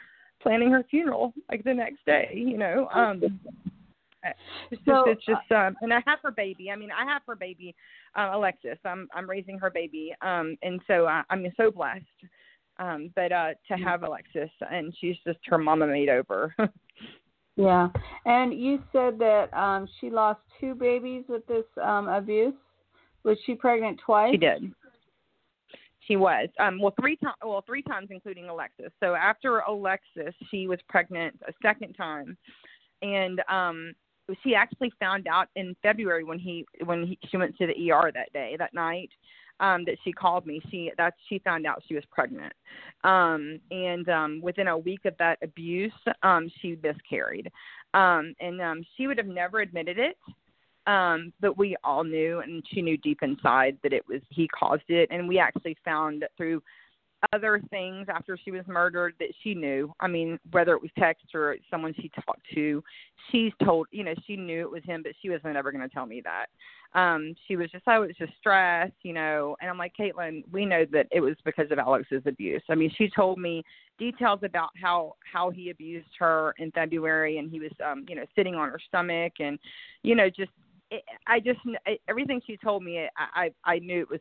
planning 0.42 0.70
her 0.70 0.82
funeral 0.90 1.32
like 1.50 1.62
the 1.64 1.74
next 1.74 2.04
day 2.06 2.30
you 2.34 2.56
know 2.56 2.88
um 2.94 3.22
it's 4.70 4.82
so, 4.84 5.04
just 5.06 5.08
it's 5.08 5.26
just 5.26 5.52
um 5.52 5.76
and 5.80 5.92
I 5.92 6.00
have 6.06 6.20
her 6.22 6.30
baby. 6.30 6.70
I 6.70 6.76
mean, 6.76 6.90
I 6.90 7.04
have 7.04 7.22
her 7.26 7.36
baby, 7.36 7.74
uh, 8.16 8.30
Alexis. 8.32 8.78
I'm 8.84 9.08
I'm 9.14 9.28
raising 9.28 9.58
her 9.58 9.70
baby. 9.70 10.14
Um 10.22 10.56
and 10.62 10.80
so 10.86 11.06
I, 11.06 11.22
I'm 11.30 11.44
so 11.56 11.70
blessed. 11.70 12.04
Um 12.78 13.10
but 13.14 13.32
uh 13.32 13.50
to 13.68 13.74
mm-hmm. 13.74 13.82
have 13.82 14.02
Alexis 14.02 14.50
and 14.70 14.94
she's 15.00 15.16
just 15.26 15.38
her 15.46 15.58
mama 15.58 15.86
made 15.86 16.08
over. 16.08 16.54
yeah. 17.56 17.88
And 18.24 18.54
you 18.54 18.82
said 18.92 19.18
that 19.18 19.48
um 19.54 19.88
she 20.00 20.10
lost 20.10 20.40
two 20.60 20.74
babies 20.74 21.24
with 21.28 21.46
this 21.46 21.64
um 21.82 22.08
abuse. 22.08 22.54
Was 23.24 23.38
she 23.46 23.54
pregnant 23.54 24.00
twice? 24.04 24.32
She 24.32 24.38
did. 24.38 24.72
She 26.06 26.16
was. 26.16 26.48
Um 26.58 26.80
well 26.80 26.94
three 26.98 27.16
times 27.16 27.36
well 27.44 27.64
three 27.66 27.82
times 27.82 28.08
including 28.10 28.48
Alexis. 28.48 28.92
So 29.00 29.14
after 29.14 29.60
Alexis, 29.60 30.34
she 30.50 30.66
was 30.66 30.78
pregnant 30.88 31.38
a 31.46 31.52
second 31.62 31.94
time. 31.94 32.36
And 33.02 33.42
um 33.48 33.94
she 34.42 34.54
actually 34.54 34.92
found 35.00 35.26
out 35.26 35.48
in 35.56 35.74
February 35.82 36.24
when 36.24 36.38
he 36.38 36.64
when 36.84 37.06
he, 37.06 37.18
she 37.28 37.36
went 37.36 37.56
to 37.58 37.66
the 37.66 37.92
ER 37.92 38.10
that 38.14 38.32
day 38.32 38.56
that 38.58 38.74
night 38.74 39.10
um 39.60 39.84
that 39.84 39.96
she 40.04 40.12
called 40.12 40.46
me. 40.46 40.60
She 40.70 40.90
that 40.96 41.14
she 41.28 41.38
found 41.40 41.66
out 41.66 41.82
she 41.86 41.94
was 41.94 42.04
pregnant. 42.10 42.52
Um 43.04 43.58
and 43.70 44.08
um 44.08 44.40
within 44.42 44.68
a 44.68 44.78
week 44.78 45.04
of 45.04 45.14
that 45.18 45.38
abuse 45.42 45.92
um 46.22 46.50
she 46.60 46.78
miscarried. 46.82 47.50
Um 47.94 48.34
and 48.40 48.60
um 48.60 48.84
she 48.96 49.06
would 49.06 49.18
have 49.18 49.26
never 49.26 49.60
admitted 49.60 49.98
it 49.98 50.16
um 50.86 51.32
but 51.40 51.56
we 51.56 51.76
all 51.84 52.02
knew 52.02 52.40
and 52.40 52.64
she 52.72 52.82
knew 52.82 52.96
deep 52.96 53.22
inside 53.22 53.76
that 53.82 53.92
it 53.92 54.06
was 54.08 54.20
he 54.30 54.48
caused 54.48 54.88
it. 54.88 55.08
And 55.10 55.28
we 55.28 55.38
actually 55.38 55.76
found 55.84 56.24
through 56.36 56.62
other 57.32 57.60
things 57.70 58.06
after 58.08 58.36
she 58.42 58.50
was 58.50 58.62
murdered 58.66 59.14
that 59.18 59.28
she 59.42 59.54
knew. 59.54 59.92
I 60.00 60.08
mean, 60.08 60.38
whether 60.50 60.74
it 60.74 60.82
was 60.82 60.90
text 60.98 61.26
or 61.34 61.56
someone 61.70 61.94
she 61.94 62.10
talked 62.10 62.42
to, 62.54 62.82
she's 63.30 63.52
told, 63.64 63.86
you 63.90 64.02
know, 64.04 64.14
she 64.26 64.36
knew 64.36 64.62
it 64.62 64.70
was 64.70 64.82
him, 64.84 65.02
but 65.02 65.12
she 65.22 65.30
wasn't 65.30 65.56
ever 65.56 65.70
going 65.70 65.88
to 65.88 65.94
tell 65.94 66.06
me 66.06 66.22
that. 66.24 66.46
Um, 66.98 67.34
she 67.46 67.56
was 67.56 67.70
just, 67.70 67.84
it 67.86 67.98
was 67.98 68.16
just 68.18 68.32
stress, 68.38 68.90
you 69.02 69.12
know. 69.12 69.56
And 69.60 69.70
I'm 69.70 69.78
like, 69.78 69.94
Caitlynne, 69.98 70.42
we 70.52 70.66
know 70.66 70.84
that 70.92 71.06
it 71.10 71.20
was 71.20 71.36
because 71.44 71.70
of 71.70 71.78
Alex's 71.78 72.22
abuse. 72.26 72.62
I 72.68 72.74
mean, 72.74 72.92
she 72.98 73.08
told 73.08 73.38
me 73.38 73.62
details 73.98 74.40
about 74.42 74.70
how 74.80 75.14
how 75.30 75.50
he 75.50 75.70
abused 75.70 76.10
her 76.18 76.54
in 76.58 76.70
February, 76.72 77.38
and 77.38 77.50
he 77.50 77.60
was, 77.60 77.72
um, 77.84 78.04
you 78.08 78.16
know, 78.16 78.24
sitting 78.34 78.54
on 78.54 78.68
her 78.68 78.80
stomach, 78.88 79.34
and, 79.38 79.58
you 80.02 80.14
know, 80.14 80.28
just. 80.28 80.50
I 81.26 81.40
just 81.40 81.58
everything 82.06 82.42
she 82.46 82.58
told 82.58 82.82
me, 82.82 83.08
I 83.16 83.46
I, 83.46 83.50
I 83.64 83.78
knew 83.78 84.02
it 84.02 84.10
was 84.10 84.20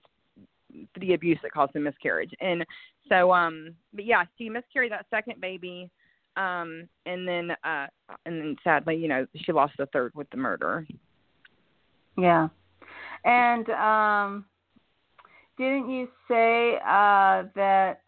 the 0.99 1.13
abuse 1.13 1.39
that 1.43 1.51
caused 1.51 1.73
the 1.73 1.79
miscarriage. 1.79 2.31
And 2.39 2.65
so, 3.09 3.33
um, 3.33 3.73
but 3.93 4.05
yeah, 4.05 4.23
she 4.37 4.49
miscarried 4.49 4.91
that 4.91 5.05
second 5.09 5.41
baby, 5.41 5.89
um, 6.37 6.87
and 7.05 7.27
then, 7.27 7.51
uh, 7.63 7.87
and 8.25 8.39
then 8.39 8.55
sadly, 8.63 8.95
you 8.95 9.07
know, 9.07 9.25
she 9.35 9.51
lost 9.51 9.73
the 9.77 9.85
third 9.87 10.13
with 10.15 10.29
the 10.29 10.37
murder. 10.37 10.87
Yeah, 12.17 12.49
and 13.25 13.69
um, 13.69 14.45
didn't 15.57 15.89
you 15.89 16.07
say 16.27 16.75
uh, 16.85 17.43
that 17.55 18.01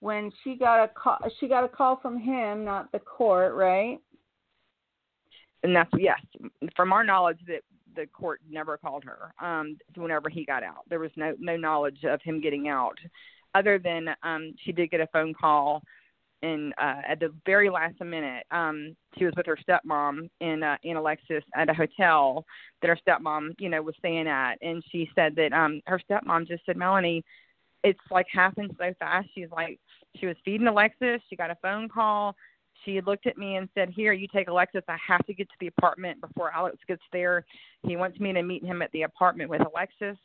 when 0.00 0.30
she 0.42 0.56
got 0.56 0.84
a 0.84 0.88
call, 0.88 1.18
she 1.40 1.48
got 1.48 1.64
a 1.64 1.68
call 1.68 1.98
from 2.00 2.18
him, 2.18 2.64
not 2.64 2.92
the 2.92 2.98
court, 2.98 3.54
right? 3.54 3.98
And 5.62 5.74
that's 5.74 5.90
yes, 5.98 6.20
from 6.76 6.92
our 6.92 7.04
knowledge 7.04 7.38
that 7.46 7.62
the 7.94 8.06
court 8.06 8.40
never 8.48 8.76
called 8.76 9.04
her 9.04 9.32
um 9.44 9.76
whenever 9.96 10.28
he 10.28 10.44
got 10.44 10.62
out. 10.62 10.88
There 10.88 11.00
was 11.00 11.10
no 11.16 11.34
no 11.38 11.56
knowledge 11.56 12.04
of 12.04 12.20
him 12.22 12.40
getting 12.40 12.68
out 12.68 12.98
other 13.54 13.78
than 13.78 14.08
um 14.22 14.54
she 14.64 14.72
did 14.72 14.90
get 14.90 15.00
a 15.00 15.06
phone 15.08 15.34
call 15.34 15.82
and 16.42 16.72
uh 16.78 17.00
at 17.08 17.20
the 17.20 17.32
very 17.46 17.70
last 17.70 18.00
minute. 18.00 18.44
Um 18.50 18.96
she 19.18 19.24
was 19.24 19.34
with 19.36 19.46
her 19.46 19.58
stepmom 19.68 20.28
in 20.40 20.62
uh 20.62 20.76
in 20.82 20.96
Alexis 20.96 21.44
at 21.54 21.70
a 21.70 21.74
hotel 21.74 22.44
that 22.82 22.88
her 22.88 22.98
stepmom 23.06 23.54
you 23.58 23.68
know 23.68 23.82
was 23.82 23.94
staying 23.98 24.28
at. 24.28 24.56
And 24.62 24.82
she 24.90 25.08
said 25.14 25.34
that 25.36 25.52
um 25.52 25.80
her 25.86 26.00
stepmom 26.10 26.46
just 26.46 26.64
said 26.66 26.76
Melanie 26.76 27.24
it's 27.84 28.00
like 28.10 28.26
happened 28.32 28.74
so 28.78 28.92
fast. 28.98 29.28
She's 29.34 29.50
like 29.52 29.78
she 30.16 30.26
was 30.26 30.36
feeding 30.44 30.66
Alexis. 30.66 31.20
She 31.28 31.36
got 31.36 31.50
a 31.50 31.56
phone 31.62 31.88
call 31.88 32.34
she 32.84 33.00
looked 33.00 33.26
at 33.26 33.38
me 33.38 33.56
and 33.56 33.68
said 33.74 33.88
here 33.90 34.12
you 34.12 34.28
take 34.28 34.48
Alexis 34.48 34.82
I 34.88 34.96
have 35.06 35.24
to 35.26 35.34
get 35.34 35.48
to 35.48 35.56
the 35.60 35.68
apartment 35.68 36.20
before 36.20 36.52
Alex 36.52 36.78
gets 36.86 37.02
there 37.12 37.44
he 37.86 37.96
wants 37.96 38.18
me 38.20 38.32
to 38.32 38.42
meet 38.42 38.64
him 38.64 38.82
at 38.82 38.92
the 38.92 39.02
apartment 39.02 39.50
with 39.50 39.62
Alexis 39.62 40.18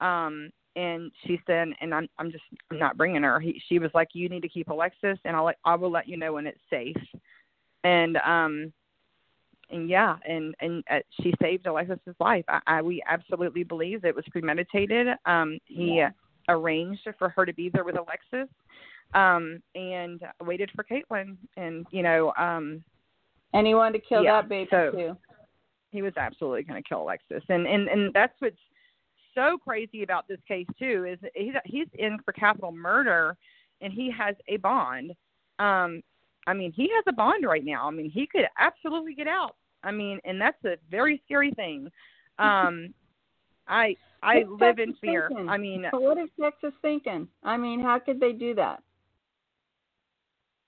um 0.00 0.50
and 0.76 1.10
she 1.26 1.40
said, 1.46 1.68
and 1.80 1.94
I'm 1.94 2.08
I'm 2.18 2.30
just 2.30 2.44
I'm 2.70 2.78
not 2.78 2.98
bringing 2.98 3.22
her. 3.22 3.40
He, 3.40 3.60
she 3.66 3.78
was 3.78 3.90
like, 3.94 4.08
you 4.12 4.28
need 4.28 4.42
to 4.42 4.48
keep 4.48 4.68
Alexis, 4.68 5.18
and 5.24 5.34
I'll 5.34 5.50
I 5.64 5.74
will 5.74 5.90
let 5.90 6.06
you 6.06 6.18
know 6.18 6.34
when 6.34 6.46
it's 6.46 6.60
safe. 6.70 6.96
And 7.82 8.18
um, 8.18 8.72
and 9.70 9.88
yeah, 9.88 10.16
and 10.28 10.54
and 10.60 10.84
uh, 10.90 11.00
she 11.20 11.32
saved 11.40 11.66
Alexis's 11.66 12.14
life. 12.20 12.44
I, 12.48 12.60
I 12.66 12.82
we 12.82 13.02
absolutely 13.08 13.64
believe 13.64 14.04
it 14.04 14.14
was 14.14 14.24
premeditated. 14.30 15.08
Um, 15.24 15.58
he 15.64 15.96
yeah. 15.96 16.10
arranged 16.48 17.08
for 17.18 17.30
her 17.30 17.46
to 17.46 17.54
be 17.54 17.70
there 17.70 17.84
with 17.84 17.96
Alexis, 17.96 18.52
um, 19.14 19.62
and 19.74 20.20
waited 20.42 20.70
for 20.74 20.84
Caitlynne, 20.84 21.36
and 21.56 21.86
you 21.90 22.02
know, 22.02 22.32
um, 22.38 22.82
and 23.52 23.66
he 23.66 23.74
wanted 23.74 24.00
to 24.00 24.06
kill 24.06 24.22
yeah, 24.22 24.42
that 24.42 24.48
baby 24.48 24.68
so, 24.70 24.90
too. 24.90 25.16
He 25.90 26.02
was 26.02 26.12
absolutely 26.16 26.64
going 26.64 26.82
to 26.82 26.88
kill 26.88 27.02
Alexis, 27.02 27.42
and 27.48 27.66
and 27.66 27.88
and 27.88 28.12
that's 28.12 28.34
what's 28.40 28.56
so 29.34 29.58
crazy 29.58 30.02
about 30.02 30.26
this 30.28 30.40
case 30.48 30.66
too 30.78 31.06
is 31.08 31.18
he's 31.34 31.54
he's 31.64 31.86
in 31.94 32.18
for 32.24 32.32
capital 32.32 32.72
murder, 32.72 33.36
and 33.80 33.92
he 33.92 34.10
has 34.10 34.34
a 34.48 34.56
bond. 34.56 35.12
Um, 35.58 36.02
I 36.46 36.54
mean, 36.54 36.72
he 36.72 36.90
has 36.94 37.04
a 37.08 37.12
bond 37.12 37.44
right 37.44 37.64
now. 37.64 37.88
I 37.88 37.90
mean, 37.90 38.10
he 38.10 38.26
could 38.26 38.44
absolutely 38.58 39.14
get 39.14 39.28
out. 39.28 39.56
I 39.82 39.90
mean, 39.90 40.20
and 40.24 40.40
that's 40.40 40.62
a 40.64 40.76
very 40.90 41.22
scary 41.24 41.52
thing. 41.52 41.90
Um, 42.38 42.92
I 43.66 43.96
I 44.22 44.40
What's 44.40 44.60
live 44.60 44.76
Texas 44.76 44.96
in 45.02 45.08
fear. 45.08 45.28
Thinking? 45.28 45.48
I 45.48 45.56
mean, 45.56 45.86
but 45.90 46.02
what 46.02 46.18
is 46.18 46.28
Texas 46.38 46.74
thinking? 46.82 47.28
I 47.42 47.56
mean, 47.56 47.80
how 47.80 47.98
could 47.98 48.20
they 48.20 48.32
do 48.32 48.54
that? 48.56 48.82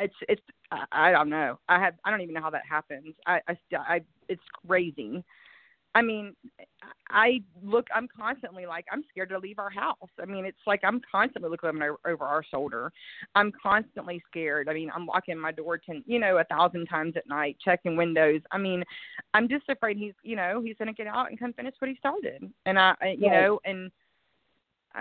It's 0.01 0.15
it's 0.29 0.43
I, 0.71 0.85
I 0.93 1.13
don't 1.13 1.29
know. 1.29 1.59
I 1.69 1.79
have 1.81 1.95
I 2.05 2.11
don't 2.11 2.21
even 2.21 2.35
know 2.35 2.43
how 2.43 2.51
that 2.51 2.63
happens. 2.69 3.15
I 3.27 3.41
I, 3.49 3.57
I 3.77 4.01
it's 4.29 4.43
crazy. 4.67 5.25
I 5.95 6.03
mean, 6.03 6.37
I 7.11 7.41
look. 7.63 7.87
I'm 7.95 8.07
constantly 8.09 8.67
like 8.67 8.85
I'm 8.93 9.03
scared 9.11 9.31
to 9.31 9.39
leave 9.39 9.59
our 9.59 9.71
house. 9.71 9.97
I 10.21 10.27
mean, 10.27 10.45
it's 10.45 10.59
like 10.67 10.81
I'm 10.85 11.01
constantly 11.11 11.51
looking 11.51 11.71
over, 11.71 11.97
over 12.07 12.25
our 12.25 12.45
shoulder. 12.45 12.93
I'm 13.35 13.53
constantly 13.61 14.23
scared. 14.31 14.69
I 14.69 14.75
mean, 14.75 14.91
I'm 14.95 15.07
locking 15.07 15.39
my 15.39 15.51
door 15.51 15.79
to 15.79 16.01
you 16.07 16.19
know 16.21 16.39
a 16.39 16.45
thousand 16.45 16.87
times 16.87 17.15
at 17.17 17.27
night, 17.29 17.57
checking 17.65 17.97
windows. 17.97 18.43
I 18.53 18.59
mean, 18.59 18.85
I'm 19.35 19.49
just 19.49 19.69
afraid 19.69 19.97
he's 19.97 20.15
you 20.23 20.37
know 20.37 20.61
he's 20.65 20.77
gonna 20.79 20.93
get 20.93 21.07
out 21.07 21.31
and 21.31 21.39
come 21.39 21.53
finish 21.55 21.75
what 21.79 21.91
he 21.91 21.97
started. 21.97 22.49
And 22.67 22.79
I, 22.79 22.95
I 23.01 23.09
you 23.19 23.29
Right. 23.29 23.43
know, 23.43 23.61
and 23.65 23.91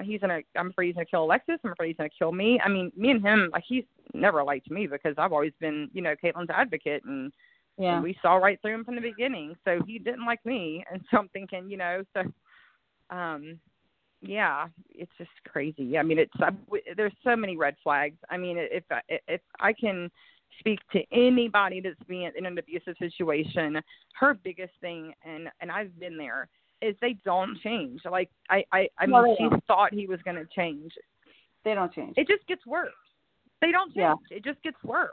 he's 0.04 0.22
gonna. 0.22 0.40
I'm 0.56 0.70
afraid 0.70 0.88
he's 0.88 0.96
gonna 0.96 1.06
kill 1.06 1.24
Alexis. 1.26 1.60
I'm 1.64 1.72
afraid 1.72 1.88
he's 1.90 1.98
gonna 1.98 2.10
kill 2.18 2.32
me. 2.32 2.60
I 2.64 2.70
mean, 2.70 2.92
me 2.96 3.12
and 3.12 3.22
him, 3.22 3.50
like 3.52 3.64
he's 3.68 3.84
never 4.14 4.44
liked 4.44 4.70
me 4.72 4.88
because 4.88 5.16
I've 5.18 5.34
always 5.34 5.54
been 5.60 5.90
you 5.94 6.02
know 6.02 6.16
Caitlynne's 6.24 6.50
advocate 6.50 7.04
and 7.06 7.32
Yeah. 7.78 7.96
and 7.96 8.04
we 8.04 8.18
saw 8.22 8.36
right 8.36 8.60
through 8.62 8.76
him 8.76 8.86
from 8.86 8.96
the 8.96 9.02
beginning. 9.02 9.56
So 9.66 9.80
he 9.86 10.00
didn't 10.00 10.26
like 10.26 10.44
me, 10.46 10.84
and 10.92 11.02
so 11.12 11.18
I'm 11.18 11.30
thinking, 11.30 11.70
you 11.70 11.78
know, 11.78 12.04
so 12.14 12.24
um, 13.16 13.60
yeah, 14.22 14.68
it's 14.90 15.12
just 15.18 15.30
crazy. 15.48 15.98
I 15.98 16.04
mean, 16.04 16.20
it's 16.20 16.32
I, 16.40 16.50
w- 16.66 16.84
there's 16.96 17.14
so 17.24 17.36
many 17.36 17.56
red 17.56 17.76
flags. 17.84 18.18
I 18.30 18.38
mean, 18.38 18.58
if 18.58 18.84
I, 18.92 19.02
if 19.28 19.42
I 19.60 19.74
can 19.74 20.10
speak 20.60 20.80
to 20.92 21.04
anybody 21.12 21.82
that's 21.82 22.02
being 22.08 22.32
in 22.36 22.46
an 22.46 22.58
abusive 22.58 22.96
situation, 22.98 23.80
her 24.20 24.34
biggest 24.34 24.74
thing, 24.82 25.14
and 25.24 25.50
and 25.62 25.72
I've 25.72 25.98
been 26.00 26.18
there, 26.18 26.50
is 26.82 26.96
they 27.02 27.18
don't 27.26 27.58
change. 27.62 28.02
Like 28.10 28.30
I 28.50 28.64
I 28.72 28.88
I 29.00 29.06
mean, 29.06 29.36
she 29.38 29.50
thought 29.68 29.94
he 29.94 30.08
was 30.08 30.22
going 30.24 30.38
to 30.38 30.48
change. 30.56 30.92
They 31.64 31.74
don't 31.74 31.94
change. 31.94 32.14
It 32.18 32.28
just 32.28 32.46
gets 32.48 32.66
worse. 32.66 32.92
They 33.62 33.72
don't 33.72 33.94
change. 33.94 34.20
Yeah. 34.30 34.38
It 34.38 34.44
just 34.44 34.62
gets 34.64 34.78
worse. 34.84 35.12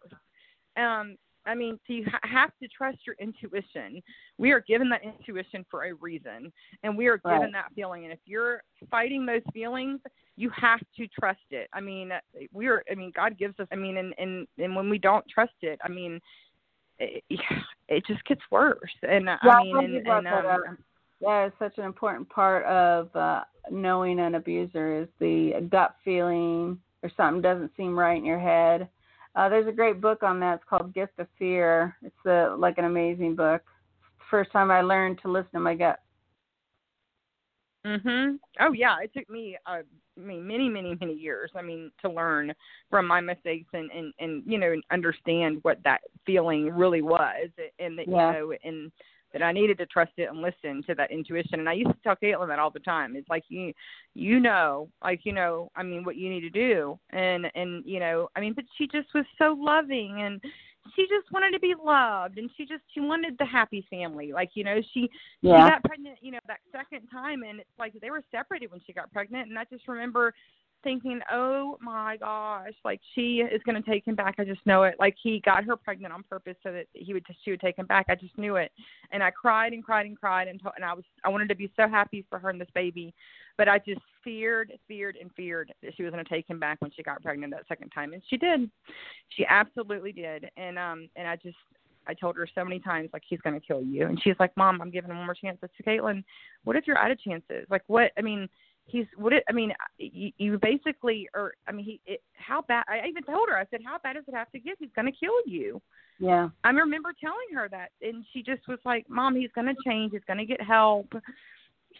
Um, 0.77 1.17
I 1.47 1.55
mean, 1.55 1.79
so 1.87 1.93
you 1.93 2.07
ha- 2.11 2.21
have 2.23 2.51
to 2.63 2.69
trust 2.69 2.99
your 3.07 3.17
intuition. 3.19 4.03
We 4.39 4.53
are 4.53 4.61
given 4.61 4.89
that 4.91 5.03
intuition 5.03 5.65
for 5.71 5.85
a 5.85 5.93
reason, 5.95 6.51
and 6.83 6.97
we 6.97 7.07
are 7.07 7.19
given 7.19 7.41
Right. 7.41 7.53
that 7.53 7.73
feeling. 7.75 8.05
And 8.05 8.13
if 8.13 8.21
you're 8.25 8.63
fighting 8.91 9.27
those 9.27 9.43
feelings, 9.53 10.01
you 10.37 10.51
have 10.51 10.81
to 10.97 11.07
trust 11.09 11.45
it. 11.51 11.69
I 11.73 11.81
mean, 11.81 12.13
we 12.53 12.67
are. 12.69 12.83
I 12.91 12.95
mean, 12.95 13.13
God 13.15 13.37
gives 13.39 13.59
us. 13.61 13.69
I 13.73 13.77
mean, 13.77 13.99
and 13.99 14.15
and 14.19 14.47
and 14.59 14.75
when 14.75 14.89
we 14.89 14.99
don't 14.99 15.25
trust 15.29 15.55
it, 15.63 15.79
I 15.85 15.89
mean, 15.89 16.21
it, 16.99 17.23
it 17.89 18.07
just 18.07 18.25
gets 18.25 18.43
worse. 18.51 18.95
And 19.03 19.25
Yeah, 19.27 19.39
I 19.43 19.63
mean, 19.63 19.77
and, 19.77 20.07
and 20.09 20.27
um. 20.29 20.79
That 21.25 21.47
is 21.47 21.53
such 21.59 21.79
an 21.79 21.85
important 21.85 22.29
part 22.29 22.65
of 22.67 23.15
uh, 23.17 23.45
knowing 23.71 24.21
an 24.21 24.35
abuser 24.35 25.01
is 25.03 25.09
the 25.21 25.67
gut 25.71 25.97
feeling 26.05 26.79
or 27.03 27.11
something 27.17 27.41
doesn't 27.41 27.73
seem 27.77 27.99
right 27.99 28.17
in 28.19 28.25
your 28.25 28.39
head. 28.39 28.89
Uh, 29.35 29.49
there's 29.49 29.67
a 29.67 29.73
great 29.73 30.01
book 30.01 30.23
on 30.23 30.39
that. 30.41 30.57
It's 30.57 30.65
called 30.69 30.95
Gift 30.95 31.19
of 31.19 31.27
Fear. 31.39 31.97
It's 32.03 32.27
a, 32.27 32.55
like 32.57 32.79
an 32.79 32.85
amazing 32.85 33.35
book. 33.35 33.63
First 34.31 34.53
time 34.53 34.71
I 34.71 34.83
learned 34.83 35.19
to 35.23 35.31
listen 35.31 35.51
to 35.55 35.61
my 35.61 35.75
gut. 35.75 36.01
Mhm. 37.87 38.39
Oh 38.61 38.73
yeah, 38.73 38.97
it 39.03 39.13
took 39.15 39.29
me 39.29 39.59
uh, 39.67 39.83
I 40.17 40.21
mean 40.21 40.47
many 40.47 40.69
many 40.71 40.97
many 41.01 41.13
years. 41.13 41.51
I 41.55 41.61
mean 41.63 41.91
to 42.01 42.09
learn 42.09 42.53
from 42.89 43.07
my 43.07 43.21
mistakes 43.21 43.69
and 43.75 43.91
and 43.91 44.13
and 44.19 44.43
you 44.47 44.57
know 44.59 44.75
understand 44.91 45.59
what 45.63 45.83
that 45.85 46.01
feeling 46.25 46.71
really 46.71 47.03
was 47.03 47.49
and 47.79 47.99
that 47.99 48.09
Yeah. 48.09 48.33
you 48.33 48.33
know 48.33 48.55
and 48.65 48.93
that 49.35 49.43
I 49.43 49.53
needed 49.53 49.77
to 49.79 49.87
trust 49.87 50.13
it 50.17 50.31
and 50.31 50.41
listen 50.41 50.83
to 50.87 50.95
that 50.95 51.11
intuition. 51.11 51.59
And 51.61 51.69
I 51.69 51.75
used 51.75 51.91
to 51.91 51.97
tell 52.03 52.17
Caitlynne 52.17 52.49
that 52.49 52.59
all 52.61 52.71
the 52.71 52.79
time. 52.79 53.17
It's 53.17 53.29
like 53.29 53.45
you 53.49 53.75
you 54.15 54.41
know, 54.41 54.89
like 55.03 55.21
you 55.25 55.33
know, 55.33 55.71
I 55.77 55.83
mean 55.83 56.05
what 56.05 56.17
you 56.17 56.31
need 56.31 56.41
to 56.41 56.51
do. 56.51 56.99
And 57.11 57.51
and 57.55 57.85
you 57.85 58.01
know, 58.01 58.29
I 58.35 58.41
mean 58.41 58.55
but 58.55 58.65
she 58.79 58.87
just 58.87 59.09
was 59.15 59.27
so 59.37 59.55
loving 59.59 60.23
and 60.23 60.41
she 60.95 61.03
just 61.03 61.33
wanted 61.33 61.51
to 61.53 61.61
be 61.61 61.75
loved 61.83 62.39
and 62.39 62.49
she 62.57 62.65
just 62.65 62.83
she 62.93 63.01
wanted 63.01 63.37
the 63.39 63.45
happy 63.45 63.85
family. 63.91 64.33
Like, 64.33 64.51
you 64.55 64.65
know, 64.65 64.81
she 64.93 65.01
she 65.01 65.11
Yeah. 65.43 65.69
got 65.69 65.83
pregnant, 65.85 66.19
you 66.23 66.31
know, 66.31 66.39
that 66.47 66.61
second 66.73 67.09
time, 67.09 67.43
and 67.43 67.59
it's 67.61 67.79
like 67.79 67.95
they 68.01 68.11
were 68.11 68.23
separated 68.31 68.71
when 68.71 68.81
she 68.87 68.93
got 68.93 69.13
pregnant. 69.13 69.49
And 69.49 69.59
I 69.59 69.65
just 69.65 69.89
remember 69.89 70.33
thinking, 70.85 71.21
oh 71.33 71.79
my 71.81 72.17
gosh, 72.19 72.73
like 72.85 73.01
she 73.15 73.39
is 73.39 73.63
going 73.65 73.83
to 73.83 73.91
take 73.91 74.07
him 74.07 74.15
back. 74.15 74.37
I 74.39 74.45
just 74.45 74.65
know 74.67 74.85
it. 74.85 74.95
Like 75.01 75.17
he 75.21 75.41
got 75.45 75.65
her 75.65 75.77
pregnant 75.77 76.13
on 76.13 76.23
purpose 76.23 76.57
so 76.63 76.71
that 76.73 76.87
he 76.93 77.13
would 77.13 77.25
she 77.45 77.51
would 77.51 77.61
take 77.61 77.77
him 77.77 77.87
back. 77.87 78.07
I 78.09 78.15
just 78.15 78.37
knew 78.39 78.57
it, 78.57 78.71
and 79.11 79.23
I 79.23 79.31
cried 79.31 79.73
and 79.73 79.83
cried 79.83 80.07
and 80.07 80.19
cried 80.19 80.47
and 80.47 80.63
told. 80.63 80.75
and 80.77 80.85
I 80.85 80.93
was 80.93 81.05
I 81.25 81.31
wanted 81.31 81.49
to 81.49 81.57
be 81.57 81.71
so 81.75 81.89
happy 81.89 82.25
for 82.31 82.39
her 82.39 82.51
and 82.51 82.61
this 82.61 82.69
baby, 82.75 83.13
but 83.59 83.69
I 83.69 83.79
just 83.79 84.01
feared, 84.23 84.73
feared, 84.87 85.17
and 85.21 85.31
feared 85.35 85.73
that 85.83 85.97
she 85.97 86.05
was 86.05 86.13
going 86.13 86.25
to 86.25 86.31
take 86.31 86.49
him 86.49 86.61
back 86.61 86.81
when 86.81 86.93
she 86.95 87.03
got 87.03 87.23
pregnant 87.23 87.53
that 87.53 87.67
second 87.67 87.91
time, 87.91 88.13
and 88.13 88.23
she 88.29 88.37
did. 88.37 88.71
She 89.31 89.45
absolutely 89.49 90.13
did, 90.13 90.49
and 90.57 90.79
um 90.79 91.09
and 91.17 91.27
I 91.27 91.37
just 91.37 91.57
I 92.07 92.15
told 92.15 92.37
her 92.37 92.47
so 92.55 92.65
many 92.65 92.79
times, 92.81 93.11
like, 93.13 93.23
he's 93.27 93.41
going 93.41 93.59
to 93.59 93.67
kill 93.67 93.83
you. 93.83 94.07
And 94.07 94.21
she's 94.23 94.35
like, 94.39 94.55
Mom, 94.57 94.83
I'm 94.83 94.91
giving 94.91 95.11
him 95.11 95.17
one 95.17 95.27
more 95.27 95.35
chance. 95.35 95.59
I 95.63 95.69
said, 95.77 95.87
Caitlynne, 95.87 96.23
what 96.65 96.77
if 96.77 96.87
you're 96.87 96.99
out 96.99 97.11
of 97.11 97.21
chances? 97.21 97.67
Like, 97.71 97.83
what? 97.87 98.13
I 98.19 98.23
mean, 98.23 98.49
he's, 98.87 99.07
what 99.17 99.33
it, 99.33 99.45
I 99.49 99.53
mean, 99.53 99.73
you, 99.99 100.31
you 100.39 100.59
basically, 100.59 101.29
or, 101.35 101.55
I 101.67 101.73
mean, 101.73 101.85
he, 101.85 102.01
it, 102.07 102.23
how 102.35 102.63
bad, 102.63 102.85
I 102.89 103.07
even 103.09 103.23
told 103.23 103.49
her, 103.49 103.57
I 103.57 103.65
said, 103.71 103.81
how 103.85 103.99
bad 104.03 104.15
does 104.15 104.25
it 104.29 104.35
have 104.35 104.51
to 104.53 104.59
get? 104.59 104.77
He's 104.79 104.91
going 104.95 105.07
to 105.07 105.13
kill 105.19 105.35
you. 105.47 105.81
Yeah. 106.19 106.49
I 106.63 106.71
remember 106.71 107.13
telling 107.21 107.55
her 107.55 107.69
that, 107.71 107.91
and 108.01 108.25
she 108.33 108.43
just 108.43 108.67
was 108.69 108.79
like, 108.85 109.05
"Mom, 109.09 109.35
he's 109.35 109.51
going 109.53 109.67
to 109.67 109.75
change. 109.85 110.13
He's 110.13 110.23
going 110.27 110.39
to 110.39 110.47
get 110.47 110.61
help." 110.63 111.13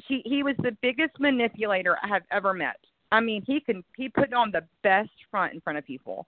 She 0.07 0.23
he 0.25 0.43
was 0.45 0.55
the 0.63 0.77
biggest 0.83 1.19
manipulator 1.19 1.97
I 2.03 2.07
have 2.09 2.23
ever 2.31 2.55
met. 2.55 2.77
I 3.11 3.21
mean, 3.21 3.43
he 3.47 3.61
can 3.61 3.83
he 3.97 4.09
put 4.09 4.33
on 4.33 4.53
the 4.53 4.63
best 4.83 5.11
front 5.31 5.55
in 5.55 5.61
front 5.61 5.79
of 5.79 5.85
people. 5.85 6.27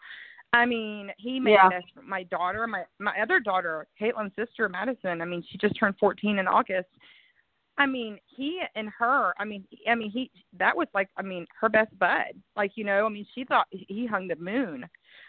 I 0.52 0.66
mean, 0.66 1.12
he 1.18 1.38
made 1.38 1.52
Yeah. 1.52 1.68
us 1.68 1.84
my 2.04 2.24
daughter, 2.24 2.66
my 2.66 2.84
my 2.98 3.14
other 3.20 3.38
daughter, 3.38 3.86
Caitlynne's 4.00 4.34
sister, 4.34 4.68
Madison. 4.68 5.20
I 5.20 5.24
mean, 5.24 5.44
she 5.48 5.56
just 5.58 5.78
turned 5.78 5.94
14 5.98 6.38
in 6.40 6.48
August. 6.48 6.88
I 7.78 7.86
mean, 7.86 8.18
he 8.36 8.60
and 8.74 8.88
her. 8.98 9.32
I 9.38 9.44
mean, 9.44 9.64
I 9.88 9.94
mean, 9.94 10.10
he 10.10 10.30
that 10.58 10.76
was 10.76 10.88
like, 10.94 11.08
I 11.16 11.22
mean, 11.22 11.46
her 11.60 11.68
best 11.68 11.96
bud. 11.98 12.34
Like, 12.56 12.72
you 12.74 12.84
know, 12.84 13.04
I 13.06 13.08
mean, 13.08 13.26
she 13.34 13.44
thought 13.44 13.66
he 13.70 14.06
hung 14.06 14.28
the 14.28 14.36
moon. 14.36 14.86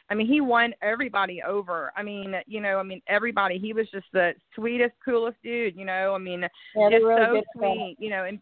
I 0.10 0.16
mean, 0.16 0.28
he 0.28 0.40
won 0.40 0.74
everybody 0.82 1.42
over. 1.44 1.92
I 1.98 2.04
mean, 2.04 2.36
you 2.46 2.62
know, 2.62 2.78
I 2.80 2.84
mean, 2.84 3.02
everybody. 3.08 3.58
He 3.58 3.74
was 3.74 3.88
just 3.92 4.06
the 4.14 4.34
sweetest, 4.56 4.94
coolest 5.04 5.38
dude. 5.44 5.76
You 5.76 5.86
know, 5.86 6.14
I 6.14 6.18
mean, 6.18 6.48
Yeah, 6.76 6.90
just 6.90 7.04
really 7.04 7.22
so 7.22 7.44
for 7.54 7.62
that. 7.62 7.74
sweet. 7.74 7.98
You 8.00 8.10
know, 8.12 8.24
and 8.24 8.40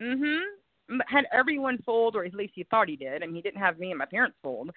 mhm, 0.00 0.40
had 1.06 1.26
everyone 1.32 1.78
fooled, 1.86 2.16
or 2.16 2.24
at 2.24 2.34
least 2.34 2.54
he 2.56 2.64
thought 2.64 2.88
he 2.88 2.96
did. 2.96 3.22
I 3.22 3.26
mean, 3.26 3.36
he 3.36 3.42
didn't 3.42 3.60
have 3.60 3.78
me 3.78 3.90
and 3.90 3.98
my 3.98 4.06
parents 4.06 4.36
fooled, 4.42 4.70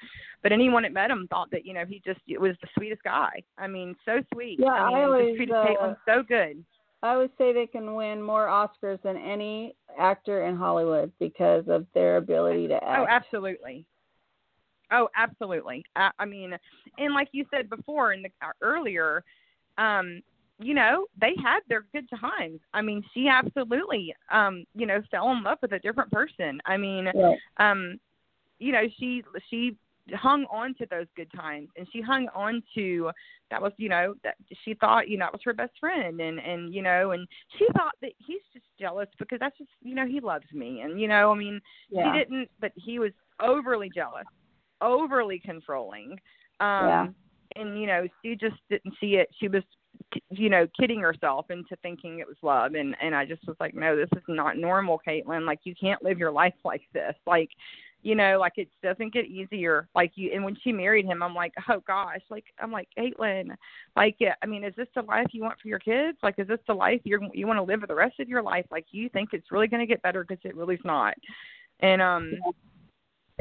but 0.43 0.51
anyone 0.51 0.83
that 0.83 0.93
met 0.93 1.09
him 1.09 1.27
thought 1.29 1.49
that 1.51 1.65
you 1.65 1.73
know 1.73 1.85
he 1.87 2.01
just 2.05 2.19
was 2.39 2.55
the 2.61 2.67
sweetest 2.77 3.03
guy. 3.03 3.41
I 3.57 3.67
mean, 3.67 3.95
so 4.05 4.21
sweet. 4.33 4.59
Yeah, 4.59 4.67
I 4.69 4.87
mean, 4.89 4.97
I 4.97 5.03
always, 5.03 5.35
treated 5.35 5.55
uh, 5.55 5.65
Caitlynne 5.65 5.97
so 6.05 6.21
good. 6.21 6.63
I 7.03 7.17
would 7.17 7.31
say 7.37 7.53
they 7.53 7.67
can 7.67 7.95
win 7.95 8.21
more 8.21 8.47
Oscars 8.47 9.01
than 9.03 9.17
any 9.17 9.75
actor 9.99 10.45
in 10.45 10.55
Hollywood 10.55 11.11
because 11.19 11.65
of 11.67 11.85
their 11.93 12.17
ability 12.17 12.67
to 12.69 12.83
act. 12.83 12.99
Oh, 12.99 13.05
absolutely. 13.07 13.85
Oh, 14.91 15.09
absolutely. 15.15 15.83
I, 15.95 16.11
I 16.19 16.25
mean, 16.25 16.55
and 16.97 17.13
like 17.13 17.29
you 17.31 17.45
said 17.51 17.69
before 17.69 18.13
in 18.13 18.21
the 18.21 18.29
uh, 18.41 18.51
earlier, 18.61 19.23
um, 19.77 20.21
you 20.59 20.73
know, 20.73 21.05
they 21.19 21.33
had 21.43 21.59
their 21.67 21.85
good 21.93 22.07
times. 22.09 22.59
I 22.73 22.81
mean, 22.81 23.03
she 23.13 23.27
absolutely, 23.27 24.15
um, 24.31 24.63
you 24.73 24.85
know, 24.85 25.01
fell 25.11 25.31
in 25.31 25.43
love 25.43 25.57
with 25.61 25.73
a 25.73 25.79
different 25.79 26.11
person. 26.11 26.61
I 26.65 26.77
mean, 26.77 27.11
um, 27.57 27.99
you 28.59 28.71
know, 28.71 28.83
she 28.97 29.23
she 29.49 29.75
hung 30.13 30.45
on 30.51 30.73
to 30.75 30.85
those 30.89 31.07
good 31.15 31.31
times, 31.35 31.69
and 31.77 31.87
she 31.91 32.01
hung 32.01 32.27
on 32.35 32.61
to 32.75 33.11
that 33.51 33.61
was, 33.61 33.71
you 33.77 33.89
know, 33.89 34.15
that 34.23 34.35
she 34.63 34.73
thought, 34.75 35.07
you 35.07 35.17
know, 35.17 35.25
that 35.25 35.33
was 35.33 35.41
her 35.45 35.53
best 35.53 35.73
friend, 35.79 36.19
and 36.21 36.39
and 36.39 36.73
you 36.73 36.81
know, 36.81 37.11
and 37.11 37.27
she 37.57 37.65
thought 37.73 37.93
that 38.01 38.11
he's 38.19 38.41
just 38.53 38.65
jealous 38.79 39.09
because 39.17 39.39
that's 39.39 39.57
just, 39.57 39.69
you 39.81 39.95
know, 39.95 40.05
he 40.05 40.19
loves 40.19 40.45
me, 40.53 40.81
and 40.81 40.99
you 40.99 41.07
know, 41.07 41.31
I 41.31 41.35
mean, 41.35 41.61
Yeah. 41.89 42.11
she 42.13 42.19
didn't, 42.19 42.49
but 42.59 42.71
he 42.75 42.99
was 42.99 43.11
overly 43.39 43.89
jealous, 43.93 44.25
overly 44.81 45.39
controlling. 45.39 46.11
Um 46.59 46.87
Yeah. 46.87 47.07
and 47.55 47.79
you 47.79 47.87
know, 47.87 48.07
she 48.21 48.35
just 48.35 48.57
didn't 48.69 48.95
see 48.99 49.15
it. 49.15 49.29
She 49.39 49.47
was 49.47 49.63
you 50.29 50.49
know, 50.49 50.67
kidding 50.77 50.99
herself 50.99 51.49
into 51.49 51.75
thinking 51.81 52.19
it 52.19 52.27
was 52.27 52.37
love 52.41 52.73
and 52.75 52.95
and 53.01 53.15
I 53.15 53.25
just 53.25 53.45
was 53.47 53.57
like, 53.59 53.73
No, 53.73 53.95
this 53.95 54.09
is 54.15 54.23
not 54.27 54.57
normal, 54.57 55.01
Caitlynne. 55.07 55.45
Like 55.45 55.59
you 55.63 55.73
can't 55.79 56.03
live 56.03 56.19
your 56.19 56.31
life 56.31 56.53
like 56.63 56.83
this. 56.93 57.15
Like 57.25 57.49
you 58.05 58.13
know, 58.13 58.37
like 58.39 58.53
it 58.57 58.69
doesn't 58.83 59.15
get 59.15 59.25
easier. 59.25 59.89
Like 59.95 60.11
you, 60.13 60.29
and 60.31 60.45
when 60.45 60.55
she 60.63 60.71
married 60.71 61.07
him, 61.07 61.23
I'm 61.23 61.33
like, 61.33 61.53
oh 61.67 61.81
gosh, 61.87 62.21
like 62.29 62.45
I'm 62.59 62.71
like 62.71 62.87
Caitlynne, 62.95 63.55
like 63.95 64.17
yeah, 64.19 64.35
I 64.43 64.45
mean, 64.45 64.63
is 64.63 64.75
this 64.77 64.87
the 64.93 65.01
life 65.01 65.25
you 65.31 65.41
want 65.41 65.59
for 65.59 65.69
your 65.69 65.79
kids? 65.79 66.19
Like, 66.21 66.35
is 66.37 66.47
this 66.47 66.59
the 66.67 66.75
life 66.75 67.01
you're 67.03 67.21
you 67.33 67.47
want 67.47 67.57
to 67.57 67.63
live 67.63 67.79
for 67.79 67.87
the 67.87 67.95
rest 67.95 68.19
of 68.19 68.29
your 68.29 68.43
life? 68.43 68.67
Like, 68.69 68.85
you 68.91 69.09
think 69.09 69.29
it's 69.33 69.51
really 69.51 69.67
going 69.67 69.79
to 69.79 69.87
get 69.87 70.03
better 70.03 70.23
because 70.23 70.37
it 70.43 70.55
really's 70.55 70.77
not. 70.85 71.15
And 71.79 71.99
um, 71.99 72.33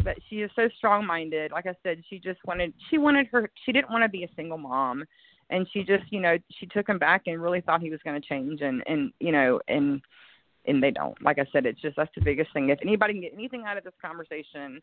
but 0.02 0.16
she 0.30 0.36
is 0.36 0.50
so 0.56 0.70
strong 0.78 1.04
minded. 1.04 1.52
Like 1.52 1.66
I 1.66 1.74
said, 1.82 2.02
she 2.08 2.18
just 2.18 2.40
wanted 2.46 2.72
she 2.88 2.96
wanted 2.96 3.26
her 3.32 3.50
she 3.66 3.72
didn't 3.72 3.90
want 3.90 4.02
to 4.02 4.08
be 4.08 4.24
a 4.24 4.34
single 4.34 4.56
mom, 4.56 5.04
and 5.50 5.68
she 5.74 5.84
just 5.84 6.10
you 6.10 6.20
know 6.20 6.38
she 6.58 6.64
took 6.64 6.88
him 6.88 6.98
back 6.98 7.24
and 7.26 7.42
really 7.42 7.60
thought 7.60 7.82
he 7.82 7.90
was 7.90 8.00
going 8.02 8.18
to 8.18 8.26
change 8.26 8.62
and 8.62 8.82
and 8.86 9.12
you 9.20 9.30
know 9.30 9.60
and 9.68 10.00
and 10.66 10.82
they 10.82 10.90
don't. 10.90 11.20
Like 11.22 11.38
I 11.38 11.46
said, 11.52 11.66
it's 11.66 11.80
just 11.80 11.96
that's 11.96 12.10
the 12.14 12.20
biggest 12.20 12.52
thing. 12.52 12.68
If 12.70 12.78
anybody 12.82 13.14
can 13.14 13.22
get 13.22 13.32
anything 13.34 13.64
out 13.66 13.76
of 13.76 13.84
this 13.84 13.94
conversation, 14.00 14.80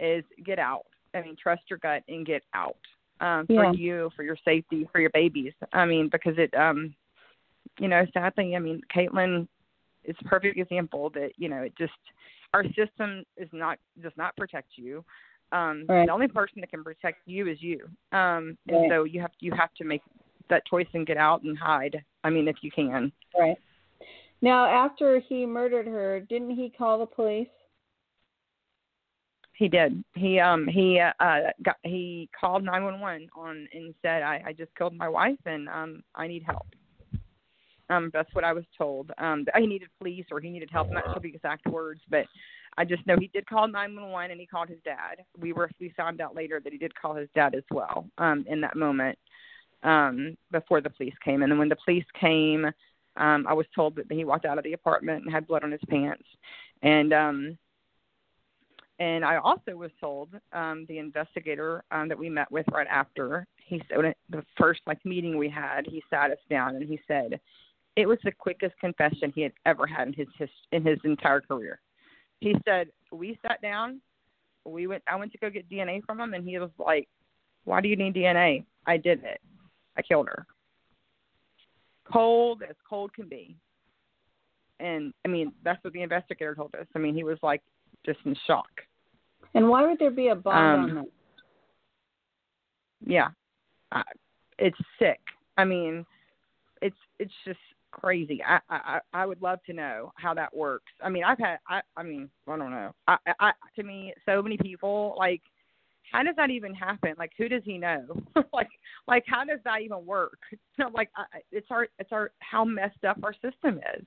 is 0.00 0.24
get 0.44 0.58
out. 0.58 0.84
I 1.14 1.22
mean, 1.22 1.36
trust 1.40 1.62
your 1.68 1.78
gut 1.78 2.02
and 2.08 2.26
get 2.26 2.42
out 2.54 2.76
um, 3.20 3.46
for 3.46 3.64
Yeah. 3.64 3.72
you, 3.72 4.10
for 4.16 4.22
your 4.22 4.36
safety, 4.44 4.88
for 4.90 5.00
your 5.00 5.10
babies. 5.10 5.52
I 5.72 5.84
mean, 5.84 6.08
because 6.10 6.34
it, 6.38 6.52
um, 6.54 6.94
you 7.78 7.88
know, 7.88 8.04
sadly, 8.12 8.56
I 8.56 8.58
mean, 8.58 8.80
Caitlynne 8.94 9.46
is 10.04 10.16
a 10.20 10.24
perfect 10.24 10.58
example 10.58 11.10
that 11.10 11.30
you 11.36 11.48
know 11.48 11.62
it 11.62 11.74
just 11.76 11.92
our 12.52 12.64
system 12.74 13.24
is 13.36 13.48
not 13.52 13.78
does 14.02 14.12
not 14.16 14.36
protect 14.36 14.76
you. 14.76 15.04
Um, 15.52 15.84
Right. 15.88 16.06
The 16.06 16.12
only 16.12 16.28
person 16.28 16.60
that 16.60 16.70
can 16.70 16.82
protect 16.82 17.18
you 17.26 17.48
is 17.48 17.62
you, 17.62 17.88
um, 18.12 18.58
and 18.68 18.80
Right. 18.82 18.90
so 18.90 19.04
you 19.04 19.20
have 19.20 19.32
you 19.40 19.52
have 19.52 19.72
to 19.74 19.84
make 19.84 20.02
that 20.48 20.66
choice 20.66 20.86
and 20.94 21.06
get 21.06 21.16
out 21.16 21.42
and 21.42 21.56
hide. 21.56 22.04
I 22.22 22.30
mean, 22.30 22.48
if 22.48 22.56
you 22.62 22.70
can. 22.70 23.12
Right. 23.38 23.56
Now, 24.44 24.66
after 24.66 25.20
he 25.20 25.46
murdered 25.46 25.86
her, 25.86 26.20
didn't 26.20 26.50
he 26.50 26.68
call 26.68 26.98
the 26.98 27.06
police? 27.06 27.48
He 29.54 29.68
did. 29.68 30.04
He 30.14 30.38
um 30.38 30.68
he 30.68 31.00
uh 31.00 31.12
got 31.62 31.76
he 31.82 32.28
called 32.38 32.62
nine 32.62 32.84
one 32.84 33.00
one 33.00 33.26
on 33.34 33.66
and 33.72 33.94
said 34.02 34.22
I 34.22 34.42
I 34.48 34.52
just 34.52 34.74
killed 34.76 34.94
my 34.94 35.08
wife 35.08 35.38
and 35.46 35.66
um 35.70 36.02
I 36.14 36.26
need 36.26 36.42
help. 36.42 36.66
Um 37.88 38.10
that's 38.12 38.28
what 38.34 38.44
I 38.44 38.52
was 38.52 38.64
told. 38.76 39.12
Um 39.16 39.46
he 39.56 39.66
needed 39.66 39.88
police 39.98 40.26
or 40.30 40.40
he 40.40 40.50
needed 40.50 40.68
help. 40.70 40.88
I'm 40.88 40.94
not 40.96 41.04
sure 41.14 41.22
the 41.22 41.28
exact 41.28 41.66
words, 41.66 42.02
but 42.10 42.26
I 42.76 42.84
just 42.84 43.06
know 43.06 43.16
he 43.18 43.28
did 43.28 43.46
call 43.46 43.66
nine 43.66 43.94
one 43.94 44.10
one 44.10 44.30
and 44.30 44.38
he 44.40 44.46
called 44.46 44.68
his 44.68 44.80
dad. 44.84 45.24
We 45.38 45.54
were 45.54 45.70
we 45.80 45.88
found 45.96 46.20
out 46.20 46.34
later 46.34 46.60
that 46.62 46.72
he 46.72 46.78
did 46.78 46.94
call 46.94 47.14
his 47.14 47.30
dad 47.34 47.54
as 47.54 47.64
well. 47.70 48.10
Um 48.18 48.44
in 48.46 48.60
that 48.60 48.76
moment 48.76 49.18
um 49.84 50.36
before 50.50 50.82
the 50.82 50.90
police 50.90 51.14
came 51.24 51.42
and 51.42 51.50
then 51.50 51.58
when 51.58 51.70
the 51.70 51.78
police 51.82 52.04
came 52.20 52.66
um 53.16 53.46
I 53.48 53.52
was 53.52 53.66
told 53.74 53.96
that 53.96 54.10
he 54.10 54.24
walked 54.24 54.44
out 54.44 54.58
of 54.58 54.64
the 54.64 54.72
apartment 54.72 55.24
and 55.24 55.32
had 55.32 55.46
blood 55.46 55.64
on 55.64 55.72
his 55.72 55.80
pants. 55.88 56.24
And 56.82 57.12
um 57.12 57.58
and 59.00 59.24
I 59.24 59.38
also 59.38 59.72
was 59.76 59.90
told 60.00 60.28
um, 60.52 60.86
the 60.88 60.98
investigator 60.98 61.82
um, 61.90 62.08
that 62.08 62.16
we 62.16 62.28
met 62.30 62.50
with 62.52 62.64
right 62.70 62.86
after 62.88 63.44
he 63.56 63.82
said 63.88 64.14
the 64.30 64.44
first 64.56 64.82
like 64.86 65.04
meeting 65.04 65.36
we 65.36 65.48
had, 65.48 65.84
he 65.86 66.00
sat 66.08 66.30
us 66.30 66.38
down 66.48 66.76
and 66.76 66.88
he 66.88 67.00
said 67.08 67.40
it 67.96 68.06
was 68.06 68.18
the 68.24 68.32
quickest 68.32 68.78
confession 68.78 69.32
he 69.34 69.42
had 69.42 69.52
ever 69.66 69.86
had 69.86 70.08
in 70.08 70.14
his, 70.14 70.28
his 70.38 70.48
in 70.72 70.84
his 70.84 70.98
entire 71.04 71.40
career. 71.40 71.80
He 72.40 72.54
said 72.64 72.88
we 73.10 73.38
sat 73.42 73.60
down, 73.62 74.00
we 74.64 74.86
went. 74.86 75.02
I 75.08 75.16
went 75.16 75.32
to 75.32 75.38
go 75.38 75.50
get 75.50 75.68
DNA 75.68 76.04
from 76.04 76.20
him, 76.20 76.34
and 76.34 76.46
he 76.46 76.58
was 76.58 76.70
like, 76.78 77.08
"Why 77.64 77.80
do 77.80 77.88
you 77.88 77.96
need 77.96 78.14
DNA? 78.14 78.64
I 78.86 78.96
did 78.96 79.22
it. 79.24 79.40
I 79.96 80.02
killed 80.02 80.28
her. 80.28 80.46
Cold 82.10 82.62
as 82.68 82.76
cold 82.88 83.12
can 83.14 83.28
be." 83.28 83.56
And 84.80 85.14
I 85.24 85.28
mean, 85.28 85.52
that's 85.62 85.82
what 85.84 85.92
the 85.92 86.02
investigator 86.02 86.54
told 86.54 86.74
us. 86.74 86.86
I 86.94 86.98
mean, 86.98 87.14
he 87.14 87.24
was 87.24 87.38
like 87.42 87.62
just 88.04 88.18
in 88.24 88.36
shock. 88.46 88.70
And 89.54 89.68
why 89.68 89.86
would 89.86 89.98
there 89.98 90.10
be 90.10 90.28
a 90.28 90.34
bond 90.34 90.74
Um, 90.74 90.90
on 90.90 90.94
that? 91.04 91.10
yeah 93.06 93.28
I, 93.92 94.02
it's 94.58 94.78
sick 94.98 95.20
i 95.58 95.64
mean 95.64 96.06
it's 96.82 96.96
it's 97.18 97.32
just 97.44 97.58
crazy 97.90 98.42
I, 98.42 98.58
I 98.70 98.76
i 99.14 99.22
i 99.22 99.26
would 99.26 99.42
love 99.42 99.58
to 99.66 99.72
know 99.72 100.12
how 100.16 100.34
that 100.34 100.54
works 100.56 100.90
i 101.02 101.08
mean 101.08 101.22
i've 101.22 101.38
had 101.38 101.58
i 101.68 101.80
i 101.96 102.02
mean 102.02 102.28
i 102.48 102.56
don't 102.56 102.70
know 102.70 102.92
i 103.06 103.16
i 103.40 103.52
to 103.76 103.82
me 103.82 104.14
so 104.26 104.42
many 104.42 104.56
people 104.56 105.14
like 105.18 105.42
how 106.12 106.22
does 106.22 106.36
that 106.36 106.50
even 106.50 106.74
happen 106.74 107.14
like 107.18 107.32
who 107.38 107.48
does 107.48 107.62
he 107.64 107.78
know 107.78 108.04
like 108.52 108.70
like 109.08 109.24
how 109.26 109.44
does 109.44 109.58
that 109.64 109.80
even 109.82 110.04
work 110.06 110.38
no 110.78 110.88
like 110.94 111.10
I, 111.16 111.24
it's 111.52 111.66
our 111.70 111.88
it's 111.98 112.12
our 112.12 112.30
how 112.40 112.64
messed 112.64 113.04
up 113.08 113.18
our 113.22 113.34
system 113.34 113.80
is 113.96 114.04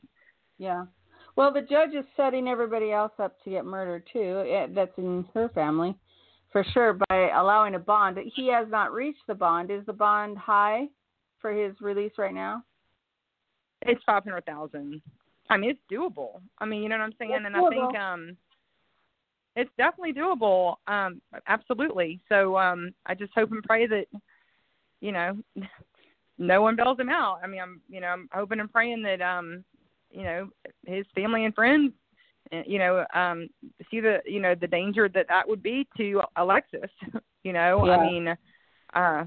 Yeah. 0.57 0.85
Well, 1.35 1.53
the 1.53 1.61
judge 1.61 1.93
is 1.93 2.03
setting 2.15 2.47
everybody 2.47 2.91
else 2.91 3.11
up 3.19 3.35
to 3.43 3.51
get 3.51 3.63
murdered 3.63 4.07
too. 4.11 4.43
eh, 4.49 4.67
That's 4.73 4.97
in 4.97 5.23
her 5.35 5.49
family, 5.49 5.95
for 6.51 6.63
sure, 6.73 6.97
by 7.09 7.29
allowing 7.35 7.75
a 7.75 7.79
bond. 7.79 8.17
He 8.35 8.47
has 8.51 8.67
not 8.71 8.91
reached 8.91 9.21
the 9.27 9.35
bond. 9.35 9.69
Is 9.69 9.85
the 9.85 9.93
bond 9.93 10.35
high 10.39 10.87
for 11.39 11.51
his 11.51 11.75
release 11.79 12.13
right 12.17 12.33
now? 12.33 12.63
it's 13.83 14.01
five 14.05 14.23
hundred 14.23 14.43
thousand 14.45 14.99
i 15.51 15.55
mean 15.57 15.69
it's 15.69 15.79
doable 15.91 16.41
i 16.57 16.65
mean 16.65 16.81
you 16.81 16.89
know 16.89 16.97
what 16.97 17.03
i'm 17.03 17.13
saying 17.19 17.31
It's 17.31 17.45
and 17.45 17.55
i 17.55 17.69
think 17.69 17.95
um 17.95 18.35
it's 19.57 19.71
definitely 19.77 20.13
doable 20.13 20.75
um 20.87 21.19
absolutely 21.47 22.21
so 22.29 22.57
um 22.57 22.93
i 23.07 23.13
just 23.13 23.33
hope 23.35 23.51
and 23.51 23.63
pray 23.63 23.85
that 23.87 24.05
you 25.01 25.11
know 25.11 25.35
no 26.37 26.61
one 26.61 26.75
bails 26.75 26.99
him 26.99 27.09
out 27.09 27.39
i 27.43 27.47
mean 27.47 27.59
i'm 27.59 27.81
you 27.89 27.99
know 27.99 28.07
i'm 28.07 28.29
hoping 28.31 28.59
and 28.59 28.71
praying 28.71 29.01
that 29.01 29.21
um 29.21 29.63
you 30.11 30.23
know 30.23 30.47
his 30.85 31.05
family 31.15 31.43
and 31.43 31.55
friends 31.55 31.91
uh, 32.53 32.61
you 32.65 32.77
know 32.77 33.03
um 33.13 33.49
see 33.89 33.99
the 33.99 34.19
you 34.25 34.39
know 34.39 34.55
the 34.55 34.67
danger 34.67 35.09
that 35.09 35.27
that 35.27 35.47
would 35.47 35.61
be 35.63 35.87
to 35.97 36.21
alexis 36.37 36.89
you 37.43 37.51
know 37.51 37.83
Yeah. 37.85 37.93
i 37.93 38.01
mean 38.01 38.37
uh 38.93 39.25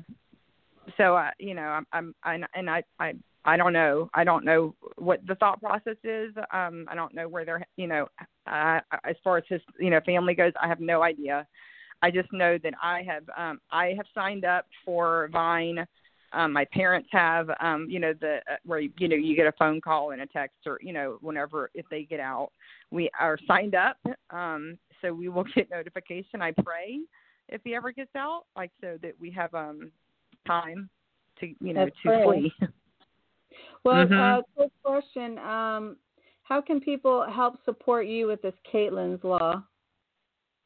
so 0.97 1.17
uh 1.17 1.31
you 1.39 1.55
know 1.55 1.63
i'm 1.63 1.87
i'm 1.93 2.15
I, 2.23 2.39
and 2.55 2.71
i 2.71 2.83
i 3.01 3.13
I 3.45 3.57
don't 3.57 3.73
know. 3.73 4.11
I 4.15 4.25
don't 4.25 4.45
know 4.45 4.75
what 4.97 5.27
the 5.27 5.35
thought 5.37 5.61
process 5.61 5.97
is. 6.05 6.35
Um, 6.53 6.87
I 6.89 6.95
don't 6.95 7.15
know 7.15 7.29
where 7.29 7.45
they're, 7.45 7.67
you 7.77 7.87
know, 7.87 8.07
uh, 8.47 8.81
as 9.05 9.17
far 9.25 9.39
as 9.39 9.45
his, 9.49 9.61
you 9.79 9.91
know, 9.91 10.01
family 10.05 10.35
goes. 10.35 10.53
I 10.63 10.69
have 10.69 10.81
no 10.81 11.03
idea. 11.03 11.47
I 12.03 12.11
just 12.11 12.33
know 12.33 12.59
that 12.63 12.75
I 12.83 13.03
have, 13.03 13.25
um, 13.37 13.61
I 13.71 13.95
have 13.97 14.07
signed 14.15 14.45
up 14.45 14.67
for 14.85 15.29
Vine. 15.33 15.87
Um, 16.33 16.53
my 16.53 16.65
parents 16.67 17.09
have, 17.13 17.51
um, 17.61 17.87
you 17.89 17.99
know, 17.99 18.13
the 18.21 18.37
uh, 18.51 18.57
where 18.65 18.79
you 18.79 19.09
know 19.09 19.17
you 19.17 19.35
get 19.35 19.49
a 19.49 19.53
phone 19.59 19.81
call 19.81 20.13
and 20.13 20.23
a 20.23 20.27
text, 20.27 20.59
or 20.65 20.79
you 20.81 20.93
know, 20.93 21.19
whenever 21.21 21.71
if 21.75 21.85
they 21.91 22.05
get 22.05 22.21
out, 22.21 22.53
we 22.93 23.11
are 23.19 23.37
signed 23.49 23.75
up. 23.75 23.97
Um, 24.31 24.79
so 25.03 25.13
we 25.13 25.29
will 25.29 25.45
get 25.55 25.69
notification. 25.71 26.41
I 26.41 26.53
pray 26.63 27.01
if 27.49 27.63
he 27.65 27.75
ever 27.75 27.91
gets 27.91 28.15
out, 28.17 28.45
like 28.55 28.71
so 28.81 28.97
that 29.03 29.15
we 29.21 29.31
have 29.33 29.53
um 29.55 29.91
time 30.47 30.89
to, 31.41 31.49
you 31.61 31.75
know, 31.75 31.85
Let's 31.85 31.97
to 32.05 32.25
flee. 32.25 32.53
Well, 33.85 34.07
Mhm. 34.07 34.39
uh, 34.39 34.43
quick 34.57 34.73
question. 34.83 35.39
Um, 35.39 35.97
how 36.43 36.61
can 36.61 36.81
people 36.81 37.23
help 37.23 37.65
support 37.65 38.07
you 38.07 38.27
with 38.27 38.43
this 38.43 38.55
Caitlynne's 38.65 39.23
Law? 39.25 39.65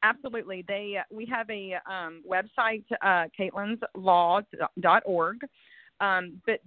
Absolutely. 0.03 0.63
They 0.63 1.01
we 1.09 1.25
have 1.25 1.49
a 1.49 1.75
um, 1.85 2.21
website, 2.27 2.83
uh, 3.01 3.27
Caitlynne'sLaw.org, 3.37 5.49
um, 5.99 6.41
but 6.45 6.61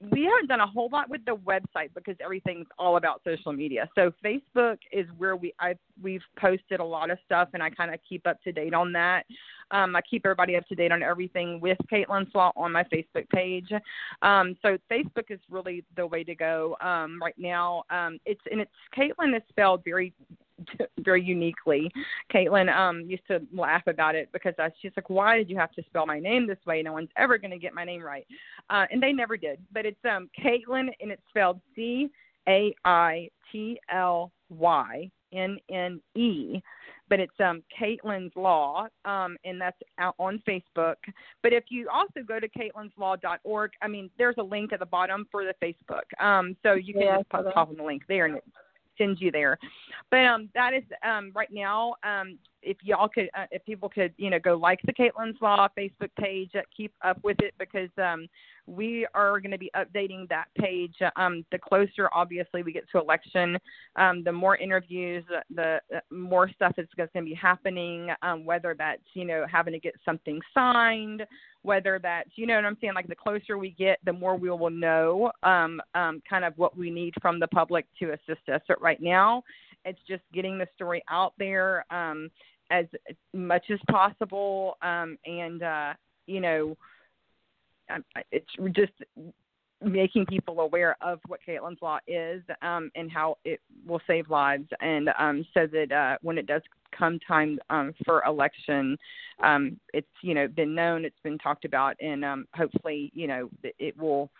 we 0.00 0.24
haven't 0.24 0.48
done 0.48 0.60
a 0.60 0.66
whole 0.66 0.90
lot 0.92 1.08
with 1.08 1.24
the 1.24 1.36
website 1.36 1.88
because 1.94 2.16
everything's 2.22 2.66
all 2.78 2.98
about 2.98 3.22
social 3.24 3.52
media. 3.52 3.88
So 3.94 4.12
Facebook 4.22 4.78
is 4.92 5.06
where 5.16 5.36
we 5.36 5.54
I 5.58 5.74
we've 6.02 6.22
posted 6.38 6.80
a 6.80 6.84
lot 6.84 7.10
of 7.10 7.18
stuff, 7.24 7.48
and 7.54 7.62
I 7.62 7.70
kind 7.70 7.92
of 7.92 8.00
keep 8.06 8.26
up 8.26 8.42
to 8.42 8.52
date 8.52 8.74
on 8.74 8.92
that. 8.92 9.24
Um, 9.70 9.96
I 9.96 10.02
keep 10.02 10.26
everybody 10.26 10.54
up 10.56 10.66
to 10.68 10.74
date 10.74 10.92
on 10.92 11.02
everything 11.02 11.60
with 11.60 11.78
Caitlynne's 11.90 12.32
Law 12.34 12.52
on 12.56 12.72
my 12.72 12.84
Facebook 12.84 13.28
page. 13.30 13.72
Um, 14.20 14.56
so 14.60 14.76
Facebook 14.90 15.30
is 15.30 15.40
really 15.50 15.82
the 15.96 16.06
way 16.06 16.24
to 16.24 16.34
go 16.34 16.76
um, 16.82 17.18
right 17.20 17.34
now. 17.38 17.84
Um, 17.88 18.18
it's 18.26 18.42
and 18.50 18.60
it's 18.60 18.70
Caitlynne 18.96 19.34
is 19.34 19.42
spelled 19.48 19.82
very 19.82 20.12
very 21.00 21.22
uniquely. 21.22 21.90
Caitlynne 22.32 22.74
um 22.74 23.02
used 23.02 23.26
to 23.28 23.40
laugh 23.52 23.86
about 23.86 24.14
it 24.14 24.28
because 24.32 24.54
I, 24.58 24.70
she's 24.80 24.92
like, 24.96 25.10
"Why 25.10 25.36
did 25.36 25.50
you 25.50 25.56
have 25.56 25.72
to 25.72 25.82
spell 25.84 26.06
my 26.06 26.18
name 26.18 26.46
this 26.46 26.58
way? 26.66 26.82
No 26.82 26.92
one's 26.92 27.10
ever 27.16 27.38
going 27.38 27.50
to 27.50 27.58
get 27.58 27.74
my 27.74 27.84
name 27.84 28.02
right," 28.02 28.26
uh, 28.70 28.86
and 28.90 29.02
they 29.02 29.12
never 29.12 29.36
did. 29.36 29.58
But 29.72 29.86
it's 29.86 30.04
um 30.10 30.28
Caitlynne, 30.38 30.90
and 31.00 31.10
it's 31.10 31.22
spelled 31.28 31.60
C 31.74 32.08
A 32.48 32.74
I 32.84 33.28
T 33.52 33.78
L 33.90 34.32
Y 34.50 35.10
N 35.32 35.58
N 35.70 36.00
E 36.14 36.60
but 37.08 37.20
it's 37.20 37.38
um 37.40 37.62
Caitlynne's 37.78 38.34
Law, 38.36 38.88
um, 39.04 39.36
and 39.44 39.60
that's 39.60 39.78
out 39.98 40.14
on 40.18 40.42
Facebook. 40.46 40.96
But 41.42 41.52
if 41.52 41.64
you 41.68 41.88
also 41.92 42.20
go 42.26 42.40
to 42.40 42.48
Caitlynne'sLaw.org, 42.48 43.70
I 43.82 43.88
mean, 43.88 44.10
there's 44.18 44.36
a 44.38 44.42
link 44.42 44.72
at 44.72 44.80
the 44.80 44.86
bottom 44.86 45.26
for 45.30 45.44
the 45.44 45.54
Facebook, 45.62 46.24
um, 46.24 46.56
so 46.62 46.74
you 46.74 46.92
can 46.92 47.02
Yeah, 47.02 47.16
just 47.18 47.28
pop, 47.28 47.44
pop 47.54 47.68
on 47.68 47.76
the 47.76 47.84
link 47.84 48.02
there, 48.08 48.26
and 48.26 48.36
it 48.36 48.44
sends 48.98 49.20
you 49.20 49.30
there. 49.30 49.58
But 50.10 50.24
um, 50.24 50.48
that 50.54 50.74
is 50.74 50.84
um 51.04 51.32
right 51.34 51.50
now. 51.52 51.94
Um, 52.02 52.38
if 52.66 52.76
y'all 52.82 53.08
could, 53.08 53.30
uh, 53.38 53.46
if 53.50 53.64
people 53.64 53.88
could, 53.88 54.12
you 54.18 54.28
know, 54.28 54.38
go 54.38 54.56
like 54.56 54.80
the 54.84 54.92
Caitlynne's 54.92 55.40
Law 55.40 55.68
Facebook 55.78 56.10
page, 56.18 56.50
uh, 56.56 56.62
keep 56.76 56.92
up 57.02 57.18
with 57.22 57.36
it 57.40 57.54
because 57.58 57.88
um, 57.96 58.26
we 58.66 59.06
are 59.14 59.40
going 59.40 59.52
to 59.52 59.58
be 59.58 59.70
updating 59.76 60.28
that 60.28 60.46
page. 60.58 60.94
Um, 61.14 61.44
the 61.52 61.58
closer, 61.58 62.10
obviously, 62.12 62.62
we 62.64 62.72
get 62.72 62.90
to 62.90 62.98
election, 62.98 63.56
um, 63.94 64.24
the 64.24 64.32
more 64.32 64.56
interviews, 64.56 65.24
the, 65.54 65.80
the 65.88 66.02
more 66.10 66.50
stuff 66.50 66.72
is 66.76 66.88
going 66.96 67.08
to 67.14 67.22
be 67.22 67.34
happening. 67.34 68.10
Um, 68.22 68.44
whether 68.44 68.74
that's 68.76 69.02
you 69.14 69.24
know 69.24 69.46
having 69.50 69.72
to 69.72 69.78
get 69.78 69.94
something 70.04 70.40
signed, 70.52 71.24
whether 71.62 72.00
that's 72.02 72.30
you 72.34 72.46
know 72.46 72.56
what 72.56 72.64
I'm 72.64 72.76
saying. 72.80 72.94
Like 72.94 73.06
the 73.06 73.14
closer 73.14 73.56
we 73.56 73.70
get, 73.70 74.00
the 74.04 74.12
more 74.12 74.36
we 74.36 74.50
will 74.50 74.70
know 74.70 75.30
um, 75.44 75.80
um, 75.94 76.20
kind 76.28 76.44
of 76.44 76.52
what 76.56 76.76
we 76.76 76.90
need 76.90 77.14
from 77.22 77.38
the 77.38 77.48
public 77.48 77.86
to 78.00 78.12
assist 78.12 78.48
us. 78.52 78.60
But 78.66 78.82
right 78.82 79.00
now, 79.00 79.44
it's 79.84 80.00
just 80.08 80.22
getting 80.34 80.58
the 80.58 80.66
story 80.74 81.02
out 81.08 81.32
there 81.38 81.86
um, 81.92 82.30
as 82.70 82.86
much 83.32 83.64
as 83.70 83.78
possible, 83.90 84.76
um, 84.82 85.18
and 85.24 85.62
uh, 85.62 85.94
you 86.26 86.40
know 86.40 86.76
um, 87.90 88.04
it's 88.32 88.50
just 88.72 88.92
making 89.84 90.24
people 90.26 90.60
aware 90.60 90.96
of 91.00 91.20
what 91.26 91.40
Caitlynne's 91.46 91.82
Law 91.82 91.98
is 92.06 92.42
um, 92.62 92.90
and 92.94 93.10
how 93.10 93.36
it 93.44 93.60
will 93.86 94.00
save 94.06 94.30
lives, 94.30 94.66
and 94.80 95.10
um, 95.18 95.44
so 95.54 95.66
that 95.66 95.92
uh, 95.92 96.16
when 96.22 96.38
it 96.38 96.46
does 96.46 96.62
come 96.96 97.18
time 97.26 97.58
um, 97.70 97.92
for 98.04 98.22
election, 98.24 98.96
um, 99.42 99.78
it's 99.92 100.06
you 100.22 100.34
know 100.34 100.48
been 100.48 100.74
known, 100.74 101.04
it's 101.04 101.20
been 101.22 101.38
talked 101.38 101.64
about, 101.64 101.96
and 102.00 102.24
um, 102.24 102.46
hopefully 102.54 103.10
you 103.14 103.26
know 103.26 103.50
it 103.78 103.96
will 103.98 104.30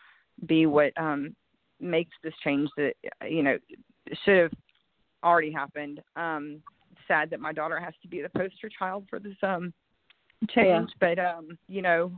be 0.47 0.67
what 0.67 0.93
um, 0.97 1.35
makes 1.81 2.13
this 2.23 2.35
change 2.43 2.69
that 2.77 2.95
you 3.29 3.43
know 3.43 3.59
should 4.25 4.39
have 4.39 4.53
already 5.23 5.53
happened. 5.53 6.01
Sad 7.09 7.31
that 7.31 7.41
my 7.41 7.53
daughter 7.53 7.79
has 7.79 7.95
to 8.03 8.09
be 8.09 8.23
the 8.23 8.29
poster 8.31 8.69
child 8.69 9.07
for 9.09 9.19
this 9.19 9.37
um, 9.43 9.73
change, 10.49 10.91
but 11.01 11.19
um, 11.19 11.59
you 11.69 11.83
know 11.83 12.13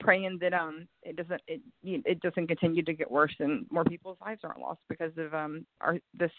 praying 0.00 0.38
that 0.40 0.54
um 0.54 0.88
it 1.02 1.14
doesn't 1.14 1.42
it 1.46 1.60
it 1.82 2.20
doesn't 2.22 2.46
continue 2.46 2.82
to 2.82 2.94
get 2.94 3.10
worse 3.10 3.34
and 3.38 3.66
more 3.70 3.84
people's 3.84 4.16
lives 4.22 4.40
aren't 4.42 4.58
lost 4.58 4.80
because 4.88 5.12
of 5.18 5.34
um 5.34 5.66
our 5.82 5.98
this 6.18 6.30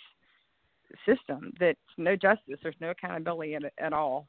system 1.06 1.54
that's 1.60 1.78
no 1.98 2.16
justice 2.16 2.58
there's 2.64 2.76
no 2.82 2.90
accountability 2.90 3.54
at 3.54 3.62
at 3.78 3.94
all 3.94 4.28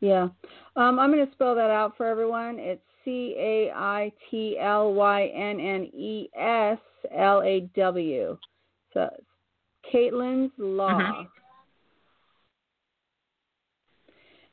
Yeah. 0.00 0.28
Um, 0.76 0.98
I'm 0.98 1.12
going 1.12 1.26
to 1.26 1.32
spell 1.32 1.54
that 1.56 1.70
out 1.70 1.96
for 1.96 2.06
everyone. 2.06 2.58
It's 2.58 2.80
C 3.04 3.34
A 3.36 3.70
I 3.74 4.12
T 4.30 4.56
L 4.60 4.94
Y 4.94 5.26
N 5.34 5.58
N 5.60 5.82
E 5.92 6.28
S 6.38 6.78
L 7.16 7.42
A 7.42 7.68
W. 7.74 8.38
So 8.94 9.10
it's 9.12 9.26
Caitlynne's 9.92 10.52
Law. 10.58 11.00
Mhm. 11.00 11.28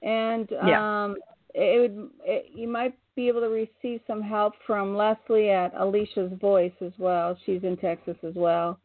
And 0.05 0.47
Yeah. 0.51 1.03
um, 1.03 1.17
it 1.53 1.81
would 1.81 2.09
it, 2.23 2.51
you 2.53 2.67
might 2.67 2.93
be 3.15 3.27
able 3.27 3.41
to 3.41 3.49
receive 3.49 4.01
some 4.07 4.21
help 4.21 4.53
from 4.65 4.95
Leslie 4.95 5.49
at 5.49 5.73
Alicia's 5.75 6.31
Voice 6.39 6.73
as 6.81 6.91
well. 6.97 7.37
She's 7.45 7.63
in 7.63 7.75
Texas 7.77 8.17
as 8.23 8.35
well. 8.35 8.79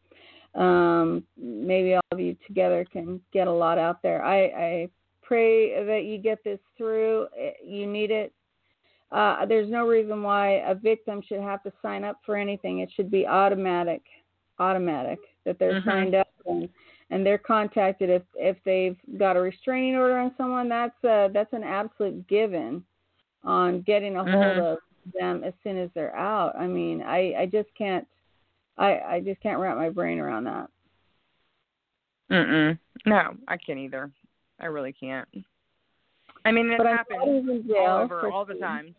Um, 0.55 1.23
maybe 1.37 1.93
all 1.93 2.01
of 2.11 2.19
you 2.19 2.35
together 2.47 2.85
can 2.91 3.21
get 3.31 3.47
a 3.47 3.51
lot 3.51 3.77
out 3.77 4.01
there. 4.01 4.23
I, 4.23 4.43
I 4.45 4.89
pray 5.21 5.83
that 5.85 6.03
you 6.03 6.17
get 6.17 6.43
this 6.43 6.59
through. 6.77 7.27
You 7.63 7.87
need 7.87 8.11
it. 8.11 8.33
Uh, 9.11 9.45
there's 9.45 9.69
no 9.69 9.85
reason 9.85 10.23
why 10.23 10.63
a 10.65 10.73
victim 10.73 11.21
should 11.27 11.41
have 11.41 11.61
to 11.63 11.73
sign 11.81 12.03
up 12.03 12.19
for 12.25 12.35
anything. 12.37 12.79
It 12.79 12.89
should 12.95 13.11
be 13.11 13.27
automatic, 13.27 14.01
automatic 14.59 15.19
that 15.45 15.59
they're 15.59 15.81
Mhm. 15.81 15.85
signed 15.85 16.15
up 16.15 16.29
and, 16.45 16.69
and 17.11 17.23
they're 17.25 17.37
contacted 17.37 18.09
if 18.09 18.23
if 18.35 18.57
they've 18.65 18.97
got 19.19 19.37
a 19.37 19.41
restraining 19.41 19.95
order 19.95 20.17
on 20.17 20.33
someone. 20.37 20.67
That's 20.69 21.03
a, 21.03 21.29
that's 21.31 21.53
an 21.53 21.63
absolute 21.63 22.27
given 22.27 22.83
on 23.43 23.81
getting 23.81 24.15
a 24.15 24.23
hold 24.23 24.57
Mhm. 24.57 24.73
of 24.73 24.79
them 25.13 25.43
as 25.43 25.53
soon 25.63 25.77
as 25.77 25.89
they're 25.93 26.15
out. 26.15 26.55
I 26.55 26.65
mean, 26.67 27.03
I 27.03 27.35
I 27.41 27.45
just 27.45 27.69
can't. 27.75 28.07
I 28.77 28.99
I 28.99 29.19
just 29.19 29.41
can't 29.41 29.59
wrap 29.59 29.77
my 29.77 29.89
brain 29.89 30.17
around 30.19 30.45
that. 30.45 30.69
Mm-mm. 32.31 32.79
no 33.05 33.35
i 33.49 33.57
can't 33.57 33.77
either 33.77 34.09
i 34.61 34.65
really 34.65 34.93
can't 34.93 35.27
i 36.45 36.51
mean 36.53 36.71
it 36.71 36.77
But 36.77 36.87
happens 36.87 37.19
all 37.77 37.99
over 38.03 38.29
all 38.31 38.45
the 38.45 38.53
time 38.53 38.95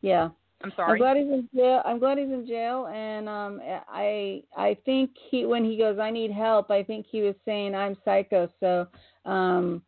Yeah. 0.00 0.30
I'm 0.64 0.70
I'm 0.70 0.76
sorry 0.76 0.98
glad 0.98 1.16
he's 1.16 1.26
in 1.26 1.48
jail. 1.54 1.82
I'm 1.84 1.98
glad 1.98 2.18
he's 2.18 2.28
in 2.28 2.46
jail, 2.46 2.86
and 2.86 3.28
um, 3.28 3.60
I 3.88 4.42
I 4.56 4.76
think 4.84 5.10
he 5.30 5.44
when 5.46 5.64
he 5.64 5.76
goes, 5.76 5.98
I 5.98 6.10
need 6.10 6.30
help. 6.32 6.70
I 6.70 6.82
think 6.82 7.06
he 7.10 7.20
was 7.22 7.34
saying 7.44 7.74
I'm 7.74 7.96
psycho, 8.04 8.48
so 8.60 8.86
um, 9.30 9.82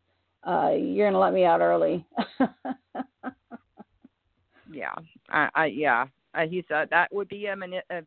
uh, 0.47 0.71
you're 0.79 1.09
gonna 1.09 1.19
let 1.19 1.33
me 1.33 1.45
out 1.45 1.61
early. 1.61 2.05
yeah 4.71 4.95
i 5.31 5.49
i 5.55 5.67
yeah 5.67 6.07
uh, 6.35 6.47
he's 6.47 6.65
uh, 6.75 6.85
that 6.91 7.13
would 7.13 7.29
be 7.29 7.47
a, 7.47 7.57
mani- 7.57 7.81
a 7.91 8.03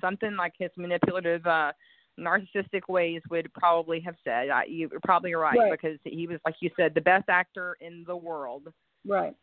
something 0.00 0.36
like 0.36 0.52
his 0.58 0.70
manipulative 0.76 1.44
uh 1.46 1.72
narcissistic 2.20 2.82
ways 2.88 3.20
would 3.30 3.52
probably 3.54 3.98
have 4.00 4.14
said 4.22 4.48
I, 4.50 4.64
you're 4.66 4.88
probably 5.02 5.34
right, 5.34 5.58
Right. 5.58 5.72
because 5.72 5.98
he 6.04 6.26
was 6.28 6.38
like 6.44 6.54
you 6.60 6.70
said 6.76 6.94
the 6.94 7.00
best 7.00 7.28
actor 7.28 7.76
in 7.80 8.04
the 8.06 8.16
world 8.16 8.68
right. 9.06 9.34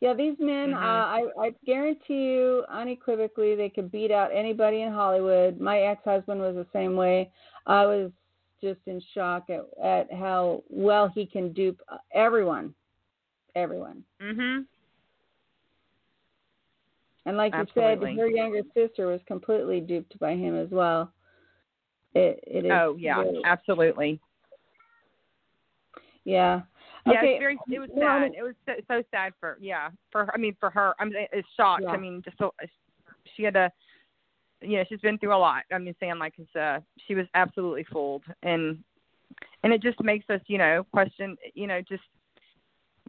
Yeah, 0.00 0.14
these 0.14 0.38
men, 0.38 0.70
Mhm. 0.70 0.74
uh, 0.74 1.06
I 1.06 1.26
I 1.40 1.50
guarantee 1.64 2.32
you 2.34 2.64
unequivocally 2.68 3.54
they 3.56 3.68
could 3.68 3.90
beat 3.90 4.10
out 4.12 4.30
anybody 4.32 4.82
in 4.82 4.92
Hollywood. 4.92 5.58
My 5.60 5.80
ex-husband 5.80 6.40
was 6.40 6.54
the 6.54 6.66
same 6.72 6.94
way. 6.96 7.30
I 7.66 7.84
was 7.86 8.12
just 8.62 8.80
in 8.86 9.00
shock 9.14 9.50
at 9.50 9.66
at 9.82 10.12
how 10.12 10.62
well 10.68 11.08
he 11.08 11.26
can 11.26 11.52
dupe 11.52 11.80
uh, 11.88 11.98
everyone, 12.12 12.74
everyone. 13.54 14.04
mhm 14.20 14.66
And 17.26 17.36
like 17.36 17.52
Absolutely. 17.52 18.12
you 18.12 18.16
said, 18.16 18.20
her 18.22 18.28
younger 18.30 18.62
sister 18.74 19.06
was 19.06 19.20
completely 19.26 19.80
duped 19.80 20.18
by 20.18 20.34
him 20.34 20.54
as 20.54 20.70
well. 20.70 21.12
It 22.14 22.38
it 22.46 22.64
is. 22.64 22.72
oh 22.72 22.96
yeah 22.96 23.16
very- 23.22 23.42
absolutely 23.44 24.20
yeah. 26.24 26.62
Yeah, 27.12 27.18
okay. 27.18 27.32
it's 27.32 27.40
very. 27.40 27.58
It 27.70 27.78
was 27.78 27.90
no, 27.94 28.02
sad. 28.02 28.32
It 28.36 28.42
was 28.42 28.54
so, 28.66 28.72
so 28.88 29.02
sad 29.10 29.32
for 29.40 29.58
yeah 29.60 29.90
for 30.10 30.26
her. 30.26 30.34
I 30.34 30.38
mean 30.38 30.56
for 30.60 30.70
her. 30.70 30.94
I'm 30.98 31.12
it's 31.32 31.48
shocked. 31.56 31.84
Yeah. 31.84 31.90
I 31.90 31.96
mean 31.96 32.22
just 32.24 32.38
so 32.38 32.52
she 33.36 33.42
had 33.42 33.56
a. 33.56 33.70
You 34.60 34.78
know, 34.78 34.84
she's 34.88 35.00
been 35.00 35.18
through 35.18 35.36
a 35.36 35.38
lot. 35.38 35.62
I 35.72 35.78
mean, 35.78 35.94
saying 36.00 36.18
like 36.18 36.34
it's 36.36 36.56
uh, 36.56 36.80
she 37.06 37.14
was 37.14 37.26
absolutely 37.34 37.86
fooled, 37.92 38.24
and 38.42 38.82
and 39.62 39.72
it 39.72 39.82
just 39.82 40.02
makes 40.02 40.28
us, 40.30 40.40
you 40.48 40.58
know, 40.58 40.84
question, 40.92 41.36
you 41.54 41.68
know, 41.68 41.80
just 41.88 42.02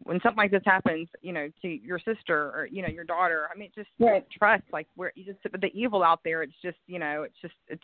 when 0.04 0.20
something 0.22 0.38
like 0.38 0.52
this 0.52 0.62
happens, 0.66 1.08
you 1.22 1.34
know, 1.34 1.50
to 1.62 1.68
your 1.68 2.00
sister 2.00 2.52
or 2.56 2.68
you 2.72 2.82
know 2.82 2.88
your 2.88 3.04
daughter. 3.04 3.50
I 3.54 3.58
mean, 3.58 3.70
just 3.76 3.90
Right. 4.00 4.26
trust, 4.32 4.64
like 4.72 4.88
where 4.96 5.12
you 5.16 5.26
just 5.26 5.40
the 5.44 5.72
evil 5.74 6.04
out 6.04 6.22
there. 6.24 6.44
It's 6.44 6.54
just, 6.64 6.78
you 6.88 7.00
know, 7.00 7.24
it's 7.24 7.36
just 7.42 7.56
it's 7.68 7.84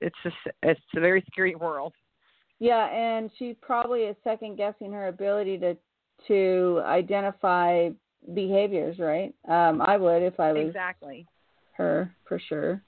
it's 0.00 0.16
just 0.22 0.36
it's 0.62 0.80
a 0.94 1.00
very 1.00 1.24
scary 1.30 1.54
world. 1.54 1.94
Yeah, 2.58 2.86
and 2.86 3.30
she 3.38 3.54
probably 3.60 4.02
is 4.02 4.16
second 4.24 4.56
guessing 4.56 4.92
her 4.92 5.08
ability 5.08 5.58
to 5.58 5.76
to 6.28 6.82
identify 6.84 7.90
behaviors. 8.34 8.98
Right. 8.98 9.34
Um, 9.48 9.82
I 9.82 9.96
would 9.96 10.22
if 10.22 10.40
I 10.40 10.52
was 10.52 10.68
Exactly. 10.68 11.26
her 11.72 12.14
for 12.26 12.38
sure. 12.38 12.82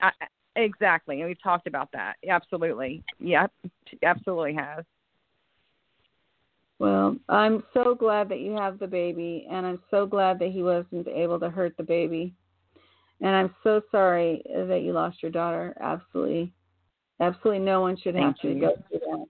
I, 0.00 0.12
exactly, 0.56 1.20
and 1.20 1.28
we've 1.28 1.42
talked 1.42 1.66
about 1.66 1.90
that. 1.92 2.14
Absolutely, 2.28 3.02
yeah, 3.18 3.48
she 3.88 3.98
absolutely 4.02 4.54
has. 4.54 4.84
Well, 6.78 7.16
I'm 7.28 7.62
so 7.74 7.94
glad 7.94 8.30
that 8.30 8.40
you 8.40 8.52
have 8.52 8.78
the 8.78 8.86
baby, 8.86 9.46
and 9.50 9.66
I'm 9.66 9.82
so 9.90 10.06
glad 10.06 10.38
that 10.38 10.50
he 10.50 10.62
wasn't 10.62 11.08
able 11.08 11.38
to 11.40 11.50
hurt 11.50 11.76
the 11.76 11.82
baby. 11.82 12.34
And 13.20 13.36
I'm 13.36 13.54
so 13.62 13.82
sorry 13.90 14.42
that 14.46 14.80
you 14.82 14.94
lost 14.94 15.22
your 15.22 15.30
daughter. 15.30 15.76
Absolutely, 15.78 16.54
absolutely, 17.20 17.64
no 17.64 17.80
one 17.82 17.96
should 17.96 18.14
have 18.14 18.34
Thank 18.34 18.40
to 18.40 18.48
you. 18.48 18.60
go 18.60 18.76
through 18.88 18.98
that. 19.00 19.26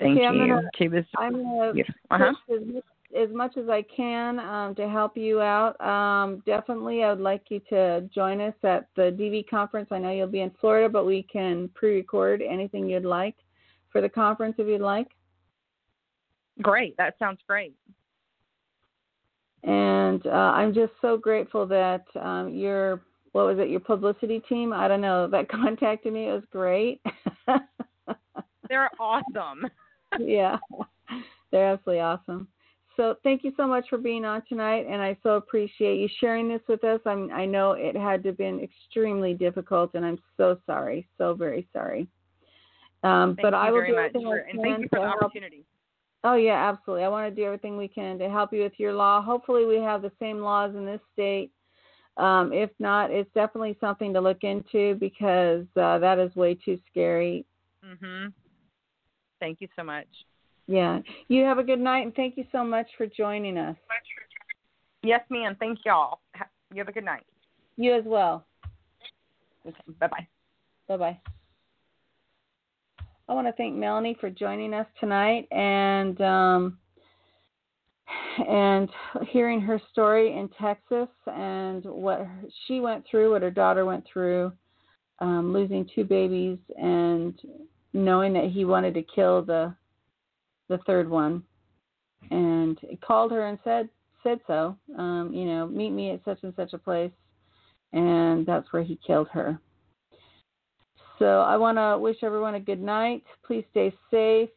Thank 0.00 0.16
Okay, 0.18 0.26
I'm 0.26 0.34
you. 0.34 0.46
gonna- 0.48 0.70
she 0.76 0.88
was. 0.88 1.04
I'm 1.16 1.32
gonna 1.32 1.72
Yeah. 1.74 1.84
Uh-huh. 2.10 2.34
this, 2.48 2.82
as 3.14 3.30
much 3.30 3.56
as 3.56 3.68
I 3.68 3.82
can 3.82 4.38
um, 4.38 4.74
to 4.76 4.88
help 4.88 5.16
you 5.16 5.40
out. 5.40 5.78
Um, 5.80 6.42
definitely, 6.46 7.02
I 7.02 7.10
would 7.10 7.20
like 7.20 7.50
you 7.50 7.60
to 7.70 8.02
join 8.14 8.40
us 8.40 8.54
at 8.62 8.86
the 8.94 9.10
DV 9.12 9.48
conference. 9.48 9.88
I 9.90 9.98
know 9.98 10.10
you'll 10.10 10.28
be 10.28 10.40
in 10.40 10.50
Florida, 10.60 10.88
but 10.88 11.04
we 11.04 11.24
can 11.24 11.68
pre-record 11.74 12.40
anything 12.40 12.88
you'd 12.88 13.04
like 13.04 13.36
for 13.90 14.00
the 14.00 14.08
conference 14.08 14.54
if 14.58 14.66
you'd 14.68 14.80
like. 14.80 15.08
Great, 16.62 16.96
that 16.98 17.18
sounds 17.18 17.40
great. 17.46 17.74
And 19.64 20.26
uh, 20.26 20.30
I'm 20.54 20.72
just 20.72 20.92
so 21.02 21.16
grateful 21.18 21.66
that 21.66 22.04
um, 22.16 22.54
your 22.54 23.02
what 23.32 23.46
was 23.46 23.58
it 23.58 23.70
your 23.70 23.80
publicity 23.80 24.40
team? 24.48 24.72
I 24.72 24.88
don't 24.88 25.00
know 25.00 25.28
that 25.28 25.48
contacted 25.50 26.12
me. 26.12 26.28
It 26.28 26.32
was 26.32 26.44
great. 26.50 27.00
They're 28.68 28.90
awesome. 29.00 29.66
yeah, 30.20 30.56
they're 31.50 31.72
absolutely 31.72 32.00
awesome. 32.00 32.46
So 32.96 33.16
thank 33.24 33.42
you 33.42 33.52
so 33.56 33.66
much 33.66 33.86
for 33.88 33.98
being 33.98 34.24
on 34.24 34.42
tonight, 34.48 34.86
and 34.88 35.02
I 35.02 35.16
so 35.22 35.30
appreciate 35.30 35.98
you 35.98 36.08
sharing 36.20 36.48
this 36.48 36.60
with 36.68 36.84
us. 36.84 37.00
I'm, 37.06 37.32
I 37.32 37.46
know 37.46 37.72
it 37.72 37.96
had 37.96 38.22
to 38.22 38.28
have 38.28 38.38
been 38.38 38.60
extremely 38.60 39.34
difficult, 39.34 39.92
and 39.94 40.04
I'm 40.04 40.18
so 40.36 40.58
sorry, 40.66 41.08
so 41.18 41.34
very 41.34 41.66
sorry. 41.72 42.06
Um, 43.02 43.34
thank 43.36 43.42
but 43.42 43.54
I 43.54 43.70
will 43.70 43.86
do 43.86 43.96
everything 43.96 44.22
for, 44.22 44.40
I 44.40 44.50
can. 44.50 44.50
And 44.50 44.62
thank 44.62 44.82
you 44.82 44.88
for 44.90 45.00
the 45.00 45.06
help. 45.06 45.22
opportunity. 45.22 45.64
Oh 46.22 46.34
yeah, 46.34 46.68
absolutely. 46.68 47.04
I 47.04 47.08
want 47.08 47.34
to 47.34 47.34
do 47.34 47.46
everything 47.46 47.76
we 47.76 47.88
can 47.88 48.18
to 48.18 48.28
help 48.28 48.52
you 48.52 48.62
with 48.62 48.74
your 48.76 48.92
law. 48.92 49.22
Hopefully, 49.22 49.64
we 49.64 49.76
have 49.76 50.02
the 50.02 50.12
same 50.20 50.40
laws 50.40 50.74
in 50.76 50.84
this 50.84 51.00
state. 51.12 51.50
Um, 52.16 52.52
if 52.52 52.70
not, 52.78 53.10
it's 53.10 53.30
definitely 53.34 53.76
something 53.80 54.12
to 54.12 54.20
look 54.20 54.42
into 54.42 54.96
because 54.96 55.64
uh, 55.76 55.98
that 55.98 56.18
is 56.18 56.34
way 56.36 56.54
too 56.54 56.78
scary. 56.90 57.44
Mhm. 57.84 58.32
Thank 59.38 59.60
you 59.60 59.68
so 59.74 59.82
much. 59.82 60.08
Yeah. 60.66 61.00
You 61.28 61.44
have 61.44 61.58
a 61.58 61.64
good 61.64 61.80
night, 61.80 62.04
and 62.04 62.14
thank 62.14 62.36
you 62.36 62.44
so 62.52 62.62
much 62.62 62.86
for 62.96 63.06
joining 63.06 63.56
us. 63.56 63.76
Yes, 65.02 65.22
ma'am. 65.30 65.56
Thank 65.58 65.84
y'all. 65.84 66.20
You 66.72 66.78
have 66.78 66.88
a 66.88 66.92
good 66.92 67.04
night. 67.04 67.26
You 67.76 67.94
as 67.94 68.04
well. 68.04 68.46
Okay. 69.66 69.76
Bye 69.98 70.06
bye. 70.06 70.28
Bye 70.86 70.96
bye. 70.96 71.20
I 73.28 73.34
want 73.34 73.46
to 73.46 73.52
thank 73.52 73.76
Melanie 73.76 74.16
for 74.20 74.28
joining 74.28 74.74
us 74.74 74.86
tonight 74.98 75.46
and 75.52 76.20
um, 76.20 76.78
and 78.48 78.88
hearing 79.28 79.60
her 79.60 79.80
story 79.92 80.36
in 80.36 80.48
Texas 80.60 81.08
and 81.26 81.84
what 81.84 82.26
she 82.66 82.80
went 82.80 83.04
through, 83.10 83.32
what 83.32 83.42
her 83.42 83.50
daughter 83.50 83.84
went 83.84 84.04
through, 84.10 84.52
um, 85.18 85.52
losing 85.52 85.88
two 85.94 86.04
babies 86.04 86.58
and 86.80 87.38
knowing 87.92 88.32
that 88.32 88.50
he 88.50 88.64
wanted 88.64 88.94
to 88.94 89.02
kill 89.02 89.42
the 89.42 89.74
the 90.68 90.78
third 90.86 91.10
one, 91.10 91.42
and 92.30 92.78
he 92.88 92.96
called 92.96 93.32
her 93.32 93.46
and 93.46 93.58
said 93.64 93.88
said 94.22 94.38
so. 94.46 94.76
Um, 94.96 95.32
you 95.32 95.46
know, 95.46 95.66
meet 95.66 95.90
me 95.90 96.12
at 96.12 96.24
such 96.24 96.38
and 96.42 96.54
such 96.54 96.72
a 96.72 96.78
place, 96.78 97.10
and 97.92 98.46
that's 98.46 98.72
where 98.72 98.84
he 98.84 98.98
killed 99.04 99.28
her. 99.32 99.58
So 101.18 101.40
I 101.40 101.56
want 101.56 101.76
to 101.76 101.98
wish 101.98 102.16
everyone 102.22 102.54
a 102.54 102.60
good 102.60 102.80
night. 102.80 103.24
Please 103.44 103.64
stay 103.72 103.92
safe. 104.10 104.48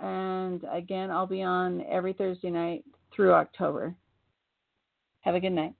And 0.00 0.64
again, 0.70 1.10
I'll 1.10 1.26
be 1.26 1.42
on 1.42 1.84
every 1.90 2.12
Thursday 2.12 2.50
night 2.50 2.84
through 3.14 3.32
October. 3.32 3.94
Have 5.20 5.34
a 5.34 5.40
good 5.40 5.52
night. 5.52 5.74